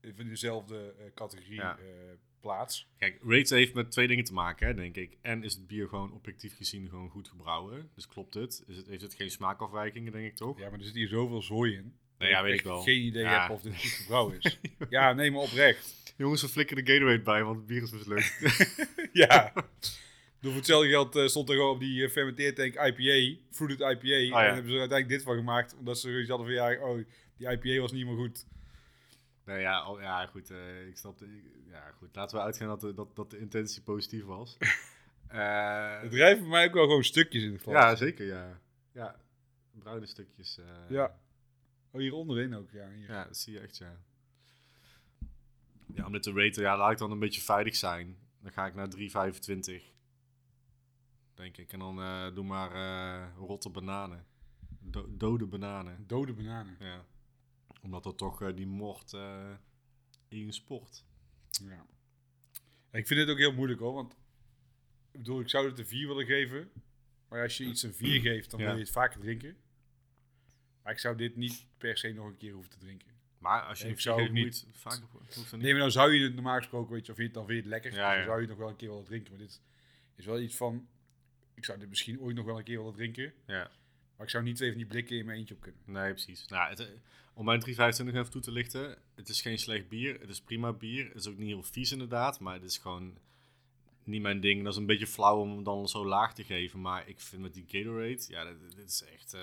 in 0.00 0.28
dezelfde 0.28 0.94
eh, 0.98 1.04
categorie 1.14 1.54
Ja. 1.54 1.76
eh, 1.78 1.84
plaats. 2.40 2.88
Kijk, 2.98 3.18
rates 3.22 3.50
heeft 3.50 3.74
met 3.74 3.90
twee 3.90 4.06
dingen 4.08 4.24
te 4.24 4.32
maken, 4.32 4.66
hè, 4.66 4.74
denk 4.74 4.96
ik. 4.96 5.16
En 5.20 5.42
is 5.44 5.54
het 5.54 5.66
bier 5.66 5.88
gewoon 5.88 6.12
objectief 6.12 6.56
gezien 6.56 6.88
gewoon 6.88 7.08
goed 7.10 7.28
gebrouwen? 7.28 7.90
Dus 7.94 8.06
klopt 8.06 8.34
het? 8.34 8.64
Is 8.66 8.76
het 8.76 8.86
heeft 8.86 9.02
het 9.02 9.14
geen 9.14 9.30
smaakafwijkingen, 9.30 10.12
denk 10.12 10.26
ik 10.26 10.36
toch? 10.36 10.58
Ja, 10.58 10.70
maar 10.70 10.78
er 10.78 10.84
zit 10.84 10.94
hier 10.94 11.08
zoveel 11.08 11.42
zooi 11.42 11.74
in. 11.74 11.96
Nee, 12.18 12.28
ja, 12.30 12.34
dat 12.34 12.44
weet 12.44 12.52
echt 12.54 12.60
ik 12.64 12.66
wel. 12.70 12.80
geen 12.82 13.00
idee 13.02 13.22
Ja. 13.22 13.42
heb 13.42 13.50
of 13.50 13.62
dit 13.62 13.72
goed 13.80 13.90
gebrouwen 13.90 14.38
is. 14.40 14.58
ja, 14.90 15.12
nee, 15.12 15.30
maar 15.30 15.40
oprecht. 15.40 16.14
Jongens, 16.16 16.42
we 16.42 16.48
flikken 16.48 16.76
de 16.84 16.92
Gatorade 16.92 17.22
bij, 17.22 17.44
want 17.44 17.56
het 17.56 17.66
bier 17.66 17.82
is 17.82 17.90
mislukt. 17.90 18.38
Ja. 19.12 19.52
Door 20.42 20.50
voor 20.50 20.60
hetzelfde 20.60 20.88
geld 20.88 21.16
eh, 21.16 21.26
stond 21.26 21.48
er 21.48 21.54
gewoon 21.54 21.74
op 21.74 21.80
die 21.80 22.02
uh, 22.02 22.08
fermenteertank 22.10 22.74
IPA, 22.74 23.40
fruited 23.50 23.80
IPA. 23.80 24.06
Ja. 24.16 24.46
En 24.46 24.54
hebben 24.54 24.70
ze 24.70 24.74
er 24.76 24.80
uiteindelijk 24.80 25.08
dit 25.08 25.22
van 25.22 25.36
gemaakt, 25.36 25.74
omdat 25.78 25.98
ze 25.98 26.10
zoiets 26.10 26.28
hadden 26.28 26.46
van 26.46 26.56
ja, 26.56 26.80
oh, 26.88 26.98
die 27.36 27.48
IPA 27.50 27.80
was 27.80 27.92
niet 27.92 28.06
meer 28.06 28.16
goed. 28.16 28.46
nee, 29.44 29.60
ja, 29.60 29.90
oh, 29.90 30.00
ja, 30.00 30.26
goed. 30.26 30.50
eh, 30.50 30.86
ik 30.86 30.96
snap. 30.96 31.18
ja, 31.70 31.90
goed. 31.98 32.16
Laten 32.16 32.36
we 32.36 32.42
uitgaan 32.42 32.68
dat 32.68 32.80
de, 32.80 32.94
dat, 32.94 33.16
dat 33.16 33.30
de 33.30 33.38
intentie 33.38 33.82
positief 33.82 34.24
was. 34.24 34.56
Eh, 35.28 36.00
Het 36.00 36.14
rijdt 36.14 36.38
voor 36.40 36.48
mij 36.48 36.66
ook 36.66 36.72
wel 36.74 36.84
gewoon 36.86 37.04
stukjes 37.04 37.42
in 37.42 37.52
het 37.52 37.64
ja, 37.64 37.94
zeker, 37.96 38.26
ja. 38.26 38.60
Ja, 38.92 39.16
bruine 39.78 40.06
stukjes. 40.06 40.58
eh, 40.58 40.64
Ja. 40.88 41.18
Oh, 41.90 42.00
hier 42.00 42.12
onderin 42.14 42.54
ook, 42.56 42.70
ja. 42.70 42.88
Hier. 42.96 43.08
Ja, 43.08 43.24
dat 43.24 43.36
zie 43.36 43.52
je 43.52 43.60
echt, 43.60 43.76
ja. 43.78 43.96
Ja, 45.94 46.06
om 46.06 46.12
dit 46.12 46.22
te 46.22 46.32
raten, 46.32 46.62
ja, 46.62 46.76
laat 46.76 46.92
ik 46.92 46.98
dan 46.98 47.10
een 47.10 47.18
beetje 47.18 47.40
veilig 47.40 47.76
zijn. 47.76 48.16
Dan 48.42 48.52
ga 48.52 48.66
ik 48.66 48.74
naar 48.74 48.88
3,25. 48.88 49.91
Denk 51.34 51.56
ik. 51.56 51.72
En 51.72 51.78
dan 51.78 52.00
eh, 52.00 52.34
doe 52.34 52.44
maar 52.44 52.72
eh, 52.74 53.36
rotte 53.36 53.68
bananen. 53.70 54.26
Do- 54.80 55.08
dode 55.16 55.46
bananen. 55.46 56.04
Dode 56.06 56.32
bananen. 56.32 56.76
Ja. 56.80 57.04
Omdat 57.82 58.06
er 58.06 58.14
toch 58.14 58.42
eh, 58.42 58.54
die 58.56 58.66
mocht 58.66 59.16
in 60.28 60.52
sport. 60.52 61.04
Ja. 61.50 61.86
Ik 62.90 63.06
vind 63.06 63.20
het 63.20 63.28
ook 63.28 63.38
heel 63.38 63.52
moeilijk 63.52 63.80
hoor, 63.80 63.92
want 63.94 64.12
ik 65.10 65.18
bedoel, 65.18 65.40
ik 65.40 65.48
zou 65.48 65.68
het 65.68 65.78
een 65.78 65.86
4 65.86 66.06
willen 66.08 66.26
geven. 66.26 66.70
Maar 67.28 67.42
als 67.42 67.56
je 67.56 67.64
iets 67.64 67.82
een 67.82 67.94
4 67.94 68.20
geeft, 68.20 68.50
dan 68.50 68.60
Ja. 68.60 68.66
wil 68.66 68.74
je 68.74 68.80
het 68.80 68.90
vaker 68.90 69.20
drinken. 69.20 69.56
Maar 70.82 70.92
ik 70.92 70.98
zou 70.98 71.16
dit 71.16 71.36
niet 71.36 71.66
per 71.78 71.96
se 71.98 72.12
nog 72.12 72.26
een 72.26 72.36
keer 72.36 72.52
hoeven 72.52 72.70
te 72.70 72.78
drinken. 72.78 73.10
Maar 73.38 73.62
als 73.62 73.80
je 73.80 73.88
een 73.88 74.00
zou 74.00 74.22
ook 74.22 74.30
niet 74.30 74.66
vaker 74.72 75.04
hoeft 75.12 75.50
dat. 75.50 75.60
Nee, 75.60 75.70
maar 75.70 75.80
nou 75.80 75.90
zou 75.90 76.12
je 76.12 76.24
het 76.24 76.34
normaal 76.34 76.56
gesproken, 76.56 76.92
weet 76.92 77.06
je, 77.06 77.12
of 77.12 77.18
je 77.18 77.24
het 77.24 77.34
dan 77.34 77.46
vind 77.46 77.56
je 77.56 77.62
het 77.70 77.82
lekker, 77.82 78.00
Ja, 78.00 78.14
dan 78.14 78.24
zou 78.24 78.34
je 78.34 78.40
het 78.40 78.48
nog 78.50 78.58
wel 78.58 78.68
een 78.68 78.76
keer 78.76 78.88
willen 78.88 79.04
drinken. 79.04 79.30
Maar 79.30 79.40
dit 79.40 79.60
is 80.16 80.24
wel 80.26 80.40
iets 80.40 80.56
van, 80.56 80.88
ik 81.62 81.68
zou 81.68 81.78
dit 81.78 81.88
misschien 81.88 82.20
ooit 82.20 82.36
nog 82.36 82.44
wel 82.44 82.58
een 82.58 82.64
keer 82.64 82.78
willen 82.78 82.92
drinken. 82.94 83.32
Ja. 83.46 83.70
Maar 84.16 84.26
ik 84.26 84.28
zou 84.32 84.44
niet 84.44 84.56
twee 84.56 84.68
van 84.68 84.78
die 84.78 84.86
blikken 84.86 85.16
in 85.16 85.26
mijn 85.26 85.38
eentje 85.38 85.54
op 85.54 85.60
kunnen. 85.60 85.80
Nee, 85.84 86.10
precies. 86.12 86.46
Nou, 86.48 86.70
het, 86.70 86.80
eh, 86.80 86.86
om 87.34 87.44
mijn 87.44 87.60
3,25 87.60 88.14
even 88.14 88.30
toe 88.30 88.40
te 88.40 88.50
lichten. 88.52 88.98
Het 89.14 89.28
is 89.28 89.40
geen 89.42 89.58
slecht 89.58 89.88
bier. 89.88 90.20
Het 90.20 90.28
is 90.28 90.40
prima 90.40 90.72
bier. 90.72 91.06
Het 91.08 91.16
is 91.16 91.26
ook 91.26 91.36
niet 91.38 91.46
heel 91.48 91.62
vies 91.62 91.92
inderdaad. 91.92 92.40
Maar 92.40 92.54
het 92.54 92.62
is 92.62 92.78
gewoon 92.78 93.18
niet 94.04 94.22
mijn 94.22 94.40
ding. 94.40 94.62
Dat 94.64 94.72
is 94.72 94.78
een 94.78 94.86
beetje 94.86 95.06
flauw 95.06 95.40
om 95.40 95.50
hem 95.50 95.64
dan 95.64 95.88
zo 95.88 96.06
laag 96.06 96.34
te 96.34 96.44
geven. 96.44 96.80
Maar 96.80 97.08
ik 97.08 97.20
vind 97.20 97.42
met 97.42 97.54
die 97.54 97.64
Gatorade... 97.68 98.24
Ja, 98.28 98.44
dit, 98.44 98.76
dit 98.76 98.88
is 98.88 99.04
echt... 99.04 99.34
eh, 99.34 99.40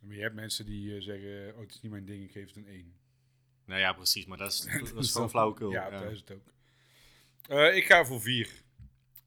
Maar 0.00 0.14
je 0.14 0.20
hebt 0.22 0.34
mensen 0.34 0.66
die 0.66 0.96
eh, 0.96 1.02
zeggen, 1.02 1.52
oh 1.54 1.60
het 1.60 1.74
is 1.74 1.80
niet 1.80 1.92
mijn 1.92 2.04
ding, 2.04 2.24
ik 2.24 2.30
geef 2.30 2.46
het 2.46 2.56
een 2.56 2.66
1. 2.68 2.94
nou 3.64 3.80
ja, 3.80 3.92
precies. 3.92 4.26
Maar 4.26 4.38
dat 4.38 4.52
is, 4.52 4.60
dat 4.94 5.04
is 5.04 5.12
gewoon 5.12 5.30
flauwekul. 5.30 5.70
Ja, 5.70 5.90
Ja, 5.90 6.00
dat 6.00 6.10
is 6.12 6.20
het 6.26 6.30
ook. 6.30 7.74
Ik 7.74 7.84
ga 7.84 8.04
voor 8.04 8.20
4. 8.20 8.64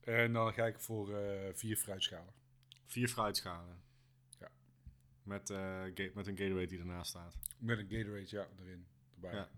En 0.09 0.33
dan 0.33 0.53
ga 0.53 0.65
ik 0.65 0.79
voor 0.79 1.17
eh 1.17 1.53
vier 1.53 1.75
fruitschalen. 1.77 2.33
Vier 2.85 3.07
fruitschalen. 3.07 3.81
Ja. 4.39 4.51
Met, 5.23 5.49
eh, 5.49 5.83
met 6.13 6.27
een 6.27 6.37
Gatorade 6.37 6.67
die 6.67 6.79
ernaast 6.79 7.09
staat. 7.09 7.35
Met 7.57 7.77
een 7.77 7.87
Gatorade, 7.89 8.25
ja, 8.27 8.47
erin. 8.59 8.85
Erbij. 9.13 9.33
Ja. 9.33 9.49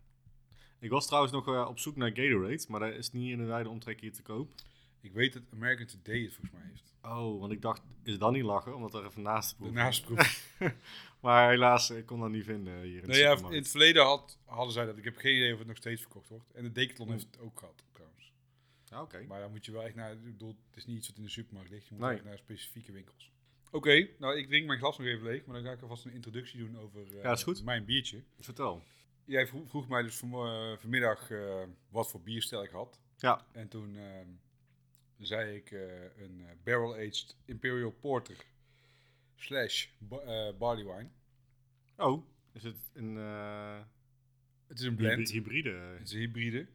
Ik 0.80 0.90
was 0.90 1.06
trouwens 1.06 1.34
nog 1.34 1.48
eh, 1.48 1.68
op 1.70 1.80
zoek 1.80 1.96
naar 1.96 2.10
Gatorade. 2.10 2.66
Maar 2.68 2.80
dat 2.80 2.94
is 2.94 3.12
niet 3.12 3.32
in 3.32 3.38
de 3.38 3.44
wijde 3.44 3.70
omtrek 3.70 4.02
hier 4.02 4.14
te 4.14 4.22
koop. 4.22 4.52
Ik 5.02 5.14
weet 5.14 5.34
dat 5.34 5.44
American 5.54 5.86
Today 5.86 6.22
het 6.22 6.34
volgens 6.34 6.52
mij 6.52 6.70
heeft. 6.70 6.94
Oh, 7.02 7.40
want 7.40 7.52
ik 7.52 7.62
dacht, 7.62 7.82
is 8.04 8.18
dan 8.18 8.34
niet 8.34 8.44
lachen? 8.44 8.76
Omdat 8.76 8.94
er 8.94 9.06
even 9.06 9.22
naast 9.22 9.50
de 9.50 9.56
proef 9.56 9.68
De 9.68 9.74
naastproef. 9.74 10.56
Maar 11.22 11.50
helaas, 11.50 11.90
ik 11.90 12.06
kon 12.06 12.20
dat 12.20 12.30
niet 12.30 12.44
vinden 12.44 12.82
hier 12.82 12.96
in 12.96 13.02
de 13.02 13.08
nee, 13.08 13.22
ja, 13.22 13.38
in 13.38 13.54
het 13.54 13.70
verleden 13.70 14.04
had, 14.04 14.38
hadden 14.46 14.74
zij 14.74 14.86
dat. 14.86 14.98
Ik 14.98 15.04
heb 15.04 15.18
geen 15.18 15.36
idee 15.36 15.54
of 15.54 15.60
het 15.60 15.68
nog 15.68 15.78
steeds 15.78 16.02
verkocht 16.02 16.30
wordt. 16.30 16.52
En 16.52 16.64
de 16.64 16.72
Decathlon 16.72 17.08
Oeh. 17.08 17.16
heeft 17.16 17.28
het 17.32 17.42
ook 17.42 17.60
gehad. 17.60 17.84
Ja, 18.92 19.02
Oké. 19.02 19.24
Maar 19.28 19.40
dan 19.40 19.52
moet 19.52 19.66
je 19.66 19.72
wel 19.72 19.84
echt 19.84 19.96
naar... 19.96 20.12
Ik 20.12 20.24
bedoel, 20.24 20.56
het 20.68 20.78
is 20.78 20.86
niet 20.86 20.98
iets 20.98 21.08
wat 21.08 21.18
in 21.18 21.24
de 21.24 21.30
supermarkt 21.30 21.70
ligt. 21.70 21.88
Je 21.88 21.94
moet 21.94 22.04
Nee. 22.04 22.16
echt 22.16 22.24
naar 22.24 22.38
specifieke 22.38 22.92
winkels. 22.92 23.32
Oké, 23.72 24.08
nou 24.20 24.38
ik 24.38 24.48
drink 24.48 24.68
mijn 24.68 24.80
glas 24.80 24.98
nog 24.98 25.08
even 25.08 25.24
leeg. 25.24 25.46
Maar 25.46 25.56
dan 25.56 25.64
ga 25.66 25.72
ik 25.72 25.82
alvast 25.82 26.06
een 26.06 26.12
introductie 26.14 26.60
doen 26.60 26.78
over 26.78 27.02
eh, 27.18 27.24
Ja, 27.24 27.32
is 27.32 27.44
goed. 27.44 27.64
mijn 27.64 27.86
biertje. 27.86 28.24
Vertel. 28.40 28.84
Jij 29.26 29.48
vroeg, 29.48 29.70
vroeg 29.70 29.88
mij 29.88 30.02
dus 30.02 30.16
van, 30.16 30.32
eh, 30.34 30.78
vanmiddag 30.78 31.32
eh, 31.32 31.64
wat 31.90 32.10
voor 32.10 32.22
bierstijl 32.22 32.64
ik 32.64 32.70
had. 32.70 33.00
Ja. 33.18 33.46
En 33.52 33.68
toen 33.68 33.98
ehm, 33.98 34.28
zei 35.18 35.56
ik 35.56 35.72
eh, 35.72 36.04
een 36.18 36.42
eh, 36.42 36.52
barrel-aged 36.64 37.38
Imperial 37.46 37.92
Porter 37.92 38.46
slash 39.36 39.88
ba- 39.98 40.20
eh, 40.20 40.58
barley 40.58 40.86
wine. 40.86 41.10
Oh, 41.98 42.26
is 42.52 42.64
het 42.64 42.78
een 42.94 43.16
uh, 43.16 43.80
Het 44.68 44.80
is 44.80 44.86
een 44.86 44.96
blend. 44.96 45.30
hybride? 45.32 45.70
Het 45.70 46.02
is 46.08 46.14
een 46.14 46.20
hybride. 46.20 46.68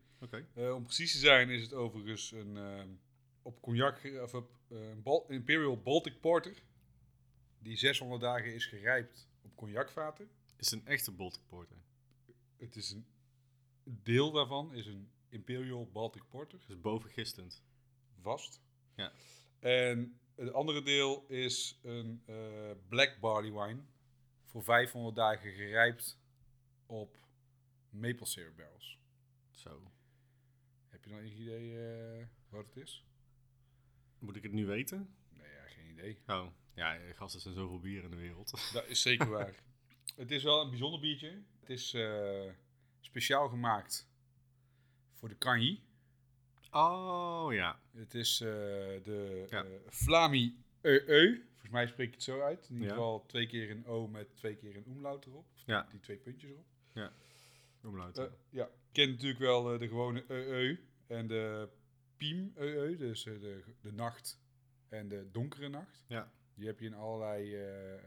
Eh, 0.55 0.75
om 0.75 0.85
precies 0.85 1.13
te 1.13 1.19
zijn 1.19 1.51
is 1.51 1.63
het 1.63 1.73
overigens 1.73 2.31
een 2.33 2.57
ehm, 2.57 2.89
op 3.43 3.61
cognac, 3.61 4.01
of 4.23 4.35
op 4.35 4.51
eh, 4.69 5.19
Imperial 5.29 5.81
Baltic 5.83 6.21
Porter, 6.21 6.63
die 7.59 7.77
600 7.77 8.21
dagen 8.21 8.55
is 8.55 8.67
gerijpt 8.67 9.29
op 9.43 9.57
cognacvaten. 9.57 10.29
Is 10.57 10.71
het 10.71 10.81
een 10.81 10.87
echte 10.87 11.13
Baltic 11.13 11.43
Porter? 11.47 11.77
Het 12.57 12.77
is 12.77 12.91
een 12.91 13.07
deel 13.85 14.33
daarvan 14.33 14.75
is 14.75 14.87
een 14.87 15.11
Imperial 15.29 15.91
Baltic 15.93 16.23
Porter, 16.29 16.59
Dus 16.67 16.81
bovengistend. 16.81 17.63
vast. 18.21 18.61
Ja. 18.95 19.13
En 19.59 20.19
het 20.35 20.53
andere 20.53 20.83
deel 20.83 21.25
is 21.29 21.79
een 21.83 22.23
eh, 22.27 22.71
Black 22.89 23.17
Barley 23.21 23.53
Wine, 23.53 23.81
voor 24.45 24.65
500 24.65 25.17
dagen 25.17 25.53
gerijpt 25.53 26.19
op 26.87 27.17
maple 27.91 28.27
syrup 28.27 28.57
barrels. 28.57 28.99
Zo. 29.51 29.91
Heb 30.97 31.05
je 31.05 31.11
nog 31.11 31.21
een 31.21 31.41
idee 31.41 31.79
eh, 32.19 32.27
wat 32.49 32.67
het 32.67 32.77
is? 32.77 33.05
Moet 34.19 34.37
ik 34.37 34.43
het 34.43 34.53
nu 34.53 34.67
weten? 34.67 35.15
Nee, 35.31 35.51
ja, 35.53 35.67
geen 35.69 35.91
idee. 35.91 36.19
Oh, 36.27 36.47
ja, 36.75 36.99
gasten 37.15 37.41
zijn 37.41 37.55
zoveel 37.55 37.81
bier 37.81 38.03
in 38.05 38.11
de 38.11 38.17
wereld. 38.17 38.51
Dat 38.73 38.87
is 38.87 39.03
zeker 39.03 39.29
waar. 39.29 39.55
Het 40.17 40.31
is 40.31 40.43
wel 40.43 40.61
een 40.61 40.71
bijzonder 40.71 41.01
biertje. 41.01 41.43
Het 41.61 41.71
is 41.71 41.95
eh, 41.95 42.51
speciaal 43.01 43.49
gemaakt 43.49 44.09
voor 45.13 45.29
de 45.29 45.39
Canji. 45.39 45.83
Oh, 46.71 47.49
ja. 47.51 47.81
Het 47.93 48.15
is 48.15 48.41
eh, 48.41 48.49
de 49.05 49.47
Ja. 49.51 49.65
Flami 49.91 50.57
EU. 50.81 51.45
Volgens 51.51 51.71
mij 51.71 51.87
spreek 51.87 52.07
ik 52.09 52.15
het 52.15 52.23
zo 52.23 52.41
uit. 52.41 52.69
In 52.69 52.75
ieder 52.75 52.89
Ja. 52.89 52.95
geval 52.95 53.27
twee 53.27 53.47
keer 53.47 53.71
een 53.71 53.87
O 53.87 54.07
met 54.09 54.37
twee 54.37 54.57
keer 54.57 54.77
een 54.77 54.89
umlaut 54.89 55.27
erop. 55.27 55.47
Ja. 55.65 55.87
Die 55.91 56.01
twee 56.01 56.17
puntjes 56.17 56.51
erop. 56.51 56.67
Omlaut. 57.83 58.19
Eh, 58.19 58.25
ja. 58.51 58.69
Ik 58.97 59.03
ken 59.03 59.11
natuurlijk 59.11 59.41
wel 59.41 59.73
eh, 59.73 59.79
de 59.79 59.89
gewone 59.89 60.25
EU 60.29 60.79
en 61.07 61.27
de 61.27 61.69
Piem 62.17 62.53
EU. 62.55 62.97
Dus 62.97 63.27
eh, 63.27 63.41
de, 63.41 63.65
de 63.81 63.93
nacht 63.93 64.41
en 64.89 65.09
de 65.09 65.31
donkere 65.31 65.69
nacht. 65.69 66.05
Ja. 66.09 66.33
Die 66.55 66.67
heb 66.67 66.81
je 66.81 66.87
in 66.87 66.95
allerlei 66.95 67.55
eh, 67.55 68.01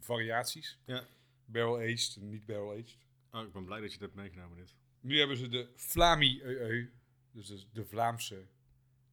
variaties. 0.00 0.78
Ja. 0.84 1.04
Barrel 1.44 1.76
aged 1.76 2.16
en 2.20 2.28
niet 2.28 2.46
barrel 2.46 2.70
aged. 2.70 2.98
Oh, 3.30 3.42
ik 3.42 3.52
ben 3.52 3.64
blij 3.64 3.80
dat 3.80 3.92
je 3.92 3.98
dat 3.98 4.08
hebt 4.08 4.20
meegenomen, 4.20 4.56
dit. 4.56 4.74
Nu 5.00 5.18
hebben 5.18 5.36
ze 5.36 5.48
de 5.48 5.68
Flami 5.74 6.42
EU. 6.42 6.90
Dus 7.30 7.46
de, 7.46 7.64
de 7.72 7.84
Vlaamse 7.84 8.46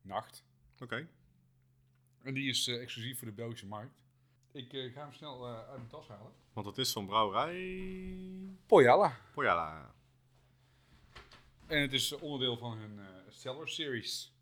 nacht. 0.02 0.44
Oké. 0.80 1.08
En 2.22 2.34
die 2.34 2.50
is 2.50 2.68
exclusief 2.68 3.18
voor 3.18 3.28
de 3.28 3.34
Belgische 3.34 3.68
markt. 3.68 4.02
Ik 4.52 4.70
ga 4.72 5.02
hem 5.02 5.14
snel 5.14 5.48
uit 5.48 5.78
mijn 5.78 5.88
tas 5.88 6.08
halen. 6.08 6.32
Want 6.54 6.66
het 6.66 6.78
is 6.78 6.92
van 6.92 7.06
brouwerij... 7.06 8.58
Pojala. 8.66 9.18
Pojala. 9.34 9.94
En 11.74 11.82
het 11.82 11.94
is 11.94 12.14
onderdeel 12.14 12.58
van 12.58 12.78
hun 12.78 13.00
eh 13.00 13.06
Cellar 13.30 13.70
Series. 13.70 14.34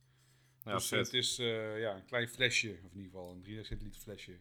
Ja, 0.64 0.74
dus 0.74 0.88
vet. 0.88 1.06
het 1.06 1.14
is 1.14 1.40
eh, 1.40 1.80
ja, 1.80 1.96
een 1.96 2.06
klein 2.06 2.28
flesje, 2.28 2.70
of 2.84 2.92
in 2.92 2.98
ieder 2.98 3.12
geval 3.12 3.32
een 3.32 3.42
3 3.42 3.64
centiliter 3.64 4.02
flesje. 4.02 4.40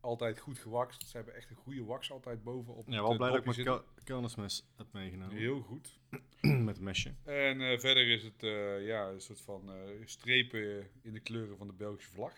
Altijd 0.00 0.38
goed 0.38 0.58
gewakst. 0.58 1.08
Ze 1.08 1.16
hebben 1.16 1.34
echt 1.34 1.50
een 1.50 1.56
goede 1.56 1.84
wax 1.84 2.10
altijd 2.10 2.42
boven 2.42 2.74
op 2.74 2.88
Ja, 2.88 3.02
wel 3.02 3.10
eh, 3.10 3.16
blij 3.16 3.30
dat 3.30 3.46
ik 3.46 3.64
mijn 3.64 3.80
kelnersmes 4.04 4.66
heb 4.76 4.86
meegenomen. 4.92 5.36
Heel 5.36 5.60
goed. 5.60 5.98
Met 6.40 6.76
een 6.76 6.84
mesje. 6.84 7.14
En 7.24 7.80
verder 7.80 8.08
is 8.08 8.22
het 8.22 8.40
ja, 8.84 9.08
een 9.08 9.20
soort 9.20 9.40
van 9.40 9.70
strepen 10.04 10.90
in 11.02 11.12
de 11.12 11.20
kleuren 11.20 11.56
van 11.56 11.66
de 11.66 11.72
Belgische 11.72 12.10
vlag. 12.10 12.32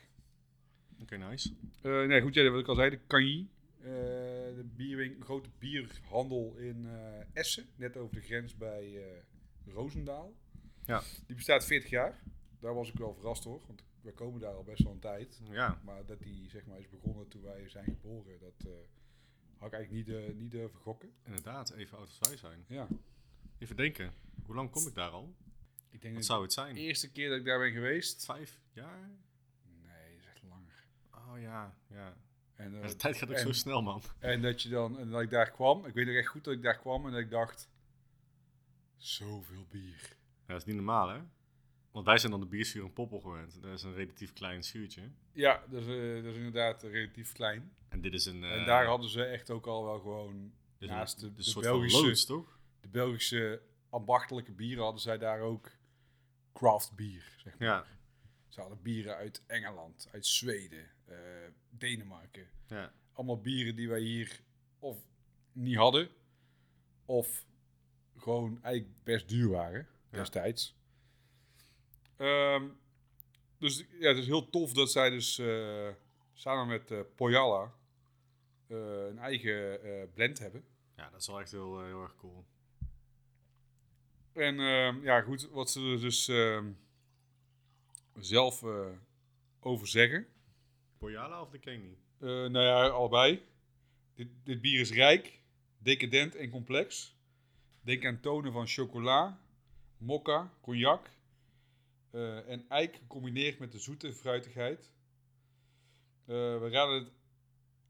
Oké, 1.01 1.17
nice. 1.17 1.55
Nee, 1.83 2.21
goed, 2.21 2.35
ja, 2.35 2.51
wat 2.51 2.61
ik 2.61 2.69
al 2.69 2.75
zei, 2.75 2.91
de 2.91 2.99
eh, 3.81 3.87
de 4.57 4.65
bierwin- 4.77 5.23
grote 5.23 5.49
bierhandel 5.59 6.55
in 6.57 6.87
Essen, 7.33 7.67
net 7.77 7.97
over 7.97 8.15
de 8.15 8.23
grens 8.23 8.57
bij 8.57 8.99
Roosendaal. 9.73 10.35
Ja. 10.85 11.03
Die 11.27 11.37
bestaat 11.37 11.65
40 11.65 11.91
jaar. 11.91 12.23
Daar 12.61 12.75
was 12.75 12.89
ik 12.89 12.95
wel 12.99 13.15
verrast 13.15 13.45
hoor, 13.45 13.63
want 13.67 13.85
we 14.01 14.13
komen 14.13 14.41
daar 14.41 14.55
al 14.55 14.63
best 14.65 14.83
wel 14.83 14.93
een 14.93 14.99
tijd. 14.99 15.41
Ja, 15.51 15.81
Maar 15.85 16.05
dat 16.07 16.19
die 16.23 16.49
zeg 16.51 16.67
maar 16.67 16.79
is 16.79 16.89
begonnen 16.89 17.29
toen 17.29 17.43
wij 17.43 17.69
zijn 17.69 17.85
geboren, 17.85 18.39
dat 18.39 18.55
eh, 18.67 18.73
had 19.59 19.69
ik 19.69 19.75
eigenlijk 19.75 19.91
niet, 19.91 20.17
eh, 20.17 20.35
niet 20.35 20.51
durven 20.51 20.79
gokken. 20.81 21.13
inderdaad. 21.25 21.71
Even 21.71 21.99
oud 21.99 22.07
als 22.07 22.29
wij 22.29 22.37
zijn. 22.37 22.65
Ja, 22.69 22.89
Even 23.59 23.77
denken. 23.77 24.13
Hoe 24.45 24.55
lang 24.55 24.71
kom 24.71 24.87
ik 24.87 24.95
daar 24.95 25.11
al? 25.11 25.35
ik 25.91 26.01
denk 26.03 26.15
Wat 26.15 26.23
dat 26.23 26.25
zou 26.25 26.41
het 26.43 26.51
de 26.55 26.61
zijn? 26.61 26.77
eerste 26.77 27.11
keer 27.13 27.29
dat 27.29 27.39
ik 27.39 27.45
daar 27.45 27.59
ben 27.59 27.73
geweest. 27.73 28.25
Vijf 28.25 28.61
jaar? 28.73 29.11
Nee, 29.83 30.11
dat 30.13 30.19
is 30.21 30.27
echt 30.27 30.43
langer. 30.49 30.85
Oh 31.11 31.41
ja, 31.41 31.75
ja. 31.91 32.17
En, 32.55 32.83
eh, 32.83 32.89
de 32.89 32.97
tijd 32.97 33.17
gaat 33.17 33.29
ook 33.29 33.35
en- 33.35 33.41
zo 33.47 33.53
snel, 33.53 33.83
man. 33.83 34.03
En 34.19 34.43
dat 34.43 34.63
je 34.63 34.69
dan, 34.69 34.99
en 34.99 35.11
dat 35.11 35.23
ik 35.23 35.31
daar 35.31 35.51
kwam, 35.51 35.87
ik 35.87 35.95
weet 35.95 36.07
nog 36.07 36.15
echt 36.15 36.29
goed 36.29 36.45
dat 36.45 36.55
ik 36.55 36.63
daar 36.63 36.79
kwam 36.79 37.05
en 37.07 37.11
dat 37.13 37.21
ik 37.21 37.31
dacht, 37.31 37.69
zoveel 38.97 39.67
bier. 39.71 40.17
Ja, 40.47 40.53
dat 40.53 40.57
is 40.57 40.65
niet 40.65 40.75
normaal, 40.77 41.09
hè? 41.09 41.21
Want 41.91 42.07
wij 42.07 42.19
zijn 42.19 42.33
dan 42.33 42.41
de 42.41 42.47
bierschuur 42.47 42.85
en 42.85 42.93
poppel 42.93 43.21
gewend. 43.21 43.63
Dat 43.63 43.73
is 43.73 43.83
een 43.83 43.95
relatief 43.95 44.33
klein 44.33 44.63
schuurtje. 44.63 45.11
Ja, 45.33 45.63
dat 45.69 45.83
is, 45.83 45.87
eh, 45.87 46.15
dat 46.15 46.33
is 46.33 46.37
inderdaad 46.37 46.83
relatief 46.83 47.33
klein. 47.33 47.73
En 47.89 48.01
dit 48.01 48.13
is 48.13 48.25
een... 48.27 48.45
en 48.45 48.61
eh, 48.61 48.67
daar 48.67 48.87
hadden 48.87 49.09
ze 49.11 49.25
echt 49.25 49.51
ook 49.51 49.67
al 49.67 49.85
wel 49.85 49.99
gewoon, 50.01 50.53
is 50.79 50.89
naast 50.89 51.15
een, 51.15 51.21
de, 51.21 51.27
een 51.27 51.35
de 51.35 51.43
soort 51.43 51.65
Belgische, 51.65 51.99
van 51.99 52.07
loods, 52.07 52.25
toch? 52.25 52.59
de 52.81 52.89
Belgische 52.89 53.63
ambachtelijke 53.91 54.53
bieren 54.53 54.83
hadden 54.83 55.01
zij 55.03 55.19
daar 55.19 55.41
ook 55.41 55.71
craft 56.53 56.95
bier, 56.95 57.35
zeg 57.37 57.59
maar. 57.59 57.69
Ja, 57.69 57.87
Ze 58.49 58.61
hadden 58.61 58.83
bieren 58.83 59.17
uit 59.17 59.43
Engeland, 59.47 60.09
uit 60.13 60.27
Zweden, 60.27 60.91
eh, 61.05 61.17
Denemarken. 61.71 62.49
ja. 62.67 62.93
Allemaal 63.13 63.41
bieren 63.41 63.77
die 63.77 63.89
wij 63.89 64.01
hier 64.01 64.41
of 64.79 64.99
niet 65.53 65.77
hadden, 65.77 66.09
of 67.05 67.45
gewoon 68.19 68.59
eigenlijk 68.63 68.95
best 69.05 69.29
duur 69.29 69.49
waren 69.51 69.89
Ja. 70.11 70.19
destijds. 70.19 70.75
Ehm, 72.17 72.65
dus 73.59 73.85
ja, 73.99 74.09
het 74.09 74.17
is 74.17 74.27
heel 74.27 74.51
tof 74.51 74.73
dat 74.73 74.91
zij 74.91 75.11
dus 75.11 75.39
eh, 75.39 75.89
samen 76.33 76.67
met 76.67 76.91
eh 76.91 77.01
Pojala 77.17 77.73
eh, 78.67 79.07
een 79.07 79.19
eigen 79.19 79.83
eh, 79.83 80.09
blend 80.15 80.39
hebben. 80.39 80.65
ja, 80.97 81.11
dat 81.11 81.21
is 81.21 81.27
wel 81.27 81.41
echt 81.41 81.51
heel, 81.51 81.85
heel 81.85 82.03
erg 82.03 82.17
cool. 82.17 82.45
En 84.33 84.59
ehm, 84.61 85.03
ja, 85.03 85.21
goed, 85.21 85.49
wat 85.51 85.71
ze 85.71 85.81
er 85.81 86.01
dus 86.01 86.29
ehm, 86.29 86.71
zelf 88.19 88.63
eh, 88.63 88.87
over 89.61 89.87
zeggen. 89.87 90.27
Pojala 90.99 91.41
of 91.43 91.51
de 91.51 91.59
Kenny? 91.59 91.97
Eh, 92.19 92.27
nou 92.29 92.61
ja, 92.61 92.87
allebei. 92.89 93.43
Dit, 94.15 94.29
dit 94.45 94.61
bier 94.61 94.81
is 94.81 94.91
rijk, 94.93 95.41
decadent 95.79 96.35
en 96.35 96.51
complex. 96.51 97.16
Denk 97.87 98.05
aan 98.05 98.21
tonen 98.21 98.53
van 98.53 98.67
chocola, 98.67 99.41
mokka, 99.99 100.53
cognac 100.61 101.11
eh, 102.11 102.49
en 102.49 102.69
eik 102.69 102.97
gecombineerd 102.97 103.59
met 103.59 103.73
de 103.73 103.79
zoete 103.79 104.13
fruitigheid. 104.13 104.91
Eh, 106.25 106.35
we 106.35 106.69
raden 106.71 106.95
het 106.95 107.13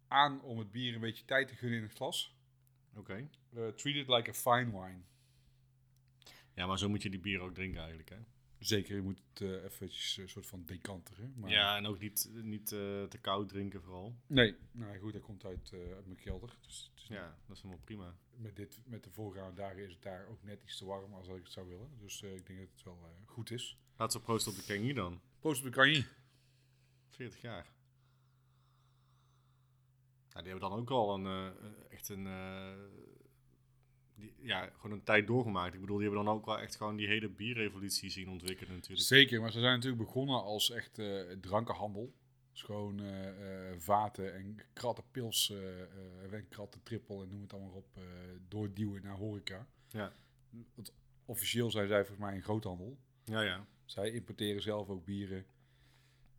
aan 0.09 0.43
om 0.43 0.59
het 0.59 0.71
bier 0.71 0.95
een 0.95 1.01
beetje 1.01 1.25
tijd 1.25 1.49
te 1.49 1.55
gunnen 1.55 1.79
in 1.79 1.85
het 1.85 1.95
glas. 1.95 2.37
Oké. 2.95 3.29
Eh, 3.55 3.69
treat 3.69 3.97
it 3.97 4.09
like 4.09 4.31
a 4.31 4.33
fine 4.33 4.81
wine. 4.81 5.01
Ja, 6.55 6.67
maar 6.67 6.79
zo 6.79 6.89
moet 6.89 7.03
je 7.03 7.11
die 7.11 7.21
bier 7.21 7.41
ook 7.41 7.55
drinken 7.55 7.79
eigenlijk, 7.79 8.09
hè? 8.09 8.19
Zeker, 8.67 8.97
je 8.97 9.03
moet 9.03 9.23
het 9.29 9.41
eh 9.41 9.65
eventjes 9.65 10.17
een 10.17 10.29
soort 10.29 10.47
van 10.47 10.65
decanteren. 10.65 11.35
Maar... 11.37 11.51
Ja, 11.51 11.77
en 11.77 11.87
ook 11.87 11.99
niet, 11.99 12.31
niet 12.33 12.73
eh, 12.73 12.79
te 13.05 13.19
koud 13.21 13.49
drinken 13.49 13.83
vooral. 13.83 14.17
Nee, 14.27 14.57
nou 14.73 14.99
goed, 14.99 15.13
dat 15.13 15.23
komt 15.23 15.45
uit, 15.45 15.71
eh, 15.73 15.81
uit 15.95 16.07
mijn 16.07 16.19
kelder. 16.19 16.57
Dus, 16.61 16.93
Ja, 17.09 17.39
dat 17.47 17.57
is 17.57 17.63
helemaal 17.63 17.85
prima. 17.85 18.15
met, 18.37 18.57
dit, 18.57 18.81
met 18.85 19.05
de 19.05 19.11
voorgaande 19.11 19.55
dagen 19.55 19.85
is 19.85 19.93
het 19.93 20.03
daar 20.03 20.27
ook 20.27 20.43
net 20.43 20.63
iets 20.63 20.77
te 20.79 20.85
warm 20.85 21.15
als 21.15 21.27
dat 21.27 21.37
ik 21.37 21.43
het 21.43 21.53
zou 21.53 21.69
willen. 21.69 21.91
Dus 21.99 22.23
eh, 22.23 22.35
ik 22.35 22.47
denk 22.47 22.59
dat 22.59 22.69
het 22.73 22.83
wel 22.83 22.99
eh, 23.03 23.29
goed 23.29 23.51
is. 23.51 23.79
Laten 23.97 24.19
we 24.19 24.25
proosten 24.25 24.53
op 24.53 24.59
de 24.59 24.65
Kenny 24.65 24.93
dan. 24.93 25.21
Proost 25.39 25.59
op 25.59 25.65
de 25.65 25.73
Canji. 25.73 26.07
40 27.09 27.41
jaar. 27.41 27.67
Ja, 30.29 30.43
die 30.43 30.51
hebben 30.51 30.71
dan 30.71 30.79
ook 30.79 30.91
al 30.91 31.15
een, 31.15 31.27
eh, 31.27 31.93
echt 31.93 32.09
een, 32.09 32.27
eh, 32.27 32.73
die, 34.17 34.35
ja, 34.41 34.71
gewoon 34.77 34.97
een 34.97 35.05
tijd 35.05 35.27
doorgemaakt. 35.27 35.75
Ik 35.75 35.81
bedoel, 35.81 35.97
die 35.97 36.07
hebben 36.07 36.25
dan 36.25 36.35
ook 36.35 36.47
wel 36.47 36.59
echt 36.59 36.77
gewoon 36.77 36.97
die 36.97 37.07
hele 37.07 37.29
bierrevolutie 37.29 38.11
zien 38.11 38.29
ontwikkelen 38.29 38.73
natuurlijk. 38.73 39.07
Zeker, 39.07 39.41
maar 39.41 39.53
ze 39.53 39.61
zijn 39.61 39.75
natuurlijk 39.75 40.03
begonnen 40.03 40.43
als 40.43 40.71
echt 40.71 40.99
eh, 40.99 41.21
drankenhandel. 41.41 42.15
Dus 42.53 42.63
gewoon 42.63 43.01
eh, 43.01 43.71
eh, 43.71 43.79
vaten 43.79 44.35
en 44.35 44.59
kratten 44.73 45.05
pils, 45.11 45.53
en 46.31 46.49
kratten 46.49 46.83
trippel 46.83 47.23
en 47.23 47.29
noem 47.29 47.43
het 47.43 47.53
allemaal 47.53 47.73
op, 47.73 48.01
doorduwen 48.49 49.03
naar 49.03 49.17
horeca. 49.17 49.67
Ja, 49.89 50.13
Want 50.75 50.93
officieel 51.25 51.71
zijn 51.71 51.89
zij 51.89 51.99
volgens 51.99 52.27
mij 52.27 52.35
een 52.35 52.43
groothandel. 52.43 52.99
ja, 53.25 53.41
ja. 53.41 53.67
Zij 53.85 54.11
importeren 54.11 54.63
zelf 54.63 54.89
ook 54.89 55.05
bieren. 55.05 55.47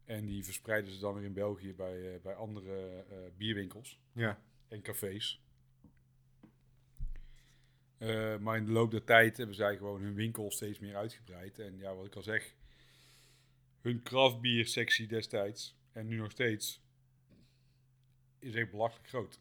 En 0.05 0.25
die 0.25 0.43
verspreiden 0.43 0.91
ze 0.91 0.99
dan 0.99 1.13
weer 1.13 1.23
in 1.23 1.33
België 1.33 1.73
bij, 1.73 2.19
bij 2.21 2.33
andere 2.35 3.05
bierwinkels 3.37 3.99
ja. 4.11 4.41
en 4.67 4.81
cafés. 4.81 5.41
Eh, 7.97 8.37
maar 8.37 8.57
in 8.57 8.65
de 8.65 8.71
loop 8.71 8.91
der 8.91 9.03
tijd 9.03 9.37
hebben 9.37 9.55
zij 9.55 9.77
gewoon 9.77 10.01
hun 10.01 10.13
winkel 10.13 10.51
steeds 10.51 10.79
meer 10.79 10.95
uitgebreid. 10.95 11.59
En 11.59 11.77
ja, 11.77 11.95
wat 11.95 12.05
ik 12.05 12.15
al 12.15 12.21
zeg, 12.21 12.55
hun 13.81 14.03
craftbiersectie 14.03 15.07
destijds 15.07 15.75
en 15.91 16.07
nu 16.07 16.17
nog 16.17 16.31
steeds 16.31 16.81
is 18.39 18.53
echt 18.55 18.71
belachelijk 18.71 19.07
groot. 19.09 19.39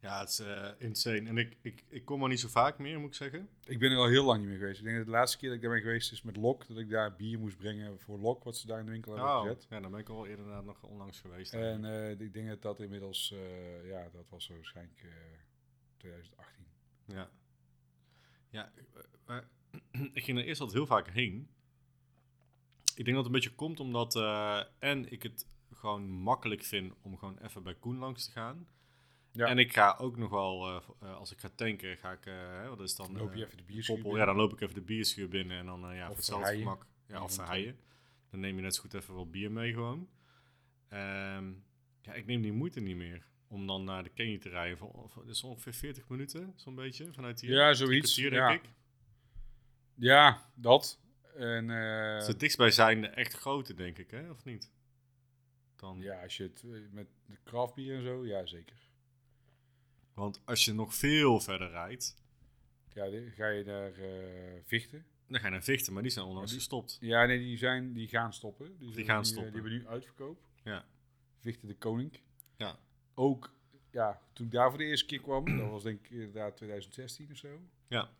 Ja, 0.00 0.20
het 0.20 0.28
is 0.28 0.38
eh, 0.38 0.68
insane. 0.78 1.28
En 1.28 1.38
ik, 1.38 1.56
ik, 1.60 1.84
ik 1.88 2.04
kom 2.04 2.22
er 2.22 2.28
niet 2.28 2.40
zo 2.40 2.48
vaak 2.48 2.78
meer, 2.78 2.98
moet 3.00 3.08
ik 3.08 3.14
zeggen. 3.14 3.48
Ik 3.64 3.78
ben 3.78 3.90
er 3.90 3.96
al 3.96 4.06
heel 4.08 4.24
lang 4.24 4.38
niet 4.40 4.48
meer 4.48 4.58
geweest. 4.58 4.78
Ik 4.78 4.84
denk 4.84 4.96
dat 4.96 5.04
de 5.06 5.10
laatste 5.12 5.38
keer 5.38 5.48
dat 5.48 5.56
ik 5.56 5.62
daar 5.64 5.72
ben 5.72 5.82
geweest 5.82 6.12
is 6.12 6.22
met 6.22 6.36
Lok. 6.36 6.66
Dat 6.68 6.78
ik 6.78 6.90
daar 6.90 7.16
bier 7.16 7.38
moest 7.38 7.56
brengen 7.56 8.00
voor 8.00 8.18
Lok, 8.18 8.44
wat 8.44 8.56
ze 8.56 8.66
daar 8.66 8.78
in 8.78 8.84
de 8.84 8.90
winkel 8.90 9.12
hebben 9.12 9.30
Oh, 9.32 9.42
gezet. 9.42 9.66
ja, 9.70 9.80
dan 9.80 9.90
ben 9.90 10.00
ik 10.00 10.08
al 10.08 10.26
eerder 10.26 10.64
nog 10.64 10.82
onlangs 10.82 11.20
geweest. 11.20 11.52
En 11.52 11.84
eh, 11.84 12.10
ik 12.20 12.32
denk 12.32 12.48
dat 12.48 12.62
dat 12.62 12.80
inmiddels, 12.80 13.34
ja, 13.84 14.08
dat 14.12 14.28
was 14.28 14.48
waarschijnlijk 14.48 15.04
2018. 16.00 16.66
Ja. 17.04 17.30
Ja, 18.50 18.72
eh, 18.94 19.02
maar 19.26 19.48
ik 20.12 20.24
ging 20.24 20.38
er 20.38 20.44
eerst 20.44 20.60
altijd 20.60 20.78
heel 20.78 20.86
vaak 20.86 21.08
heen. 21.10 21.48
Ik 22.94 23.04
denk 23.04 23.16
dat 23.16 23.16
het 23.16 23.26
een 23.26 23.40
beetje 23.40 23.54
komt 23.54 23.80
omdat... 23.80 24.16
eh, 24.16 24.62
en 24.78 25.12
ik 25.12 25.22
het 25.22 25.46
gewoon 25.74 26.10
makkelijk 26.10 26.62
vind 26.62 26.92
om 27.02 27.18
gewoon 27.18 27.38
even 27.38 27.62
bij 27.62 27.74
Koen 27.74 27.98
langs 27.98 28.24
te 28.24 28.30
gaan. 28.32 28.68
Ja. 29.32 29.46
En 29.46 29.58
ik 29.58 29.72
ga 29.72 29.96
ook 29.98 30.16
nog 30.16 30.30
wel, 30.30 30.66
eh, 30.68 30.82
eh, 31.00 31.16
als 31.16 31.32
ik 31.32 31.38
ga 31.38 31.48
tanken, 31.54 31.96
ga 31.96 32.12
ik... 32.12 32.26
eh, 32.26 32.34
hè, 32.34 32.68
wat 32.68 32.80
is 32.80 32.96
dan? 32.96 33.16
Loop 33.16 33.34
je 33.34 33.40
eh, 33.40 33.46
even 33.46 33.56
de 33.56 33.62
bierschuur 33.62 33.96
binnen. 33.96 34.18
ja, 34.18 34.24
dan 34.24 34.36
loop 34.36 34.52
ik 34.52 34.60
even 34.60 34.74
de 34.74 34.80
bierschuur 34.80 35.28
binnen 35.28 35.58
en 35.58 35.66
dan 35.66 35.90
eh, 35.90 35.96
ja, 35.96 36.06
voor 36.06 36.16
hetzelfde 36.16 36.56
gemak. 36.56 36.86
Ja, 37.06 37.22
of 37.22 37.34
verheien. 37.34 37.78
Dan 38.30 38.40
neem 38.40 38.56
je 38.56 38.62
net 38.62 38.74
zo 38.74 38.80
goed 38.80 38.94
even 38.94 39.14
wat 39.14 39.30
bier 39.30 39.52
mee 39.52 39.72
gewoon. 39.72 40.08
Ehm, 40.88 41.52
ja, 42.00 42.12
ik 42.12 42.26
neem 42.26 42.42
die 42.42 42.52
moeite 42.52 42.80
niet 42.80 42.96
meer 42.96 43.26
om 43.50 43.66
dan 43.66 43.84
naar 43.84 44.02
de 44.02 44.10
Kenny 44.10 44.38
te 44.38 44.48
rijden. 44.48 44.78
Voor, 44.78 45.10
dat 45.14 45.28
is 45.34 45.42
ongeveer 45.44 45.72
40 45.74 46.08
minuten, 46.08 46.52
zo'n 46.56 46.74
beetje, 46.74 47.12
vanuit 47.12 47.40
hier. 47.40 47.50
Ja, 47.50 47.74
zoiets, 47.74 48.12
kwartier, 48.14 48.38
ja. 48.38 48.48
denk 48.48 48.62
ik. 48.62 48.70
Ja, 49.94 50.50
dat. 50.54 51.00
En 51.36 51.70
eh, 51.70 52.12
Het 52.12 52.22
is 52.22 52.28
het 52.28 52.40
dichtstbijzijnde 52.40 53.06
echt 53.06 53.32
grote, 53.32 53.74
denk 53.74 53.98
ik, 53.98 54.10
hè? 54.10 54.30
Of 54.30 54.44
niet? 54.44 54.70
Dan, 55.76 56.00
ja, 56.00 56.22
als 56.22 56.36
je 56.36 56.42
het 56.42 56.62
eh, 56.64 56.70
met 56.90 57.06
de 57.26 57.36
craftbier 57.44 57.96
en 57.96 58.02
zo, 58.02 58.26
ja 58.26 58.46
zeker. 58.46 58.76
Want 60.14 60.40
als 60.44 60.64
je 60.64 60.72
nog 60.72 60.94
veel 60.94 61.40
verder 61.40 61.70
rijdt, 61.70 62.16
Ja, 62.94 63.04
ga 63.34 63.46
je 63.48 63.64
daar 63.64 63.92
eh, 63.92 64.60
vechten. 64.64 65.04
dan 65.28 65.40
ga 65.40 65.46
je 65.46 65.52
naar 65.52 65.62
Vichten, 65.62 65.92
maar 65.92 66.02
die 66.02 66.10
zijn 66.12 66.24
onlangs 66.26 66.50
Ja, 66.50 66.56
die- 66.56 66.66
gestopt. 66.66 66.98
Ja, 67.00 67.24
nee, 67.26 67.38
die, 67.38 67.56
zijn, 67.56 67.92
die 67.92 68.08
gaan 68.08 68.32
stoppen. 68.32 68.78
Die, 68.78 69.04
gaan 69.04 69.18
eh, 69.18 69.24
stoppen. 69.24 69.52
Die 69.52 69.60
hebben 69.62 69.78
nu 69.78 69.86
uitverkoop. 69.86 70.42
Ja. 70.64 70.84
Vechten 71.38 71.68
de 71.68 71.76
Koning. 71.76 72.20
Ja. 72.56 72.78
Ook, 73.14 73.52
ja, 73.90 74.20
toen 74.32 74.46
ik 74.46 74.52
daar 74.52 74.68
voor 74.68 74.78
de 74.78 74.84
eerste 74.84 75.06
keer 75.06 75.20
kwam, 75.20 75.58
dat 75.58 75.70
was 75.70 75.82
denk 75.82 76.04
ik 76.04 76.10
inderdaad 76.10 76.56
2016 76.56 77.28
of 77.30 77.36
zo. 77.36 77.48
Ja. 77.88 78.10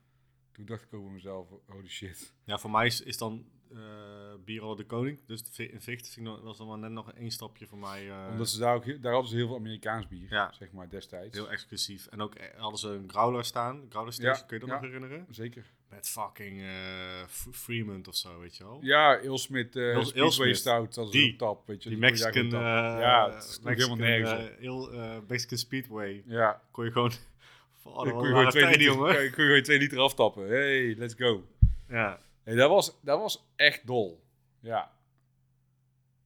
Toen 0.53 0.64
dacht 0.64 0.82
ik 0.82 0.93
over 0.95 1.11
mezelf, 1.11 1.49
holy 1.66 1.88
shit. 1.88 2.34
Ja, 2.45 2.59
voor 2.59 2.70
mij 2.70 2.86
is, 2.86 3.01
is 3.01 3.18
dan 3.18 3.45
eh 3.72 4.34
Bierol 4.45 4.76
de 4.76 4.84
Koning. 4.84 5.20
Dus 5.26 5.43
in 6.16 6.22
nog- 6.22 6.41
was 6.41 6.59
dan 6.59 6.66
wel 6.66 6.76
net 6.76 6.91
nog 6.91 7.12
één 7.12 7.30
stapje 7.30 7.66
voor 7.66 7.78
mij. 7.78 8.11
eh, 8.11 8.28
Omdat 8.30 8.49
ze 8.49 8.59
daar 8.59 8.74
ook, 8.74 8.84
heel- 8.84 9.01
daar 9.01 9.12
hadden 9.12 9.30
ze 9.30 9.36
heel 9.36 9.47
veel 9.47 9.57
Amerikaans 9.57 10.09
bier, 10.09 10.30
Ja. 10.30 10.53
zeg 10.53 10.72
maar, 10.72 10.88
destijds. 10.88 11.36
Heel 11.36 11.51
exclusief. 11.51 12.07
En 12.07 12.20
ook 12.20 12.34
eh, 12.34 12.59
hadden 12.61 12.78
ze 12.78 12.88
een 12.88 13.11
growler 13.11 13.45
staan. 13.45 13.86
Growler 13.88 14.12
station, 14.12 14.34
Ja, 14.34 14.43
kun 14.43 14.55
je 14.57 14.61
dat 14.61 14.68
ja. 14.68 14.74
nog 14.80 14.84
herinneren? 14.84 15.26
Zeker. 15.30 15.70
Met 15.91 16.09
fucking 16.09 16.61
eh, 16.61 17.22
F- 17.28 17.47
Fremont 17.53 18.09
of 18.09 18.16
zo, 18.16 18.41
weet 18.41 18.57
je 18.57 18.64
wel? 18.64 18.78
Ja, 18.82 19.16
Ilsmith, 19.16 19.76
uh, 19.76 20.01
Speedway 20.01 20.22
Ilsmith. 20.24 20.57
Stout, 20.57 20.95
dat 20.95 21.07
is 21.07 21.12
Die. 21.12 21.30
een 21.30 21.36
tap, 21.36 21.66
weet 21.66 21.82
je. 21.82 21.88
Die 21.88 21.99
Mexican, 21.99 22.45
eh, 22.45 22.51
ja, 23.01 23.30
het 23.34 23.45
sloeg 23.45 23.64
Mexican, 23.64 23.99
helemaal 23.99 24.18
nergens 24.18 24.32
op. 24.51 24.55
eh, 24.55 24.61
heel, 24.61 24.93
eh, 24.93 25.16
Mexican 25.28 25.59
Speedway. 25.59 26.22
Ja, 26.26 26.62
Kon 26.70 26.84
je 26.84 26.91
gewoon... 26.91 27.12
Oh, 27.82 27.97
kon 27.97 28.07
je, 28.07 28.12
gewoon 28.12 28.49
twee 28.51 28.62
tijden, 28.62 28.78
liter, 28.80 28.95
jongen. 28.95 29.14
kon 29.34 29.45
je 29.45 29.49
gewoon 29.49 29.62
twee 29.62 29.78
liter 29.78 29.99
aftappen. 29.99 30.49
Hey, 30.49 30.95
let's 30.99 31.14
go. 31.14 31.47
Ja. 31.88 32.20
Hey, 32.43 32.55
dat, 32.55 32.68
was, 32.70 32.97
dat 33.03 33.18
was 33.20 33.45
echt 33.57 33.86
dol. 33.86 34.22
Ja, 34.61 34.91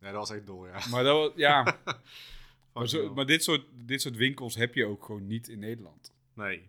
ja, 0.00 0.06
dat 0.10 0.14
was 0.14 0.30
echt 0.30 0.46
dol, 0.46 0.66
ja. 0.66 0.80
maar, 0.90 1.04
dat 1.04 1.16
was, 1.16 1.30
ja, 1.36 1.76
maar, 2.72 2.88
zo, 2.88 3.14
maar 3.14 3.26
dit, 3.26 3.42
soort, 3.44 3.62
dit 3.72 4.00
soort 4.02 4.16
winkels 4.16 4.54
heb 4.54 4.74
je 4.74 4.86
ook 4.86 5.04
gewoon 5.04 5.26
niet 5.26 5.48
in 5.48 5.58
Nederland. 5.58 6.12
Nee. 6.34 6.68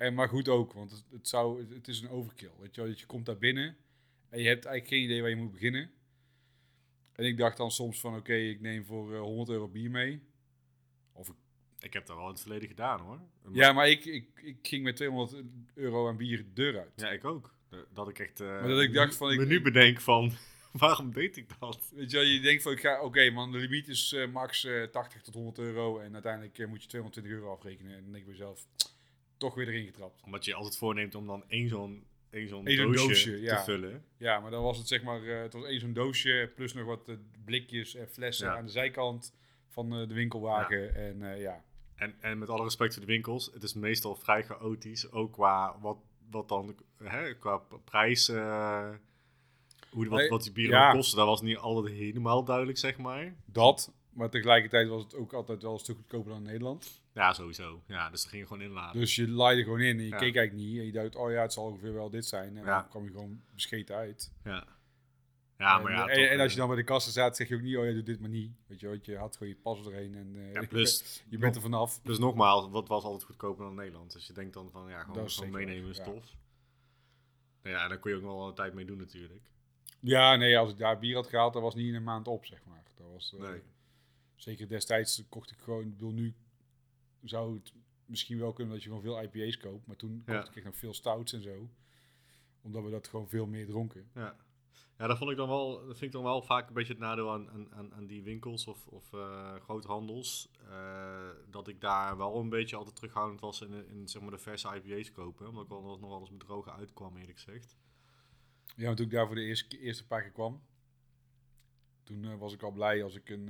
En 0.00 0.14
maar 0.14 0.28
goed 0.28 0.48
ook, 0.48 0.72
want 0.72 0.90
het, 0.90 1.04
het, 1.10 1.28
zou, 1.28 1.74
het, 1.74 1.88
is 1.88 2.00
een 2.00 2.08
overkill. 2.08 2.50
Weet 2.60 2.74
je, 2.74 2.80
wel. 2.80 2.90
Dat 2.90 3.00
je 3.00 3.06
komt 3.06 3.26
daar 3.26 3.38
binnen 3.38 3.76
en 4.28 4.40
je 4.40 4.48
hebt 4.48 4.64
eigenlijk 4.64 4.94
geen 4.94 5.02
idee 5.04 5.20
waar 5.20 5.30
je 5.30 5.36
moet 5.36 5.52
beginnen. 5.52 5.90
En 7.12 7.24
ik 7.24 7.36
dacht 7.36 7.56
dan 7.56 7.70
soms 7.70 8.00
van, 8.00 8.16
oké, 8.16 8.34
ik 8.34 8.60
neem 8.60 8.84
voor 8.84 9.14
eh, 9.14 9.20
100 9.20 9.48
euro 9.48 9.68
bier 9.68 9.90
mee. 9.90 10.22
Of 11.12 11.28
ik, 11.28 11.34
Ik 11.78 11.92
heb 11.92 12.06
dat 12.06 12.16
wel 12.16 12.24
in 12.24 12.30
het 12.32 12.40
verleden 12.40 12.68
gedaan, 12.68 13.00
hoor. 13.00 13.20
Maar- 13.42 13.54
ja, 13.54 13.72
maar 13.72 13.88
ik, 13.88 14.04
ik, 14.04 14.28
ik 14.42 14.58
ging 14.62 14.82
met 14.84 14.96
200 14.96 15.42
euro 15.74 16.08
aan 16.08 16.16
bier 16.16 16.36
de 16.36 16.52
deur 16.52 16.78
uit. 16.78 16.92
Ja, 16.96 17.10
ik 17.10 17.24
ook. 17.24 17.54
Dat- 17.92 18.08
ik 18.08 18.18
echt... 18.18 18.40
eh, 18.40 18.46
Maar 18.48 18.68
dat 18.68 18.80
ik 18.80 18.92
dacht 18.92 19.16
van, 19.16 19.32
ik- 19.32 19.46
nu 19.46 19.62
bedenk 19.62 20.00
van... 20.00 20.32
Waarom 20.72 21.12
deed 21.12 21.36
ik 21.36 21.48
dat? 21.60 21.90
Weet 21.94 22.10
je 22.10 22.16
wel, 22.16 22.26
je 22.26 22.40
denkt 22.40 22.62
van, 22.62 22.72
ik 22.72 22.80
ga, 22.80 23.00
oké 23.02 23.30
man, 23.30 23.52
de 23.52 23.58
limiet 23.58 23.88
is 23.88 24.12
eh, 24.12 24.28
max 24.32 24.64
eh, 24.64 24.82
80 24.82 25.22
tot 25.22 25.34
100 25.34 25.58
euro. 25.58 25.98
En 25.98 26.12
uiteindelijk 26.12 26.68
moet 26.68 26.82
je 26.82 26.88
220 26.88 27.32
euro 27.32 27.52
afrekenen. 27.52 27.96
En 27.96 28.02
dan 28.02 28.12
denk 28.12 28.16
ik 28.16 28.24
bij 28.24 28.32
mezelf, 28.38 28.66
toch 29.40 29.54
weer 29.54 29.68
erin 29.68 29.84
getrapt. 29.84 30.22
Omdat 30.24 30.44
je 30.44 30.54
altijd 30.54 30.76
voorneemt 30.76 31.14
om 31.14 31.26
dan 31.26 31.44
één 31.48 31.68
zo'n 31.68 32.04
één 32.30 32.48
zo'n 32.48 32.64
doosje, 32.64 33.06
doosje, 33.06 33.40
ja. 33.40 33.56
te 33.56 33.64
vullen. 33.64 34.04
Ja, 34.16 34.40
maar 34.40 34.50
dan 34.50 34.62
was 34.62 34.78
het 34.78 34.88
zeg 34.88 35.02
maar, 35.02 35.22
eh, 35.22 35.42
het 35.42 35.52
was 35.52 35.64
één 35.64 35.80
zo'n 35.80 35.92
doosje 35.92 36.52
plus 36.54 36.72
nog 36.74 36.84
wat 36.84 37.08
eh, 37.08 37.14
blikjes 37.44 37.94
en 37.94 38.08
flessen 38.08 38.46
Ja. 38.46 38.56
aan 38.56 38.64
de 38.64 38.70
zijkant 38.70 39.34
van 39.68 39.92
eh, 39.92 40.08
de 40.08 40.14
winkelwagen. 40.14 40.94
En 40.94 41.38
ja, 41.40 41.64
En, 41.94 42.14
en 42.20 42.38
met 42.38 42.48
alle 42.48 42.62
respect 42.62 42.92
voor 42.92 43.02
de 43.02 43.12
winkels, 43.12 43.50
het 43.52 43.62
is 43.62 43.74
meestal 43.74 44.14
vrij 44.14 44.42
chaotisch. 44.42 45.10
Ook 45.12 45.32
qua 45.32 45.78
wat, 45.80 45.98
wat 46.30 46.48
dan 46.48 46.76
hè, 46.98 47.34
qua 47.34 47.62
prijs, 47.84 48.26
hoe, 49.90 50.08
wat, 50.08 50.28
wat 50.28 50.42
die 50.42 50.52
bieren 50.52 50.92
kosten, 50.92 51.16
dat 51.18 51.26
was 51.26 51.42
niet 51.42 51.56
altijd 51.56 51.94
helemaal 51.94 52.44
duidelijk, 52.44 52.78
zeg 52.78 52.98
maar. 52.98 53.34
dat. 53.44 53.92
Maar 54.12 54.30
tegelijkertijd 54.30 54.88
was 54.88 55.02
het 55.02 55.14
ook 55.14 55.32
altijd 55.32 55.62
wel 55.62 55.72
een 55.72 55.78
stuk 55.78 55.96
goedkoper 55.96 56.30
dan 56.30 56.38
in 56.40 56.46
Nederland. 56.46 56.99
Ja, 57.14 57.32
sowieso. 57.32 57.82
Ja, 57.86 58.10
dus 58.10 58.20
dan 58.20 58.30
ging 58.30 58.42
je 58.42 58.48
gewoon 58.48 58.62
inladen. 58.62 59.00
Dus 59.00 59.14
je 59.14 59.28
laaide 59.28 59.62
gewoon 59.62 59.80
in 59.80 59.96
en 59.98 60.02
je 60.04 60.08
Ja. 60.10 60.16
keek 60.16 60.36
eigenlijk 60.36 60.68
niet. 60.68 60.78
En 60.78 60.84
je 60.84 60.92
dacht, 60.92 61.14
oh 61.16 61.30
ja, 61.30 61.42
het 61.42 61.52
zal 61.52 61.64
ongeveer 61.64 61.92
wel 61.94 62.10
dit 62.10 62.26
zijn. 62.26 62.56
En 62.56 62.64
Ja. 62.64 62.80
dan 62.80 62.88
kwam 62.88 63.04
je 63.04 63.10
gewoon 63.10 63.42
bescheten 63.54 63.94
uit. 63.96 64.32
Ja, 64.44 64.66
ja 65.58 65.76
en, 65.76 65.82
maar 65.82 65.92
ja. 65.92 66.06
en, 66.06 66.14
toch, 66.16 66.24
en 66.24 66.40
als 66.40 66.46
je 66.48 66.52
eh, 66.52 66.56
dan 66.56 66.66
bij 66.66 66.76
de 66.76 66.84
kassa 66.84 67.10
staat, 67.10 67.36
zeg 67.36 67.48
je 67.48 67.54
ook 67.54 67.60
niet, 67.60 67.76
oh 67.76 67.84
ja, 67.86 67.92
doe 67.92 68.02
dit 68.02 68.20
maar 68.20 68.28
niet. 68.28 68.52
Weet 68.66 68.80
je, 68.80 68.88
want 68.88 69.04
je 69.06 69.16
had 69.16 69.36
gewoon 69.36 69.52
je 69.52 69.58
pas 69.62 69.86
erheen 69.86 70.14
en 70.14 70.34
eh, 70.36 70.52
ja, 70.52 70.66
plus, 70.74 71.22
je 71.28 71.38
bent 71.38 71.54
er 71.56 71.60
vanaf. 71.62 72.00
dus 72.02 72.18
nogmaals, 72.18 72.68
wat 72.70 72.88
was 72.88 73.04
altijd 73.04 73.24
goedkoper 73.24 73.64
dan 73.64 73.74
Nederland. 73.74 74.12
Dus 74.12 74.26
je 74.26 74.32
denkt 74.32 74.54
dan 74.54 74.70
van, 74.70 74.88
ja, 74.88 75.02
gewoon, 75.02 75.30
gewoon 75.30 75.50
meenemen 75.50 75.90
is 75.90 75.96
ja. 75.96 76.04
tof. 76.04 76.34
Nou 77.62 77.76
Ja, 77.76 77.82
en 77.82 77.88
daar 77.88 77.98
kon 77.98 78.10
je 78.10 78.16
ook 78.16 78.22
nog 78.22 78.36
wel 78.36 78.48
een 78.48 78.54
tijd 78.54 78.74
mee 78.74 78.84
doen 78.84 78.98
natuurlijk. 78.98 79.50
Ja, 80.00 80.36
nee, 80.36 80.58
als 80.58 80.70
ik 80.70 80.78
daar 80.78 80.98
bier 80.98 81.14
had 81.14 81.26
gehaald, 81.26 81.52
dat 81.52 81.62
was 81.62 81.74
niet 81.74 81.86
in 81.86 81.94
een 81.94 82.02
maand 82.02 82.28
op, 82.28 82.44
zeg 82.46 82.64
maar. 82.64 82.82
Dat 82.96 83.06
was, 83.12 83.34
eh, 83.34 83.40
Nee. 83.40 83.60
Zeker 84.34 84.68
destijds 84.68 85.22
kocht 85.28 85.50
ik 85.50 85.58
gewoon, 85.58 85.82
ik 85.82 85.90
bedoel, 85.90 86.12
nu 86.12 86.34
zou 87.22 87.54
het 87.54 87.72
misschien 88.04 88.38
wel 88.38 88.52
kunnen 88.52 88.72
dat 88.74 88.82
je 88.82 88.88
gewoon 88.88 89.04
veel 89.04 89.22
IPA's 89.22 89.56
koopt. 89.58 89.86
Maar 89.86 89.96
toen 89.96 90.22
Ja. 90.26 90.40
kocht 90.40 90.56
ik 90.56 90.64
nog 90.64 90.76
veel 90.76 90.94
stouts 90.94 91.32
en 91.32 91.42
zo. 91.42 91.70
Omdat 92.62 92.84
we 92.84 92.90
dat 92.90 93.08
gewoon 93.08 93.28
veel 93.28 93.46
meer 93.46 93.66
dronken. 93.66 94.10
Ja. 94.14 94.36
Ja, 94.98 95.06
dat 95.06 95.18
vond 95.18 95.30
ik 95.30 95.36
dan 95.36 95.48
wel, 95.48 95.70
dat 95.86 95.86
vind 95.98 96.02
ik 96.02 96.12
dan 96.12 96.22
wel 96.22 96.42
vaak 96.42 96.68
een 96.68 96.74
beetje 96.74 96.92
het 96.92 97.02
nadeel 97.02 97.30
aan, 97.32 97.50
aan- 97.72 97.92
aan, 97.94 98.06
die 98.06 98.22
winkels 98.22 98.66
of, 98.66 98.86
of 98.86 99.12
eh, 99.12 99.54
groothandels. 99.54 100.48
eh, 100.68 101.28
dat 101.50 101.68
ik 101.68 101.80
daar 101.80 102.16
wel 102.16 102.36
een 102.36 102.48
beetje 102.48 102.76
altijd 102.76 102.96
terughoudend 102.96 103.40
was 103.40 103.60
in, 103.60 103.88
in 103.88 104.08
zeg 104.08 104.22
maar 104.22 104.30
de 104.30 104.38
verse 104.38 104.74
IPA's 104.76 105.12
kopen. 105.12 105.48
Omdat 105.48 105.62
ik 105.64 105.68
wel 105.68 105.82
nog 105.98 106.10
wel 106.10 106.20
eens 106.20 106.30
bedrogen 106.30 106.72
uitkwam, 106.72 107.16
eerlijk 107.16 107.38
gezegd. 107.38 107.76
Ja, 108.76 108.84
want 108.84 108.96
toen 108.96 109.06
ik 109.06 109.12
daar 109.12 109.26
voor 109.26 109.34
de 109.34 109.42
eerste, 109.44 109.78
eerste 109.78 110.06
paar 110.06 110.22
keer 110.22 110.30
kwam, 110.32 110.62
toen 112.02 112.24
eh, 112.24 112.38
was 112.38 112.52
ik 112.52 112.62
al 112.62 112.70
blij 112.72 113.02
als 113.02 113.14
ik 113.14 113.28
een, 113.28 113.48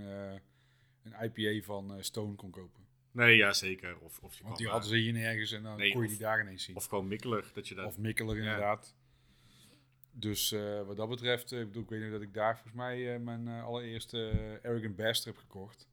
een 1.02 1.14
IPA 1.32 1.64
van 1.66 2.04
Stone 2.04 2.34
kon 2.34 2.50
kopen. 2.50 2.84
Nee, 3.12 3.36
ja, 3.36 3.52
zeker. 3.52 3.98
Of, 3.98 4.18
of, 4.18 4.34
je 4.36 4.42
Want 4.44 4.56
die 4.56 4.68
hadden 4.68 4.88
ze 4.88 4.96
hier 4.96 5.12
nergens 5.12 5.52
en 5.52 5.62
dan 5.62 5.76
Nee, 5.78 5.90
kon 5.92 6.00
je 6.00 6.06
of- 6.06 6.12
die 6.12 6.22
daar 6.22 6.40
ineens 6.40 6.64
zien. 6.64 6.76
Of 6.76 6.86
gewoon 6.86 7.08
mikkelig, 7.08 7.52
dat 7.52 7.68
je 7.68 7.74
daar... 7.74 7.86
Of 7.86 7.98
Mikkeler 7.98 8.36
Ja. 8.36 8.42
inderdaad. 8.42 8.94
Dus 10.12 10.52
eh, 10.52 10.82
wat 10.86 10.96
dat 10.96 11.08
betreft, 11.08 11.52
eh, 11.52 11.60
ik, 11.60 11.66
bedoel, 11.66 11.82
ik 11.82 11.88
weet 11.88 12.00
niet 12.02 12.10
dat 12.10 12.22
ik 12.22 12.34
daar 12.34 12.54
volgens 12.54 12.74
mij 12.74 13.14
eh, 13.14 13.20
mijn 13.20 13.48
eh, 13.48 13.64
allereerste 13.64 14.60
Arrogant 14.62 14.96
Bastard 14.96 15.24
heb 15.24 15.36
gekocht. 15.36 15.88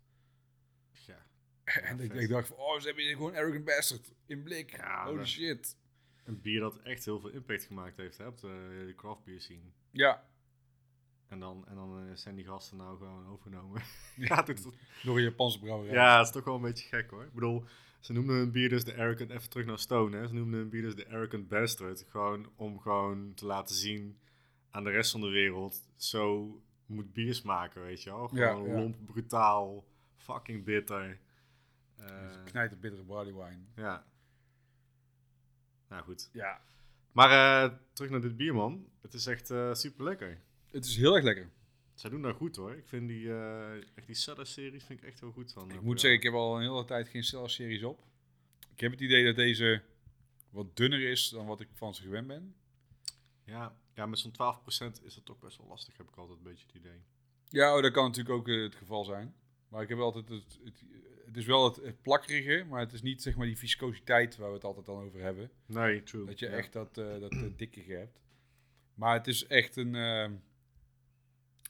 ja. 1.08 1.26
en 1.90 2.00
ik, 2.00 2.30
dacht 2.30 2.48
van, 2.48 2.58
oh, 2.58 2.80
ze 2.80 2.86
hebben 2.86 3.04
hier 3.04 3.16
gewoon 3.16 3.36
Arrogant 3.36 3.66
Bastard 3.66 4.12
in 4.26 4.44
blik. 4.44 4.72
Ja, 4.78 5.06
Holy 5.06 5.18
dat- 5.18 5.28
shit. 5.28 5.78
Een 6.24 6.42
bier 6.42 6.60
dat 6.60 6.78
echt 6.82 7.06
heel 7.06 7.20
veel 7.20 7.30
impact 7.30 7.64
gemaakt 7.66 7.98
heeft 7.98 8.18
hè, 8.18 8.28
op 8.28 8.40
de, 8.40 8.84
de 8.88 8.94
craft 8.96 9.24
beer 9.24 9.42
scene. 9.42 9.72
Ja, 9.92 10.26
En 11.28 11.40
dan, 11.40 11.66
en 11.68 11.76
dan 11.76 12.00
eh, 12.00 12.16
zijn 12.16 12.36
die 12.36 12.46
gasten 12.46 12.78
nou 12.78 12.98
gewoon 12.98 13.28
overgenomen. 13.28 13.82
ja, 14.16 14.48
is, 14.48 14.64
nog 15.04 15.16
een 15.16 15.24
Japanse 15.24 15.60
brouwerij. 15.60 15.94
ja, 15.94 16.18
het 16.18 16.26
is 16.26 16.34
toch 16.34 16.44
wel 16.44 16.56
een 16.56 16.62
beetje 16.62 16.88
gek 16.88 17.10
hoor. 17.10 17.24
Ik 17.24 17.34
bedoel, 17.34 17.64
ze 18.00 18.14
noemden 18.14 18.36
hun 18.36 18.52
bier 18.52 18.70
dus 18.70 18.84
de 18.84 18.96
Arrogant... 18.96 19.30
Even 19.30 19.50
terug 19.50 19.66
naar 19.66 19.80
Stone, 19.80 20.18
hè. 20.18 20.28
Ze 20.28 20.34
noemden 20.34 20.60
hun 20.60 20.70
bier 20.70 20.82
dus 20.82 20.96
de 20.96 21.10
Arrogant 21.10 21.48
Bastard. 21.48 22.06
Gewoon 22.10 22.50
om 22.56 22.80
gewoon 22.80 23.34
te 23.34 23.46
laten 23.46 23.76
zien 23.76 24.20
aan 24.70 24.84
de 24.84 24.90
rest 24.90 25.12
van 25.12 25.22
de 25.22 25.30
wereld... 25.30 25.88
Zo 25.96 26.56
moet 26.86 27.14
bier 27.14 27.34
smaken, 27.34 27.82
weet 27.82 28.04
je 28.04 28.10
wel. 28.10 28.28
Gewoon 28.28 28.70
ja. 28.70 28.76
lomp, 28.76 29.06
brutaal, 29.06 29.86
fucking 30.16 30.64
bitter. 30.64 31.20
Eh, 31.98 32.44
Knijt 32.46 32.80
bittere 32.80 33.04
barley 33.04 33.34
wine. 33.34 33.62
ja. 33.76 34.06
Nou 35.90 36.04
goed. 36.04 36.30
Ja, 36.34 36.62
Maar 37.12 37.64
eh, 37.64 37.78
terug 37.94 38.12
naar 38.12 38.22
dit 38.22 38.38
bier, 38.38 38.54
man. 38.54 38.88
Het 39.02 39.14
is 39.14 39.26
echt 39.26 39.48
super 39.72 40.04
lekker. 40.04 40.42
Het 40.78 40.86
is 40.86 40.98
heel 40.98 41.16
erg 41.16 41.24
lekker. 41.24 41.50
Zij 41.94 42.10
doen 42.10 42.22
daar 42.22 42.34
goed 42.34 42.56
hoor. 42.56 42.76
Ik 42.76 42.88
vind 42.88 43.08
die, 43.08 43.30
eh 43.34 43.74
echt 43.96 44.06
die 44.08 44.16
series 44.16 44.84
vind 44.84 45.00
ik 45.02 45.04
echt 45.08 45.20
heel 45.20 45.32
goed 45.32 45.52
van. 45.54 45.72
Ik 45.72 45.82
moet 45.82 46.00
zeggen, 46.00 46.20
ik 46.20 46.26
heb 46.26 46.34
al 46.34 46.56
een 46.56 46.62
hele 46.62 46.86
tijd 46.86 47.08
geen 47.08 47.24
Cellar 47.24 47.50
series 47.50 47.84
op. 47.84 48.04
Ik 48.74 48.80
heb 48.80 48.92
het 48.92 49.02
idee 49.02 49.26
dat 49.26 49.36
deze 49.36 49.82
wat 50.50 50.76
dunner 50.78 51.10
is 51.10 51.30
dan 51.30 51.46
wat 51.46 51.62
ik 51.62 51.68
van 51.74 51.96
ze 51.96 52.02
gewend 52.02 52.28
ben. 52.28 52.56
Ja, 53.44 53.78
ja 53.94 54.06
met 54.06 54.20
zo'n 54.20 54.32
12% 54.32 55.04
is 55.04 55.14
dat 55.16 55.26
toch 55.26 55.40
best 55.40 55.58
wel 55.58 55.68
lastig, 55.68 55.98
heb 55.98 56.08
ik 56.10 56.16
altijd 56.16 56.38
een 56.38 56.44
beetje 56.44 56.66
het 56.66 56.76
idee. 56.76 57.02
Ja, 57.50 57.76
oh, 57.76 57.82
dat 57.82 57.92
kan 57.92 58.06
natuurlijk 58.06 58.36
ook 58.36 58.48
eh, 58.48 58.62
het 58.62 58.76
geval 58.76 59.04
zijn. 59.04 59.36
Maar 59.70 59.82
ik 59.82 59.90
heb 59.90 59.98
altijd 60.00 60.30
het, 60.30 60.60
het, 60.64 60.84
het 61.26 61.38
is 61.38 61.46
wel 61.46 61.64
het, 61.66 61.76
het 61.76 62.02
plakkerige, 62.02 62.66
maar 62.70 62.80
het 62.80 62.94
is 62.94 63.02
niet 63.02 63.22
zeg 63.22 63.36
maar 63.36 63.46
die 63.46 63.58
viscositeit 63.58 64.38
waar 64.38 64.48
we 64.50 64.54
het 64.56 64.64
altijd 64.64 64.86
dan 64.86 65.02
over 65.04 65.22
hebben. 65.22 65.52
Nee, 65.66 66.04
true. 66.04 66.26
Dat 66.26 66.40
je 66.40 66.46
Ja. 66.46 66.52
echt 66.52 66.74
dat, 66.74 66.98
eh 66.98 67.20
dat 67.20 67.32
dikkige 67.58 67.92
hebt. 67.94 68.20
Maar 68.94 69.14
het 69.14 69.28
is 69.28 69.46
echt 69.48 69.76
een, 69.76 69.96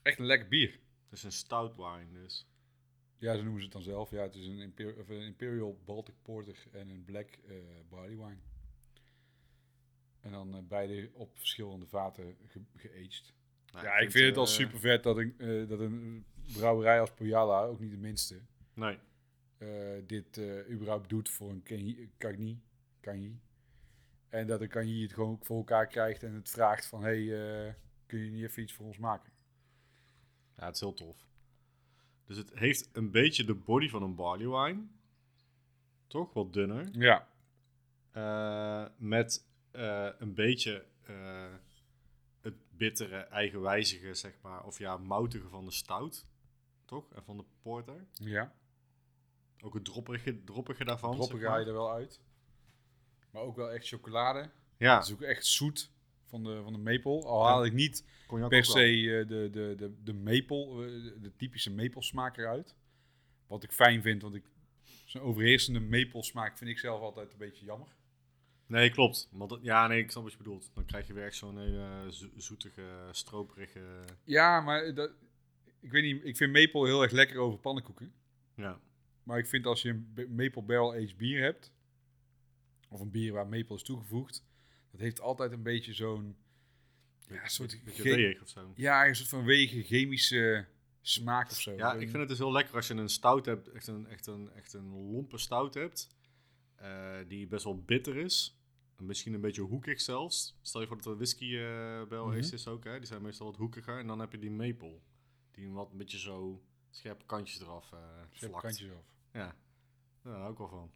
echt 0.08 0.20
een 0.20 0.26
lekker 0.26 0.48
bier. 0.48 0.80
Het 1.10 1.18
is 1.18 1.24
een 1.24 1.32
stout 1.32 1.76
wine, 1.76 2.12
dus. 2.12 2.48
Ja, 3.18 3.36
zo 3.36 3.42
noemen 3.42 3.58
ze 3.60 3.64
het 3.66 3.74
dan 3.74 3.84
zelf. 3.84 4.12
Ja, 4.12 4.22
het 4.22 4.36
is 4.36 4.48
een, 4.48 4.60
Imper- 4.60 5.00
of 5.00 5.10
een 5.10 5.22
Imperial 5.22 5.80
Baltic 5.86 6.16
Porter 6.22 6.58
en 6.72 6.90
een 6.90 7.04
Black 7.06 7.30
eh 7.48 7.56
Barley 7.90 8.16
Wine. 8.18 8.38
En 10.22 10.32
dan 10.32 10.56
eh, 10.56 10.62
beide 10.64 11.10
op 11.14 11.38
verschillende 11.38 11.86
vaten 11.88 12.38
ge- 12.48 12.62
geaged. 12.76 13.34
Nou, 13.74 13.86
ja, 13.86 13.98
ik 13.98 14.12
vind 14.12 14.26
het 14.26 14.38
al 14.38 14.44
eh, 14.46 14.50
super 14.50 14.80
vet 14.80 15.04
dat 15.04 15.18
een, 15.18 15.36
eh, 15.38 15.68
dat 15.70 15.80
een 15.80 16.26
brouwerij 16.54 17.00
als 17.00 17.12
Poyala, 17.14 17.64
ook 17.64 17.80
niet 17.80 17.92
de 17.92 17.98
minste, 17.98 18.42
Nee, 18.74 18.98
eh, 19.58 19.68
dit 20.08 20.38
eh, 20.38 20.70
überhaupt 20.70 21.10
doet 21.10 21.30
voor 21.30 21.50
een 21.50 21.64
Cagny- 21.64 22.10
Cagny. 22.18 22.62
Cagny. 23.02 23.40
En 24.30 24.48
dat 24.48 24.62
een 24.62 24.68
Cagny 24.70 25.02
het 25.02 25.14
gewoon 25.14 25.40
voor 25.42 25.58
elkaar 25.58 25.88
krijgt 25.88 26.24
en 26.24 26.34
het 26.34 26.50
vraagt 26.50 26.86
van, 26.86 27.02
hey, 27.02 27.20
eh, 27.68 27.74
kun 28.06 28.20
je 28.20 28.30
niet 28.32 28.44
even 28.44 28.64
iets 28.64 28.74
voor 28.74 28.86
ons 28.86 28.98
maken? 28.98 29.32
Ja, 30.58 30.66
het 30.66 30.74
is 30.76 30.80
heel 30.80 30.94
tof. 30.94 31.26
Dus 32.26 32.38
het 32.38 32.52
heeft 32.54 32.90
een 32.94 33.12
beetje 33.12 33.44
de 33.46 33.54
body 33.54 33.90
van 33.90 34.04
een 34.04 34.16
barley 34.16 34.48
wine. 34.48 34.86
Toch? 36.08 36.34
Wat 36.34 36.54
dunner. 36.54 36.88
Ja, 36.92 37.28
Eh, 38.12 38.86
met 38.98 39.46
eh, 39.72 40.10
een 40.18 40.34
beetje 40.34 40.86
eh, 41.04 41.54
het 42.42 42.54
bittere, 42.70 43.18
eigenwijzige, 43.18 44.14
zeg 44.14 44.34
maar. 44.42 44.64
Of 44.64 44.78
ja, 44.80 44.98
moutige 44.98 45.48
van 45.48 45.66
de 45.66 45.72
stout. 45.72 46.26
Toch? 46.86 47.12
En 47.14 47.24
van 47.24 47.38
de 47.38 47.44
porter. 47.62 48.06
ja. 48.14 48.54
Ook 49.62 49.74
het 49.74 49.86
droppige, 49.86 50.44
droppige 50.44 50.84
daarvan. 50.84 51.12
Droppen 51.16 51.40
zeg 51.40 51.48
ga 51.48 51.54
je 51.58 51.66
maar. 51.66 51.68
er 51.74 51.80
wel 51.80 51.92
uit. 51.92 52.22
Maar 53.32 53.42
ook 53.42 53.56
wel 53.56 53.72
echt 53.72 53.88
chocolade. 53.88 54.50
Ja, 54.78 54.98
Het 54.98 55.06
is 55.08 55.14
ook 55.14 55.22
echt 55.22 55.46
zoet 55.46 55.92
van 56.28 56.44
de, 56.44 56.62
van 56.64 56.74
de 56.74 56.80
maple. 56.80 57.24
Al 57.24 57.46
haal 57.46 57.66
ik 57.66 57.74
niet 57.74 58.06
cognac 58.28 58.50
per 58.50 58.66
se 58.66 58.82
eh, 58.82 59.28
de, 59.28 59.50
de, 59.52 59.74
de, 59.78 59.94
de 60.04 60.14
maple, 60.14 60.86
eh, 60.86 61.22
de, 61.22 61.32
typische 61.36 61.72
maple 61.72 62.04
smaak 62.04 62.38
eruit. 62.38 62.76
Wat 63.48 63.64
ik 63.64 63.72
fijn 63.72 64.02
vind, 64.02 64.22
want 64.22 64.36
ik, 64.36 64.44
zo'n 65.06 65.22
overheersende 65.22 65.80
maple 65.80 66.24
smaak 66.24 66.58
vind 66.58 66.70
ik 66.70 66.80
zelf 66.80 67.02
altijd 67.02 67.32
een 67.32 67.38
beetje 67.38 67.66
jammer. 67.66 67.96
Nee, 68.66 68.90
klopt. 68.90 69.30
Want 69.32 69.58
ja, 69.62 69.88
nee, 69.88 70.00
ik 70.04 70.12
snap 70.12 70.24
wat 70.24 70.32
je 70.32 70.38
bedoelt. 70.38 70.70
Dan 70.74 70.86
krijg 70.86 71.08
je 71.08 71.14
weer 71.14 71.26
echt 71.26 71.36
zo'n 71.36 71.60
hele 71.60 72.08
zo- 72.12 72.30
zoetige, 72.36 72.84
stroperige... 73.12 73.80
Ja, 74.24 74.62
maar 74.62 74.94
dat, 74.94 75.12
ik 75.80 75.92
weet 75.92 76.04
niet, 76.04 76.26
ik 76.26 76.38
vind 76.38 76.54
maple 76.54 76.86
heel 76.86 77.02
erg 77.02 77.12
lekker 77.12 77.38
over 77.40 77.60
pannenkoeken. 77.60 78.14
Ja, 78.56 78.80
Maar 79.24 79.38
ik 79.38 79.48
vind 79.48 79.66
als 79.66 79.82
je 79.82 79.90
een 79.90 80.36
maple 80.36 80.62
barrel 80.62 80.94
aged 80.94 81.18
bier 81.18 81.42
hebt, 81.42 81.72
of 82.90 83.00
een 83.00 83.12
bier 83.12 83.34
waar 83.34 83.48
maple 83.48 83.76
is 83.76 83.84
toegevoegd, 83.84 84.46
dat 84.98 85.06
heeft 85.06 85.22
altijd 85.22 85.52
een 85.52 85.64
beetje 85.64 85.94
zo'n 85.94 86.36
ja, 87.28 87.44
een 87.44 87.50
soort, 87.50 87.84
weeg 88.04 88.42
of 88.42 88.50
zo. 88.50 88.72
ja, 88.76 89.08
een 89.08 89.16
soort 89.16 89.30
van 89.30 89.44
wegen 89.44 89.84
chemische 89.84 90.66
smaak 91.02 91.50
of 91.52 91.60
zo. 91.62 91.72
Ja, 91.72 91.94
ik 91.94 92.00
vind 92.10 92.14
het 92.18 92.28
dus 92.28 92.38
heel 92.38 92.52
lekker 92.52 92.76
als 92.76 92.88
je 92.88 92.94
een 92.94 93.10
stout 93.10 93.46
hebt, 93.46 93.68
echt 93.72 93.88
een, 93.88 94.08
echt 94.08 94.28
een, 94.28 94.52
echt 94.52 94.74
een 94.74 94.90
lompe 95.12 95.38
stout 95.38 95.74
hebt, 95.74 96.16
eh, 96.76 97.18
die 97.28 97.48
best 97.48 97.64
wel 97.64 97.82
bitter 97.82 98.16
is. 98.18 98.60
En 98.98 99.06
Misschien 99.06 99.34
een 99.34 99.42
beetje 99.42 99.62
hoekig 99.62 100.02
zelfs. 100.02 100.58
Stel 100.62 100.82
je 100.82 100.88
voor 100.88 100.96
dat 100.98 101.06
er 101.06 101.16
whisky 101.16 101.52
barrel 102.10 102.26
Mhm. 102.28 102.38
aged 102.38 102.54
is 102.54 102.68
ook, 102.68 102.84
hè? 102.84 102.98
die 102.98 103.08
zijn 103.08 103.22
meestal 103.22 103.46
wat 103.46 103.56
hoekiger. 103.56 104.00
En 104.00 104.08
dan 104.08 104.20
heb 104.20 104.32
je 104.32 104.40
die 104.40 104.52
maple, 104.52 105.00
die 105.52 105.66
een 105.66 105.74
wat 105.74 105.92
een 105.92 105.98
beetje 105.98 106.20
zo 106.20 106.64
scherpe 106.90 107.26
kantjes 107.26 107.60
eraf 107.62 107.92
eh 107.92 108.00
Scherpe 108.32 108.48
vlakt. 108.58 108.62
kantjes 108.62 108.92
af. 108.92 109.06
Ja, 109.34 109.56
daar 110.24 110.40
hou 110.40 110.52
ik 110.52 110.58
wel 110.58 110.68
van. 110.70 110.92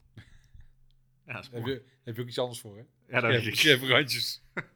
Ja, 1.28 1.34
dat 1.34 1.43
is 1.43 1.49
heb 1.51 1.65
je, 1.65 1.82
heb 2.03 2.15
je 2.15 2.22
ook 2.22 2.28
iets 2.28 2.39
anders 2.39 2.59
voor, 2.59 2.78
hè? 2.78 2.84
Ja, 3.07 3.19
dat 3.19 3.32
weet 3.32 3.45
ik. 3.45 3.55
Scherpe 3.55 3.88
randjes. 3.88 4.41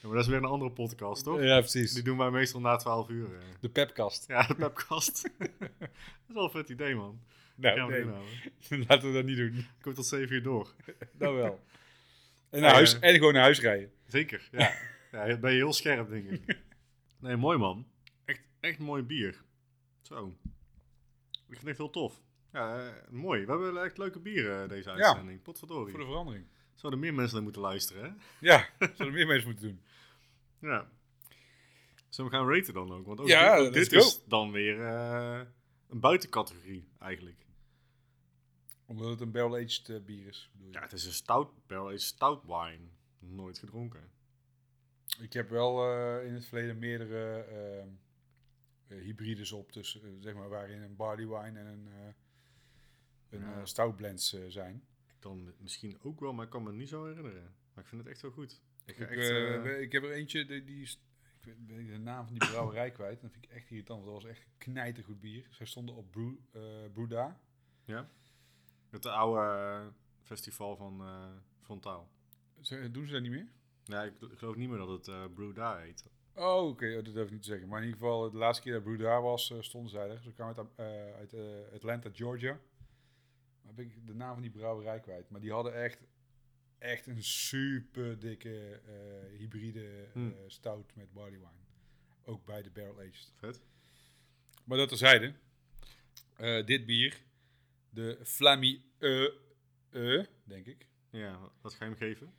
Ja, 0.00 0.06
maar 0.08 0.16
dat 0.16 0.24
is 0.24 0.30
weer 0.30 0.38
een 0.42 0.44
andere 0.48 0.70
podcast, 0.70 1.24
toch? 1.24 1.40
Ja, 1.42 1.58
precies. 1.58 1.92
Die 1.92 2.02
doen 2.02 2.18
wij 2.18 2.30
meestal 2.30 2.60
na 2.60 2.76
12 2.76 3.08
uur. 3.08 3.34
eh. 3.34 3.40
De 3.60 3.68
pepkast. 3.68 4.24
Ja, 4.28 4.46
de 4.46 4.54
pepkast. 4.54 5.22
dat 5.38 5.80
is 6.28 6.34
wel 6.34 6.44
een 6.44 6.50
vet 6.50 6.68
idee, 6.68 6.94
man. 6.94 7.20
Nou, 7.54 7.90
nee, 7.90 8.04
doen, 8.68 8.84
laten 8.88 9.08
we 9.08 9.14
dat 9.14 9.24
niet 9.24 9.36
doen. 9.36 9.56
Ik 9.58 9.66
kom 9.80 9.94
tot 9.94 10.06
7 10.06 10.34
uur 10.34 10.42
door. 10.42 10.74
Nou 11.18 11.36
wel. 11.36 11.60
En, 12.50 12.60
naar 12.60 12.72
huis, 12.72 12.98
en 12.98 13.14
gewoon 13.14 13.32
naar 13.32 13.42
huis 13.42 13.60
rijden. 13.60 13.90
Zeker, 14.06 14.48
ja. 14.52 14.72
ja. 15.12 15.26
Dan 15.26 15.40
ben 15.40 15.50
je 15.50 15.56
heel 15.56 15.72
scherp, 15.72 16.08
denk 16.10 16.30
ik. 16.30 16.58
Nee, 17.20 17.36
mooi 17.36 17.58
man. 17.58 17.86
Echt, 18.24 18.40
echt 18.60 18.78
mooi 18.78 19.02
bier. 19.02 19.42
Zo. 20.02 20.36
Ik 21.32 21.38
vind 21.46 21.58
het 21.60 21.68
echt 21.68 21.78
heel 21.78 21.90
tof. 21.90 22.20
Ja, 22.52 22.86
eh, 22.86 23.10
mooi. 23.10 23.44
We 23.44 23.50
hebben 23.50 23.84
echt 23.84 23.98
leuke 23.98 24.20
bieren 24.20 24.62
eh, 24.62 24.68
deze 24.68 24.90
uitzending. 24.90 25.42
Potverdorie. 25.42 25.90
Voor 25.90 26.00
de 26.00 26.06
verandering. 26.06 26.46
Zouden 26.74 27.00
meer 27.00 27.14
mensen 27.14 27.34
naar 27.34 27.42
moeten 27.42 27.62
luisteren, 27.62 28.02
hè? 28.02 28.10
Ja, 28.40 28.68
zouden 28.96 29.12
meer 29.12 29.26
mensen 29.26 29.48
moeten 29.48 29.66
doen. 29.68 29.82
Ja. 30.70 30.88
Zullen 32.08 32.30
we 32.30 32.36
gaan 32.36 32.48
raten 32.48 32.74
dan 32.74 32.92
ook? 32.92 33.06
Want 33.06 33.20
ook 33.20 33.26
Ja, 33.26 33.70
dit, 33.70 33.94
ook 33.94 34.00
is 34.00 34.24
dan 34.26 34.50
weer 34.50 34.80
eh, 34.80 35.40
een 35.88 36.00
buitencategorie, 36.00 36.88
eigenlijk. 36.98 37.46
Omdat 38.86 39.10
het 39.10 39.20
een 39.20 39.30
barrel-aged 39.30 40.04
bier 40.04 40.26
is. 40.26 40.50
bedoel 40.52 40.68
je? 40.68 40.74
Ja, 40.74 40.82
het 40.82 40.92
is 40.92 41.04
een 41.04 41.12
stout, 41.12 41.50
barrel 41.66 41.86
aged 41.86 42.00
stout 42.00 42.44
wine. 42.44 42.88
Nooit 43.18 43.58
gedronken. 43.58 44.10
Ik 45.20 45.32
heb 45.32 45.50
wel 45.50 45.92
in 46.20 46.34
het 46.34 46.46
verleden 46.46 46.78
meerdere 46.78 47.44
hybrides 48.86 49.52
op. 49.52 49.72
Dus 49.72 50.00
zeg 50.20 50.34
maar 50.34 50.48
waarin 50.48 50.82
een 50.82 50.96
barley 50.96 51.26
wine 51.26 51.58
en 51.58 51.66
een, 51.66 51.88
een 53.30 53.40
Ja. 53.40 53.58
eh, 53.58 53.64
stout 53.64 53.96
blends 53.96 54.32
eh, 54.32 54.40
zijn. 54.48 54.82
Ik 55.06 55.16
dan 55.22 55.44
mi- 55.44 55.52
misschien 55.58 55.98
ook 56.02 56.20
wel, 56.20 56.32
maar 56.32 56.44
ik 56.44 56.50
kan 56.50 56.62
me 56.62 56.72
niet 56.72 56.88
zo 56.88 57.04
herinneren. 57.06 57.54
Maar 57.74 57.84
ik 57.84 57.90
vind 57.90 58.02
het 58.02 58.10
echt 58.10 58.22
wel 58.22 58.30
goed. 58.30 58.60
Ik, 58.84 58.98
Ik, 58.98 59.08
echt, 59.10 59.30
eh, 59.30 59.80
ik 59.80 59.92
heb 59.92 60.02
er 60.02 60.12
eentje, 60.12 60.44
die, 60.46 60.64
die 60.64 60.82
is, 60.82 61.00
ik 61.44 61.66
ben 61.66 61.86
de 61.86 61.98
naam 61.98 62.24
van 62.26 62.34
die 62.38 62.48
brouwerij 62.48 62.90
kwijt. 62.98 63.20
Dat 63.20 63.30
vind 63.32 63.44
ik 63.44 63.50
echt 63.50 63.70
irritant, 63.70 64.04
want 64.04 64.12
dat 64.14 64.22
was 64.22 64.32
echt 64.32 64.46
knijtergoed 64.58 65.20
bier. 65.20 65.46
Zij 65.50 65.66
stonden 65.66 65.94
op 65.94 66.10
Brew, 66.10 66.34
eh 66.52 66.62
Brewda. 66.92 67.40
ja? 67.84 68.08
Het 68.90 69.06
oude 69.06 69.92
festival 70.22 70.76
van 70.76 71.00
eh 71.00 71.26
Frontaal. 71.62 72.08
Ze- 72.60 72.90
Doen 72.90 73.06
ze 73.06 73.12
dat 73.12 73.22
niet 73.22 73.30
meer? 73.30 73.46
Ja, 73.84 74.02
ik, 74.02 74.20
ik 74.20 74.38
geloof 74.38 74.56
niet 74.56 74.68
meer 74.68 74.78
dat 74.78 75.06
het 75.06 75.34
Brew 75.34 75.54
daar 75.54 75.80
heet. 75.80 76.10
Oh, 76.34 76.68
oké, 76.68 76.88
oh, 76.96 77.04
dat 77.04 77.14
durf 77.14 77.26
ik 77.26 77.32
niet 77.32 77.42
te 77.42 77.48
zeggen. 77.48 77.68
Maar 77.68 77.78
in 77.80 77.84
ieder 77.86 78.00
geval, 78.00 78.30
de 78.30 78.36
laatste 78.36 78.62
keer 78.62 78.72
dat 78.72 78.82
Brew 78.82 79.00
daar 79.00 79.22
was, 79.22 79.54
stonden 79.60 79.90
zij 79.90 80.08
er. 80.10 80.20
Ze 80.22 80.32
kwamen 80.32 80.56
uit, 80.76 81.34
uit 81.34 81.72
Atlanta, 81.74 82.10
Georgia. 82.12 82.58
Maar 83.68 83.76
ben 83.76 83.84
ik 83.86 84.06
de 84.06 84.14
naam 84.14 84.32
van 84.32 84.42
die 84.42 84.50
brouwerij 84.50 85.00
kwijt. 85.00 85.30
Maar 85.30 85.40
die 85.40 85.52
hadden 85.52 85.74
echt, 85.74 85.98
echt 86.78 87.06
een 87.06 87.22
super 87.22 88.18
dikke 88.18 88.80
eh, 88.86 89.38
hybride 89.38 90.08
Hmm. 90.12 90.30
eh, 90.32 90.38
stout 90.46 90.94
met 90.94 91.12
barley 91.12 91.38
wine. 91.38 91.66
Ook 92.24 92.44
bij 92.44 92.62
de 92.62 92.70
barrel 92.70 92.98
aged. 93.00 93.32
Vet. 93.36 93.60
Maar 94.64 94.78
dat 94.78 94.88
terzijde. 94.88 95.34
Eh 96.36 96.66
dit 96.66 96.86
bier, 96.86 97.22
de 97.90 98.18
Flammy 98.24 98.82
E, 98.98 99.30
E, 99.90 100.24
denk 100.44 100.66
ik. 100.66 100.86
Ja, 101.10 101.50
wat 101.60 101.74
ga 101.74 101.84
je 101.84 101.90
hem 101.90 101.98
geven? 101.98 102.32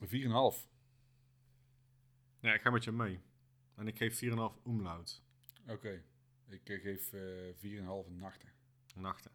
4,5. 0.00 0.68
Ja, 2.40 2.54
ik 2.54 2.60
ga 2.60 2.70
met 2.70 2.84
je 2.84 2.92
mee. 2.92 3.20
En 3.74 3.86
ik 3.86 3.96
geef 3.96 4.18
4,5 4.18 4.62
umlaut. 4.66 5.22
Oké, 5.68 6.02
ik 6.48 6.60
geef 6.64 7.12
eh 7.12 7.52
4,5 7.56 8.10
nachten. 8.10 8.48
Nachten. 8.94 9.30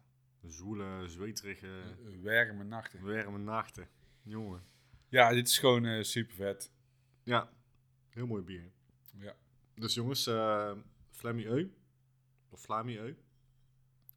Zwoele, 0.46 1.08
zweterige, 1.08 1.66
Eh, 1.66 2.22
warme 2.22 2.64
nachten. 2.64 3.02
warme 3.04 3.38
nachten. 3.38 3.88
Jongen. 4.22 4.62
Ja, 5.08 5.32
dit 5.32 5.48
is 5.48 5.58
gewoon 5.58 5.84
eh, 5.84 6.02
super 6.02 6.34
vet. 6.34 6.70
Ja, 7.22 7.52
heel 8.08 8.26
mooi 8.26 8.42
bier. 8.42 8.70
Ja. 9.18 9.34
Dus 9.74 9.94
jongens, 9.94 10.26
eh 10.26 10.72
Flammy 11.10 11.44
Eu. 11.46 11.72
Of 12.50 12.60
Flammy 12.60 12.96
Eu. 12.96 13.16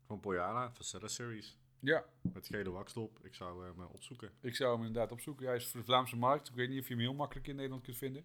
Van 0.06 0.20
Poyala, 0.20 0.72
van 0.74 0.86
Cellar 0.86 1.10
Series. 1.10 1.58
Ja, 1.80 2.06
Met 2.34 2.48
gele 2.48 2.70
wakstop. 2.70 3.20
Ik 3.26 3.34
zou 3.36 3.66
hem 3.66 3.82
eh, 3.82 3.94
opzoeken. 3.94 4.32
ik 4.42 4.56
zou 4.56 4.76
hem 4.78 4.86
inderdaad 4.86 5.12
opzoeken. 5.12 5.46
Hij 5.48 5.56
is 5.56 5.68
voor 5.68 5.80
de 5.80 5.86
Vlaamse 5.86 6.16
markt. 6.16 6.50
Ik 6.50 6.56
weet 6.56 6.70
niet 6.70 6.80
of 6.80 6.88
je 6.88 6.94
hem 6.94 7.04
heel 7.04 7.14
makkelijk 7.14 7.48
in 7.48 7.56
Nederland 7.56 7.84
kunt 7.84 7.98
vinden. 7.98 8.24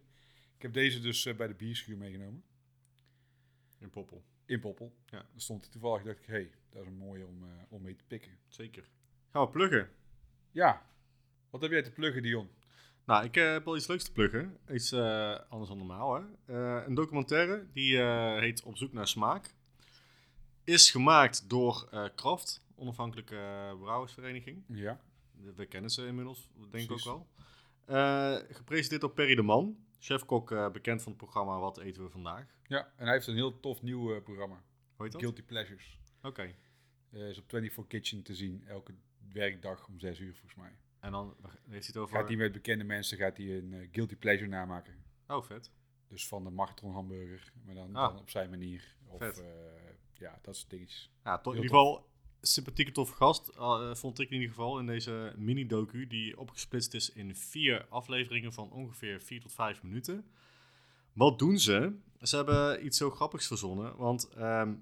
Ik 0.57 0.63
heb 0.63 0.73
deze 0.73 1.01
dus 1.01 1.27
eh, 1.27 1.37
bij 1.37 1.47
de 1.47 1.55
bierschuur 1.55 1.97
meegenomen. 1.97 2.45
In 3.79 3.91
Poppel. 3.91 4.25
In 4.47 4.61
Poppel. 4.61 4.95
Ja. 5.07 5.17
Dan 5.31 5.41
stond 5.41 5.63
hij 5.63 5.71
toevallig. 5.71 6.03
dacht 6.03 6.19
ik, 6.19 6.27
hé, 6.27 6.33
hey, 6.33 6.51
dat 6.71 6.83
is 6.83 6.89
een 6.89 6.97
mooie 6.97 7.27
om, 7.27 7.45
eh, 7.45 7.51
om 7.69 7.83
mee 7.83 7.97
te 7.97 8.05
pikken. 8.07 8.33
Zeker. 8.49 8.89
Gaan 9.31 9.45
we 9.45 9.51
pluggen. 9.51 9.89
Ja. 10.51 10.83
Wat 11.51 11.61
heb 11.61 11.71
jij 11.71 11.83
te 11.83 11.91
pluggen, 11.91 12.23
Dion? 12.23 12.49
Nou, 13.05 13.25
ik 13.25 13.37
eh, 13.37 13.53
heb 13.53 13.65
wel 13.65 13.77
iets 13.77 13.87
leuks 13.87 14.05
te 14.05 14.13
pluggen. 14.13 14.59
Iets 14.73 14.93
eh, 14.93 15.39
anders 15.49 15.69
dan 15.69 15.79
normaal, 15.79 16.15
hè. 16.15 16.23
Eh, 16.47 16.87
een 16.87 16.95
documentaire, 16.95 17.67
die 17.73 17.99
eh, 17.99 18.39
heet 18.39 18.63
Op 18.63 18.77
zoek 18.77 18.93
naar 18.93 19.09
smaak. 19.09 19.55
Is 20.65 20.91
gemaakt 20.91 21.49
door 21.49 21.89
eh 21.91 22.05
Kraft, 22.15 22.65
onafhankelijke 22.75 23.75
brouwersvereniging. 23.81 24.63
Ja. 24.67 25.01
We 25.57 25.67
kennen 25.67 25.91
ze 25.91 26.07
inmiddels, 26.07 26.49
denk 26.71 26.85
ik 26.85 26.93
ook 26.93 27.05
wel. 27.05 27.27
Eh, 27.85 28.37
gepresenteerd 28.51 29.01
door 29.01 29.11
Perry 29.11 29.35
de 29.35 29.43
Man. 29.43 29.86
Chefkok, 29.99 30.51
eh, 30.51 30.71
bekend 30.71 31.03
van 31.03 31.13
het 31.13 31.21
programma 31.21 31.59
Wat 31.59 31.79
eten 31.79 32.03
we 32.03 32.11
vandaag? 32.11 32.47
Ja, 32.67 32.93
en 32.97 33.05
hij 33.05 33.13
heeft 33.13 33.27
een 33.27 33.35
heel 33.35 33.61
tof 33.61 33.83
nieuw 33.83 34.15
eh, 34.15 34.23
programma. 34.23 34.63
Hoe 34.97 35.05
heet 35.05 35.13
dat? 35.13 35.21
Guilty 35.21 35.43
Pleasures. 35.43 35.99
Oké. 36.23 36.55
Eh 37.11 37.29
is 37.29 37.39
op 37.39 37.45
24 37.49 37.87
Kitchen 37.87 38.23
te 38.23 38.35
zien, 38.35 38.65
elke 38.67 38.95
werkdag 39.33 39.89
om 39.89 39.99
6 39.99 40.19
uur 40.19 40.33
volgens 40.33 40.55
mij. 40.55 40.79
En 41.01 41.13
dan 41.13 41.37
heeft 41.43 41.67
hij 41.69 41.81
het 41.87 41.97
over... 41.97 42.17
Gaat 42.17 42.29
hij 42.29 42.37
met 42.37 42.53
bekende 42.53 42.85
mensen 42.85 43.19
gaat 43.19 43.37
hij 43.37 43.57
een 43.57 43.89
Guilty 43.93 44.17
Pleasure 44.17 44.49
namaken. 44.49 45.05
Oh, 45.27 45.43
vet. 45.43 45.71
Dus 46.09 46.29
van 46.29 46.45
de 46.45 46.51
Marathon 46.51 46.93
hamburger, 46.93 47.53
maar 47.65 47.75
dan, 47.75 47.97
Ah. 47.97 48.09
dan 48.09 48.19
op 48.21 48.31
zijn 48.31 48.51
manier. 48.51 48.97
Of 49.09 49.19
Vet. 49.19 49.45
ja, 50.13 50.39
dat 50.43 50.57
soort 50.57 50.71
dingetjes. 50.71 51.11
Ja, 51.25 51.39
to- 51.39 51.51
in 51.53 51.57
ieder 51.63 51.71
geval 51.77 52.09
sympathieke 52.47 52.93
toffe 52.93 53.15
gast, 53.15 53.49
eh, 53.49 53.95
vond 53.95 54.21
ik 54.21 54.29
in 54.29 54.35
ieder 54.35 54.49
geval 54.49 54.79
in 54.79 54.87
deze 54.87 55.35
mini-docu, 55.37 56.07
die 56.07 56.39
opgesplitst 56.39 56.95
is 56.95 57.13
in 57.13 57.37
vier 57.37 57.87
afleveringen 57.89 58.53
van 58.53 58.71
ongeveer 58.71 59.21
4 59.21 59.41
tot 59.41 59.53
5 59.53 59.83
minuten. 59.83 60.25
Wat 61.13 61.39
doen 61.39 61.59
ze? 61.59 61.93
Ze 62.21 62.37
hebben 62.37 62.85
iets 62.85 62.99
zo 62.99 63.11
grappigs 63.11 63.47
verzonnen, 63.47 63.97
want 63.97 64.29
ehm, 64.29 64.75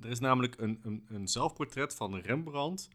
er 0.00 0.10
is 0.10 0.18
namelijk 0.18 0.58
een, 0.58 0.80
een, 0.82 1.06
een 1.08 1.28
zelfportret 1.28 1.94
van 1.94 2.18
Rembrandt 2.18 2.88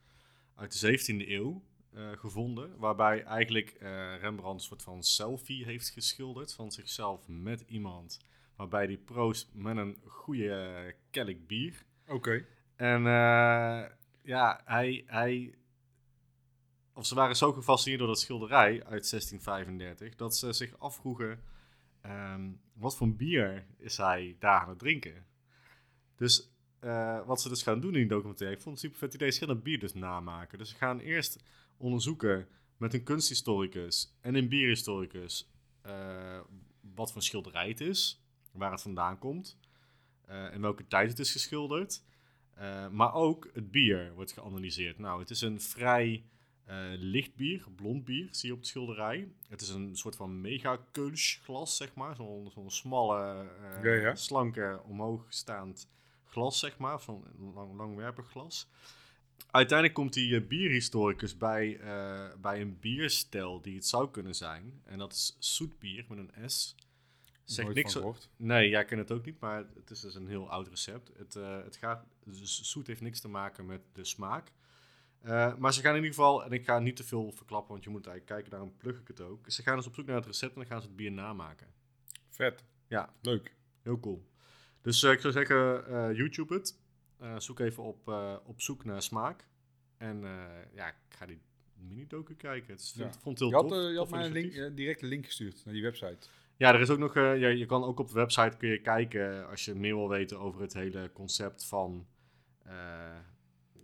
uit 0.55 0.82
de 0.82 0.99
17e 0.99 1.30
eeuw 1.30 1.63
eh, 1.93 2.11
gevonden, 2.11 2.78
waarbij 2.78 3.24
eigenlijk 3.24 3.69
eh, 3.69 3.89
Rembrandt 4.19 4.61
een 4.61 4.67
soort 4.67 4.82
van 4.82 5.03
selfie 5.03 5.65
heeft 5.65 5.89
geschilderd 5.89 6.53
van 6.53 6.72
zichzelf 6.72 7.28
met 7.28 7.63
iemand, 7.67 8.19
waarbij 8.55 8.88
die 8.88 8.97
proost 8.97 9.49
met 9.53 9.78
een 9.78 9.97
goede 10.05 10.95
kelk 11.09 11.47
bier. 11.47 11.86
Oké. 12.07 12.45
En 12.82 13.06
eh, 13.06 13.84
ja, 14.22 14.62
hij, 14.66 15.04
hij. 15.06 15.56
Of 16.94 17.06
ze 17.06 17.16
waren 17.16 17.36
zo 17.36 17.54
gefascineerd 17.54 18.00
door 18.00 18.10
dat 18.10 18.20
schilderij 18.20 18.72
uit 18.72 19.10
1635 19.10 20.16
dat 20.16 20.38
ze 20.38 20.54
zich 20.54 20.80
afvroegen: 20.80 21.44
ehm, 22.02 22.50
wat 22.74 22.98
voor 22.98 23.16
bier 23.16 23.66
is 23.78 23.98
hij 23.98 24.36
daar 24.40 24.60
aan 24.62 24.70
het 24.70 24.80
drinken? 24.80 25.26
Dus 26.16 26.52
eh, 26.80 27.26
wat 27.26 27.42
ze 27.42 27.50
dus 27.50 27.64
gaan 27.64 27.80
doen 27.80 27.94
in 27.94 28.00
die 28.00 28.08
documentaire, 28.08 28.56
ik 28.56 28.62
vond 28.62 28.76
het 28.76 28.86
super 28.86 29.00
vet 29.00 29.14
idee, 29.14 29.32
ze 29.32 29.40
gaan 29.40 29.50
een 29.50 29.62
bier 29.62 29.80
dus 29.80 29.94
namaken. 29.94 30.58
Dus 30.58 30.70
ze 30.70 30.76
gaan 30.76 31.00
eerst 31.00 31.44
onderzoeken 31.78 32.48
met 32.78 32.94
een 32.94 33.04
kunsthistoricus 33.04 34.18
en 34.22 34.36
een 34.36 34.50
bierhistoricus 34.50 35.52
eh, 35.82 36.40
wat 36.96 37.12
voor 37.12 37.22
schilderij 37.22 37.68
het 37.68 37.82
is, 37.82 38.24
waar 38.52 38.72
het 38.72 38.82
vandaan 38.82 39.20
komt, 39.20 39.58
eh 40.26 40.54
en 40.54 40.62
welke 40.62 40.88
tijd 40.88 41.10
het 41.10 41.20
is 41.20 41.32
geschilderd. 41.32 42.04
Eh, 42.54 42.88
maar 42.88 43.14
ook 43.14 43.49
het 43.54 43.72
bier 43.72 44.12
wordt 44.14 44.32
geanalyseerd. 44.32 44.99
Nou, 44.99 45.20
het 45.20 45.30
is 45.30 45.41
een 45.41 45.62
vrij 45.62 46.24
eh, 46.66 46.78
licht 46.97 47.36
bier, 47.36 47.64
blond 47.76 48.06
bier, 48.06 48.28
zie 48.32 48.47
je 48.47 48.54
op 48.54 48.60
het 48.60 48.68
schilderij. 48.68 49.28
Het 49.49 49.62
is 49.62 49.70
een 49.70 49.95
soort 49.95 50.16
van 50.16 50.41
mega 50.41 50.80
glas, 51.43 51.78
zeg 51.78 51.93
maar. 51.93 52.16
Zo'n 52.16 52.52
zo'n 52.54 52.72
smalle, 52.72 53.47
eh, 53.62 53.84
Ja, 53.84 53.93
ja. 53.93 54.16
slanke, 54.16 54.82
omhoogstaand 54.88 55.88
glas, 56.26 56.60
zeg 56.60 56.78
maar. 56.78 56.99
Zo'n 56.99 57.24
lang, 57.54 57.78
langwerpig 57.78 58.30
glas. 58.30 58.68
Uiteindelijk 59.52 59.97
komt 59.97 60.14
die 60.14 60.41
bierhistoricus 60.41 61.38
bij, 61.38 61.80
bij 62.41 62.62
een 62.62 62.80
bierstijl 62.80 63.62
die 63.62 63.76
het 63.76 63.86
zou 63.86 64.10
kunnen 64.10 64.36
zijn. 64.36 64.82
En 64.84 64.97
dat 64.97 65.12
is 65.14 65.36
zoetbier 65.39 66.06
met 66.10 66.18
een 66.18 66.49
S. 66.49 66.76
Zegt 67.43 67.68
Nooit 67.68 67.93
niks. 67.93 68.28
Nee, 68.38 68.70
jij 68.70 68.86
kent 68.86 69.02
het 69.02 69.12
ook 69.12 69.26
niet, 69.26 69.39
maar 69.39 69.66
het 69.76 69.89
is 69.89 69.99
dus 69.99 70.16
een 70.16 70.28
heel 70.28 70.49
oud 70.49 70.68
recept. 70.68 71.12
Het, 71.18 71.34
het 71.64 71.76
gaat, 71.76 72.06
dus 72.26 72.61
zoet 72.61 72.88
heeft 72.88 73.01
niks 73.01 73.19
te 73.19 73.28
maken 73.28 73.65
met 73.65 73.82
de 73.93 74.03
smaak. 74.05 74.51
Eh, 75.22 75.55
maar 75.55 75.74
ze 75.74 75.82
gaan 75.82 75.95
in 75.95 76.03
ieder 76.03 76.13
geval, 76.15 76.43
en 76.45 76.51
ik 76.51 76.65
ga 76.65 76.80
niet 76.80 76.95
te 76.95 77.03
veel 77.03 77.32
verklappen, 77.32 77.72
want 77.72 77.84
je 77.84 77.89
moet 77.89 78.05
eigenlijk 78.07 78.36
kijken, 78.36 78.51
daarom 78.51 78.78
plug 78.78 78.99
ik 78.99 79.07
het 79.07 79.22
ook. 79.22 79.51
Ze 79.51 79.61
gaan 79.61 79.76
dus 79.76 79.88
op 79.88 79.93
zoek 79.93 80.05
naar 80.05 80.15
het 80.15 80.26
recept 80.26 80.53
en 80.53 80.59
dan 80.59 80.69
gaan 80.69 80.82
ze 80.82 80.88
het 80.88 80.95
bier 80.95 81.11
namaken. 81.11 81.67
Vet. 82.30 82.63
Ja, 82.88 83.13
Leuk. 83.22 83.55
heel 83.82 83.99
cool. 83.99 84.30
Dus 84.82 85.03
eh, 85.03 85.11
ik 85.11 85.19
zou 85.19 85.34
zeggen, 85.34 85.88
eh, 85.88 86.15
YouTube 86.17 86.53
het. 86.53 86.80
Zoek 87.38 87.59
even 87.59 87.84
op, 87.84 88.07
op 88.45 88.61
zoek 88.61 88.84
naar 88.86 89.01
smaak. 89.01 89.47
En 89.97 90.22
ja, 90.74 90.88
ik 90.88 90.95
ga 91.09 91.26
die 91.26 91.41
mini-docu 91.74 92.36
kijken. 92.36 92.72
Het 92.72 92.82
is, 92.82 92.93
Ja. 92.97 93.05
ik 93.05 93.13
vond 93.13 93.39
het 93.39 93.49
Je 93.49 93.55
heel 93.55 93.63
had, 93.63 93.72
tof. 93.72 93.91
je 93.91 93.97
had 93.97 94.09
mij 94.09 94.26
een 94.26 94.32
link, 94.32 94.45
initiatief. 94.45 94.76
direct 94.76 95.01
een 95.01 95.07
link 95.07 95.26
gestuurd 95.26 95.61
naar 95.65 95.74
die 95.74 95.84
website. 95.84 96.28
Ja, 96.62 96.74
er 96.74 96.80
is 96.80 96.89
ook 96.89 96.97
nog. 96.99 97.16
eh, 97.16 97.39
ja, 97.39 97.47
je 97.47 97.66
kan 97.66 97.84
ook 97.84 97.99
op 97.99 98.07
de 98.07 98.14
website 98.14 98.57
kun 98.57 98.70
je 98.70 98.82
kijken 98.82 99.49
als 99.49 99.66
je 99.66 99.76
meer 99.76 99.95
wil 99.95 100.09
weten 100.09 100.39
over 100.39 100.62
het 100.62 100.74
hele 100.74 101.12
concept 101.14 101.66
van. 101.66 102.07
eh, 102.64 103.20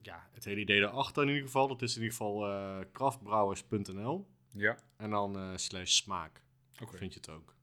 ja, 0.02 0.30
het 0.32 0.46
hele 0.46 0.60
idee 0.60 0.80
erachter 0.82 1.24
in 1.24 1.30
ieder 1.30 1.44
geval. 1.44 1.68
Dat 1.68 1.82
is 1.82 1.96
in 1.96 2.02
ieder 2.02 2.18
geval 2.18 2.48
eh 2.48 2.80
kraftbrouwers.nl. 2.92 4.28
Ja. 4.54 4.78
En 4.98 5.10
dan 5.10 5.36
eh, 5.38 5.52
slash 5.56 5.92
smaak. 5.92 6.42
Oké. 6.82 6.98
Vind 6.98 7.14
je 7.14 7.20
het 7.20 7.30
ook. 7.30 7.56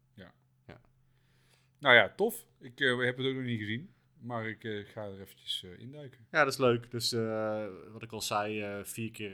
Nou 1.79 1.97
ja, 1.97 2.13
tof. 2.17 2.47
Ik 2.61 2.81
eh, 2.81 2.99
heb 2.99 3.17
het 3.17 3.27
ook 3.27 3.35
nog 3.35 3.45
niet 3.45 3.59
gezien. 3.61 3.94
Maar 4.25 4.49
ik 4.49 4.65
eh, 4.65 4.85
ga 4.85 5.05
er 5.05 5.21
eventjes 5.21 5.65
eh, 5.65 5.79
induiken. 5.79 6.27
Ja, 6.31 6.45
dat 6.45 6.53
is 6.53 6.59
leuk. 6.59 6.91
Dus 6.91 7.13
eh, 7.13 7.67
wat 7.93 8.03
ik 8.03 8.13
al 8.13 8.21
zei, 8.21 8.81
vier 8.85 9.11
keer 9.11 9.33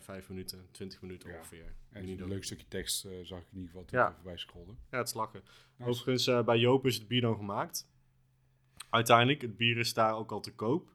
vijf 0.00 0.28
minuten, 0.28 0.68
twintig 0.70 1.02
minuten 1.02 1.30
Ja. 1.30 1.36
ongeveer. 1.36 1.74
En 1.90 2.08
een 2.08 2.28
leuk 2.28 2.44
stukje 2.44 2.68
tekst 2.68 3.08
zag 3.22 3.38
ik 3.40 3.46
in 3.52 3.58
ieder 3.58 3.70
geval 3.70 3.84
Ja. 3.90 4.12
voorbij 4.14 4.36
scrolde. 4.36 4.72
Ja, 4.90 4.98
het 4.98 5.08
is 5.08 5.14
lachen. 5.14 5.42
Nice. 5.76 5.90
Overigens, 5.90 6.44
bij 6.44 6.58
Joop 6.58 6.86
is 6.86 6.94
het 6.94 7.08
bier 7.08 7.20
dan 7.20 7.36
gemaakt. 7.36 7.90
Uiteindelijk, 8.90 9.40
het 9.42 9.56
bier 9.56 9.78
is 9.78 9.94
daar 9.94 10.16
ook 10.16 10.32
al 10.32 10.40
te 10.40 10.54
koop. 10.54 10.94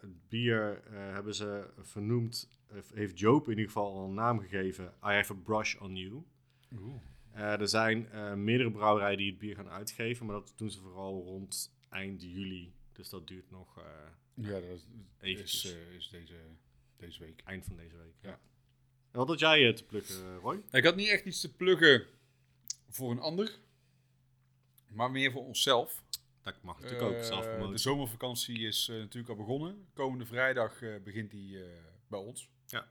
Het 0.00 0.28
bier 0.28 0.82
hebben 0.90 1.34
ze 1.34 1.70
vernoemd, 1.80 2.48
heeft 2.94 3.18
Joop 3.18 3.44
in 3.44 3.50
ieder 3.50 3.64
geval 3.66 3.92
al 3.92 4.04
een 4.04 4.14
naam 4.14 4.40
gegeven. 4.40 4.84
I 4.84 5.12
have 5.12 5.32
a 5.32 5.36
brush 5.36 5.76
on 5.76 5.96
you. 5.96 6.24
Oeh. 6.78 7.02
Eh, 7.32 7.60
er 7.60 7.68
zijn 7.68 8.08
meerdere 8.44 8.70
brouwerijen 8.70 9.18
die 9.18 9.30
het 9.30 9.38
bier 9.38 9.54
gaan 9.54 9.68
uitgeven, 9.68 10.26
maar 10.26 10.34
dat 10.34 10.52
doen 10.56 10.70
ze 10.70 10.80
vooral 10.80 11.22
rond 11.24 11.76
eind 11.94 12.22
juli. 12.22 12.72
Dus 12.92 13.08
dat 13.08 13.26
duurt 13.28 13.50
nog 13.50 13.78
eh, 13.78 13.84
Ja, 14.34 14.60
dat 14.60 14.62
is, 15.20 15.64
eh, 15.64 15.94
is 15.94 16.08
deze, 16.08 16.36
deze 16.96 17.20
week. 17.20 17.40
eind 17.44 17.64
van 17.64 17.76
deze 17.76 17.96
week. 17.96 18.14
Ja. 18.20 18.28
Ja. 18.28 18.38
En 19.10 19.18
wat 19.18 19.28
had 19.28 19.38
jij 19.38 19.68
eh, 19.68 19.74
te 19.74 19.84
plukken, 19.84 20.36
Roy? 20.36 20.62
Ik 20.70 20.84
had 20.84 20.96
niet 20.96 21.08
echt 21.08 21.24
iets 21.24 21.40
te 21.40 21.52
pluggen 21.54 22.06
voor 22.88 23.10
een 23.10 23.18
ander. 23.20 23.58
Maar 24.88 25.10
meer 25.10 25.30
voor 25.32 25.44
onszelf. 25.44 26.02
Dat 26.42 26.62
mag 26.62 26.80
natuurlijk 26.80 27.16
ook 27.16 27.22
zelf 27.24 27.70
de 27.70 27.78
zomervakantie 27.78 28.58
is 28.58 28.88
eh, 28.88 28.96
natuurlijk 28.96 29.28
al 29.28 29.36
begonnen. 29.36 29.88
Komende 29.92 30.26
vrijdag 30.26 30.82
eh, 30.82 31.02
begint 31.02 31.30
die 31.30 31.62
eh, 31.64 31.68
bij 32.06 32.18
ons. 32.18 32.50
Ja. 32.66 32.88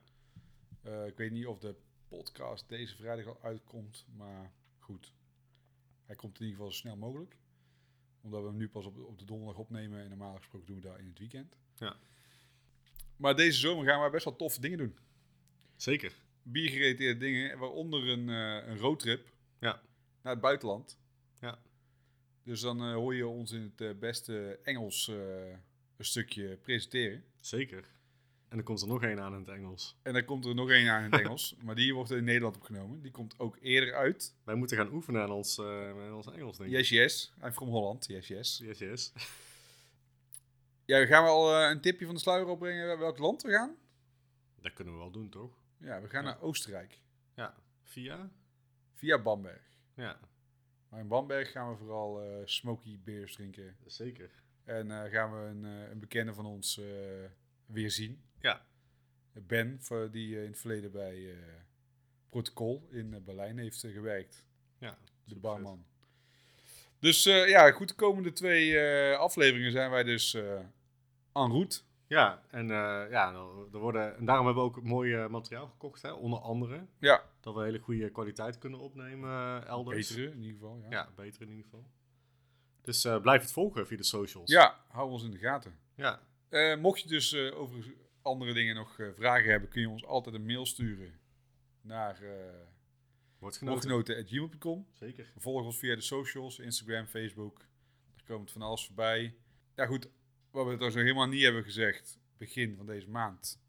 Eh, 0.81 1.07
ik 1.07 1.17
weet 1.17 1.31
niet 1.31 1.45
of 1.45 1.59
de 1.59 1.75
podcast 2.07 2.69
deze 2.69 2.95
vrijdag 2.95 3.25
al 3.25 3.39
uitkomt, 3.43 4.05
maar 4.15 4.51
goed. 4.79 5.13
Hij 6.05 6.15
komt 6.15 6.39
in 6.39 6.45
ieder 6.45 6.57
geval 6.57 6.71
zo 6.71 6.77
snel 6.79 6.95
mogelijk. 6.97 7.35
Omdat 8.23 8.41
we 8.41 8.47
hem 8.47 8.57
nu 8.57 8.69
pas 8.69 8.85
op, 8.85 8.97
op 8.97 9.19
de 9.19 9.25
donderdag 9.25 9.57
opnemen 9.57 10.01
en 10.01 10.09
normaal 10.09 10.35
gesproken 10.35 10.67
doen 10.67 10.75
we 10.75 10.81
dat 10.81 10.97
in 10.99 11.07
het 11.07 11.19
weekend. 11.19 11.55
Ja. 11.75 11.95
Maar 13.15 13.35
deze 13.35 13.59
zomer 13.59 13.85
gaan 13.85 13.99
wij 13.99 14.09
best 14.09 14.25
wel 14.25 14.35
toffe 14.35 14.61
dingen 14.61 14.77
doen. 14.77 14.97
Zeker. 15.75 16.13
Biergerelateerde 16.43 17.19
dingen, 17.19 17.57
waaronder 17.59 18.07
een, 18.09 18.29
eh 18.29 18.67
een 18.67 18.77
roadtrip 18.77 19.29
Ja. 19.59 19.81
naar 20.21 20.33
het 20.33 20.41
buitenland. 20.41 20.97
Ja. 21.41 21.59
Dus 22.43 22.61
dan 22.61 22.81
eh, 22.81 22.93
hoor 22.93 23.15
je 23.15 23.27
ons 23.27 23.51
in 23.51 23.61
het 23.61 23.81
eh, 23.81 23.99
beste 23.99 24.59
Engels 24.63 25.07
een 25.07 26.05
stukje 26.05 26.57
presenteren. 26.57 27.23
Zeker. 27.39 27.85
En 28.53 28.59
er 28.59 28.65
komt 28.65 28.81
er 28.81 28.87
nog 28.87 29.03
één 29.03 29.19
aan 29.19 29.33
in 29.33 29.39
het 29.39 29.47
Engels. 29.49 29.97
En 30.01 30.13
dan 30.13 30.25
komt 30.25 30.45
er 30.45 30.55
nog 30.55 30.69
één 30.69 30.89
aan 30.89 31.03
in 31.03 31.11
het 31.11 31.21
Engels. 31.25 31.55
maar 31.63 31.75
die 31.75 31.93
wordt 31.93 32.11
in 32.11 32.23
Nederland 32.23 32.55
opgenomen. 32.55 33.01
Die 33.01 33.11
komt 33.11 33.39
ook 33.39 33.57
eerder 33.61 33.93
uit. 33.93 34.35
Wij 34.43 34.55
moeten 34.55 34.77
gaan 34.77 34.93
oefenen 34.93 35.21
aan 35.21 35.31
ons, 35.31 35.59
aan 35.59 36.13
ons 36.13 36.27
Engels, 36.31 36.57
denk 36.57 36.69
ik. 36.69 36.75
Yes, 36.75 36.89
yes. 36.89 37.33
I'm 37.43 37.51
from 37.51 37.67
Holland. 37.69 38.05
Yes, 38.07 38.27
yes. 38.27 38.57
Yes, 38.63 38.77
yes. 38.79 39.11
Ja, 40.85 41.05
gaan 41.05 41.23
we 41.23 41.29
al 41.29 41.55
eh, 41.61 41.69
een 41.69 41.81
tipje 41.81 42.05
van 42.05 42.15
de 42.15 42.21
sluier 42.21 42.47
opbrengen 42.47 42.99
welk 42.99 43.17
land 43.17 43.41
we 43.41 43.51
gaan? 43.51 43.75
Dat 44.61 44.73
kunnen 44.73 44.93
we 44.93 44.99
wel 44.99 45.11
doen, 45.11 45.29
toch? 45.29 45.51
Ja, 45.77 46.01
we 46.01 46.09
gaan 46.09 46.23
Ja. 46.23 46.29
naar 46.29 46.41
Oostenrijk. 46.41 46.99
Ja. 47.35 47.55
Via? 47.83 48.29
Via 48.93 49.21
Bamberg. 49.21 49.61
Ja, 49.95 50.19
Maar 50.89 50.99
in 50.99 51.07
Bamberg 51.07 51.51
gaan 51.51 51.69
we 51.71 51.77
vooral 51.77 52.21
eh, 52.21 52.35
smoky 52.45 52.99
beers 53.03 53.33
drinken. 53.33 53.75
zeker. 53.85 54.29
En 54.63 55.09
gaan 55.11 55.31
we 55.31 55.47
een, 55.49 55.63
een 55.63 55.99
bekende 55.99 56.33
van 56.33 56.45
ons 56.45 56.81
weer 57.65 57.91
zien. 57.91 58.21
Ja. 58.43 58.65
Ben, 59.33 59.79
die 60.11 60.35
eh, 60.37 60.43
in 60.43 60.49
het 60.49 60.59
verleden 60.59 60.91
bij 60.91 61.31
eh, 61.31 61.37
Protocol 62.29 62.87
in 62.91 63.13
eh, 63.13 63.21
Berlijn 63.21 63.57
heeft 63.57 63.79
gewerkt. 63.79 64.45
Ja, 64.79 64.97
De 65.23 65.35
barman. 65.35 65.85
Dus 66.99 67.23
ja, 67.23 67.71
goed, 67.71 67.87
de 67.87 67.95
komende 67.95 68.31
twee 68.31 68.79
afleveringen 69.15 69.71
zijn 69.71 69.91
wij 69.91 70.03
dus 70.03 70.33
eh 70.33 70.59
en 71.33 71.51
route. 71.51 71.81
Ja, 72.07 72.43
en, 72.49 72.67
ja, 73.09 73.31
nou, 73.31 73.69
er 73.73 73.79
worden, 73.79 74.17
en 74.17 74.25
daarom 74.25 74.45
hebben 74.45 74.63
we 74.63 74.69
ook 74.69 74.83
mooi 74.83 75.27
materiaal 75.27 75.67
gekocht, 75.67 76.01
hè? 76.01 76.11
onder 76.11 76.39
andere. 76.39 76.85
Ja, 76.99 77.23
Dat 77.39 77.55
we 77.55 77.63
hele 77.63 77.79
goede 77.79 78.09
kwaliteit 78.09 78.57
kunnen 78.57 78.79
opnemen 78.79 79.65
elders. 79.67 80.07
betere 80.07 80.31
in 80.31 80.41
ieder 80.41 80.53
geval. 80.59 80.77
Ja, 80.77 80.83
ja. 80.83 80.89
Ja, 80.89 81.09
beter 81.15 81.41
in 81.41 81.49
ieder 81.49 81.63
geval. 81.63 81.85
Dus 82.81 83.01
blijf 83.21 83.41
het 83.41 83.51
volgen 83.51 83.87
via 83.87 83.97
de 83.97 84.03
socials. 84.03 84.51
hou 84.87 85.09
ons 85.11 85.23
in 85.23 85.31
de 85.31 85.37
gaten. 85.37 85.79
Ja, 85.95 86.19
mocht 86.75 87.01
je 87.01 87.07
dus 87.07 87.35
over 87.35 87.93
andere 88.23 88.53
dingen 88.53 88.75
nog 88.75 88.99
eh, 88.99 89.07
vragen 89.15 89.51
hebben, 89.51 89.69
kun 89.69 89.81
je 89.81 89.89
ons 89.89 90.05
altijd 90.05 90.35
een 90.35 90.45
mail 90.45 90.65
sturen 90.65 91.19
naar 91.81 92.21
Woordgenoten. 93.43 93.89
woordgenoten.gmail.com. 93.89 94.87
Zeker. 94.91 95.31
Volg 95.37 95.65
ons 95.65 95.77
via 95.79 95.95
de 95.95 96.01
socials, 96.01 96.59
Instagram, 96.59 97.05
Facebook. 97.05 97.57
Daar 98.15 98.25
komt 98.25 98.51
van 98.51 98.61
alles 98.61 98.85
voorbij. 98.85 99.35
Ja 99.75 99.85
goed, 99.85 100.07
wat 100.51 100.65
we 100.65 100.71
trouwens 100.71 100.95
nog 100.95 101.03
helemaal 101.03 101.27
niet 101.27 101.43
hebben 101.43 101.63
gezegd, 101.63 102.19
begin 102.37 102.75
van 102.75 102.85
deze 102.85 103.09
maand, 103.09 103.61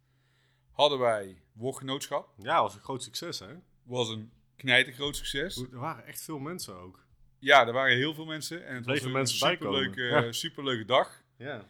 hadden 0.70 0.98
wij 0.98 1.42
woordgenootschap. 1.52 2.34
Ja, 2.36 2.62
was 2.62 2.74
een 2.74 2.80
groot 2.80 3.02
succes, 3.02 3.38
hè? 3.38 3.54
Was 3.82 4.08
een 4.08 4.32
knijtergroot 4.56 5.16
succes. 5.16 5.56
Er 5.56 5.78
waren 5.78 6.04
echt 6.04 6.22
veel 6.22 6.38
mensen 6.38 6.74
ook. 6.74 7.06
Ja, 7.38 7.66
er 7.66 7.72
waren 7.72 7.96
heel 7.96 8.14
veel 8.14 8.24
mensen. 8.24 8.66
En 8.66 8.74
het 8.74 8.84
Bleven 8.84 9.04
was 9.04 9.12
mensen 9.12 9.48
een 9.48 9.56
superleuke. 9.56 10.02
Ja. 10.02 10.32
superleuke 10.32 10.84
dag. 10.84 11.22
Ja. 11.36 11.68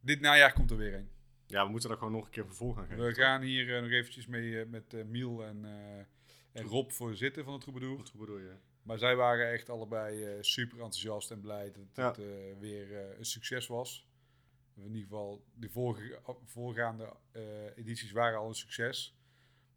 Dit 0.00 0.20
najaar 0.20 0.52
komt 0.52 0.70
er 0.70 0.76
weer 0.76 0.94
een. 0.94 1.10
Ja, 1.48 1.64
we 1.64 1.70
moeten 1.70 1.90
er 1.90 1.96
gewoon 1.96 2.12
nog 2.12 2.24
een 2.24 2.30
keer 2.30 2.46
vervolg 2.46 2.78
aan 2.78 2.86
geven. 2.86 3.04
We 3.04 3.14
gaan 3.14 3.42
hier 3.42 3.76
eh, 3.76 3.82
nog 3.82 3.90
eventjes 3.90 4.26
mee 4.26 4.60
eh, 4.60 4.66
met 4.66 4.94
eh, 4.94 5.04
Miel 5.04 5.44
en, 5.44 5.64
en 6.52 6.64
Rob 6.64 6.90
voor 6.90 7.14
zitten 7.14 7.44
van 7.44 7.52
het 7.52 7.62
Troubadour. 7.62 8.58
Maar 8.82 8.98
zij 8.98 9.16
waren 9.16 9.50
echt 9.50 9.68
allebei 9.70 10.38
super 10.40 10.76
enthousiast 10.76 11.30
en 11.30 11.40
blij 11.40 11.72
dat 11.72 12.16
het 12.16 12.26
weer 12.58 13.18
een 13.18 13.24
succes 13.24 13.66
was. 13.66 14.06
In 14.76 14.86
ieder 14.86 15.02
geval, 15.02 15.44
de 15.54 15.68
vorige, 15.68 16.20
voorgaande 16.44 17.16
edities 17.76 18.12
waren 18.12 18.38
al 18.38 18.48
een 18.48 18.54
succes. 18.54 19.16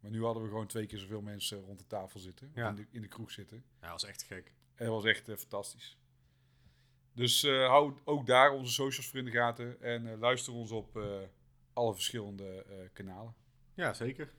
Maar 0.00 0.10
nu 0.10 0.24
hadden 0.24 0.42
we 0.42 0.48
gewoon 0.48 0.66
twee 0.66 0.86
keer 0.86 0.98
zoveel 0.98 1.22
mensen 1.22 1.60
rond 1.60 1.78
de 1.78 1.86
tafel 1.86 2.20
zitten. 2.20 2.50
Ja. 2.54 2.68
In, 2.68 2.74
de, 2.74 2.86
in 2.90 3.00
de 3.00 3.08
kroeg 3.08 3.30
zitten. 3.30 3.56
Ja, 3.56 3.80
dat 3.80 3.90
was 3.90 4.04
echt 4.04 4.22
gek. 4.22 4.54
En 4.74 4.84
dat 4.86 4.94
was 4.94 5.04
echt 5.04 5.24
fantastisch. 5.24 5.98
Dus 7.12 7.42
hou 7.42 7.94
ook 8.04 8.26
daar 8.26 8.52
onze 8.52 8.72
socials 8.72 9.08
voor 9.08 9.18
in 9.18 9.24
de 9.24 9.30
gaten. 9.30 9.80
En 9.80 10.18
luister 10.18 10.52
ons 10.52 10.70
op 10.70 10.98
alle 11.72 11.94
verschillende 11.94 12.64
eh, 12.68 12.76
kanalen. 12.92 13.34
Ja, 13.74 13.94
zeker. 13.94 14.32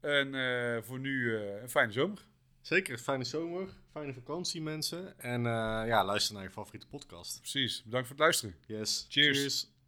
En 0.00 0.34
eh, 0.34 0.82
voor 0.82 0.98
nu 0.98 1.36
eh, 1.36 1.62
een 1.62 1.70
fijne 1.70 1.92
zomer. 1.92 2.26
Zeker. 2.60 2.98
Fijne 2.98 3.24
zomer. 3.24 3.68
Fijne 3.92 4.12
vakantie, 4.12 4.62
mensen. 4.62 5.18
En 5.18 5.42
ja, 5.86 6.04
luister 6.04 6.34
naar 6.34 6.42
je 6.42 6.50
favoriete 6.50 6.86
podcast. 6.86 7.38
Precies. 7.40 7.82
Bedankt 7.82 8.06
voor 8.06 8.16
het 8.16 8.24
luisteren. 8.24 8.54
Yes. 8.66 9.06
Cheers. 9.08 9.38
Cheers. 9.38 9.68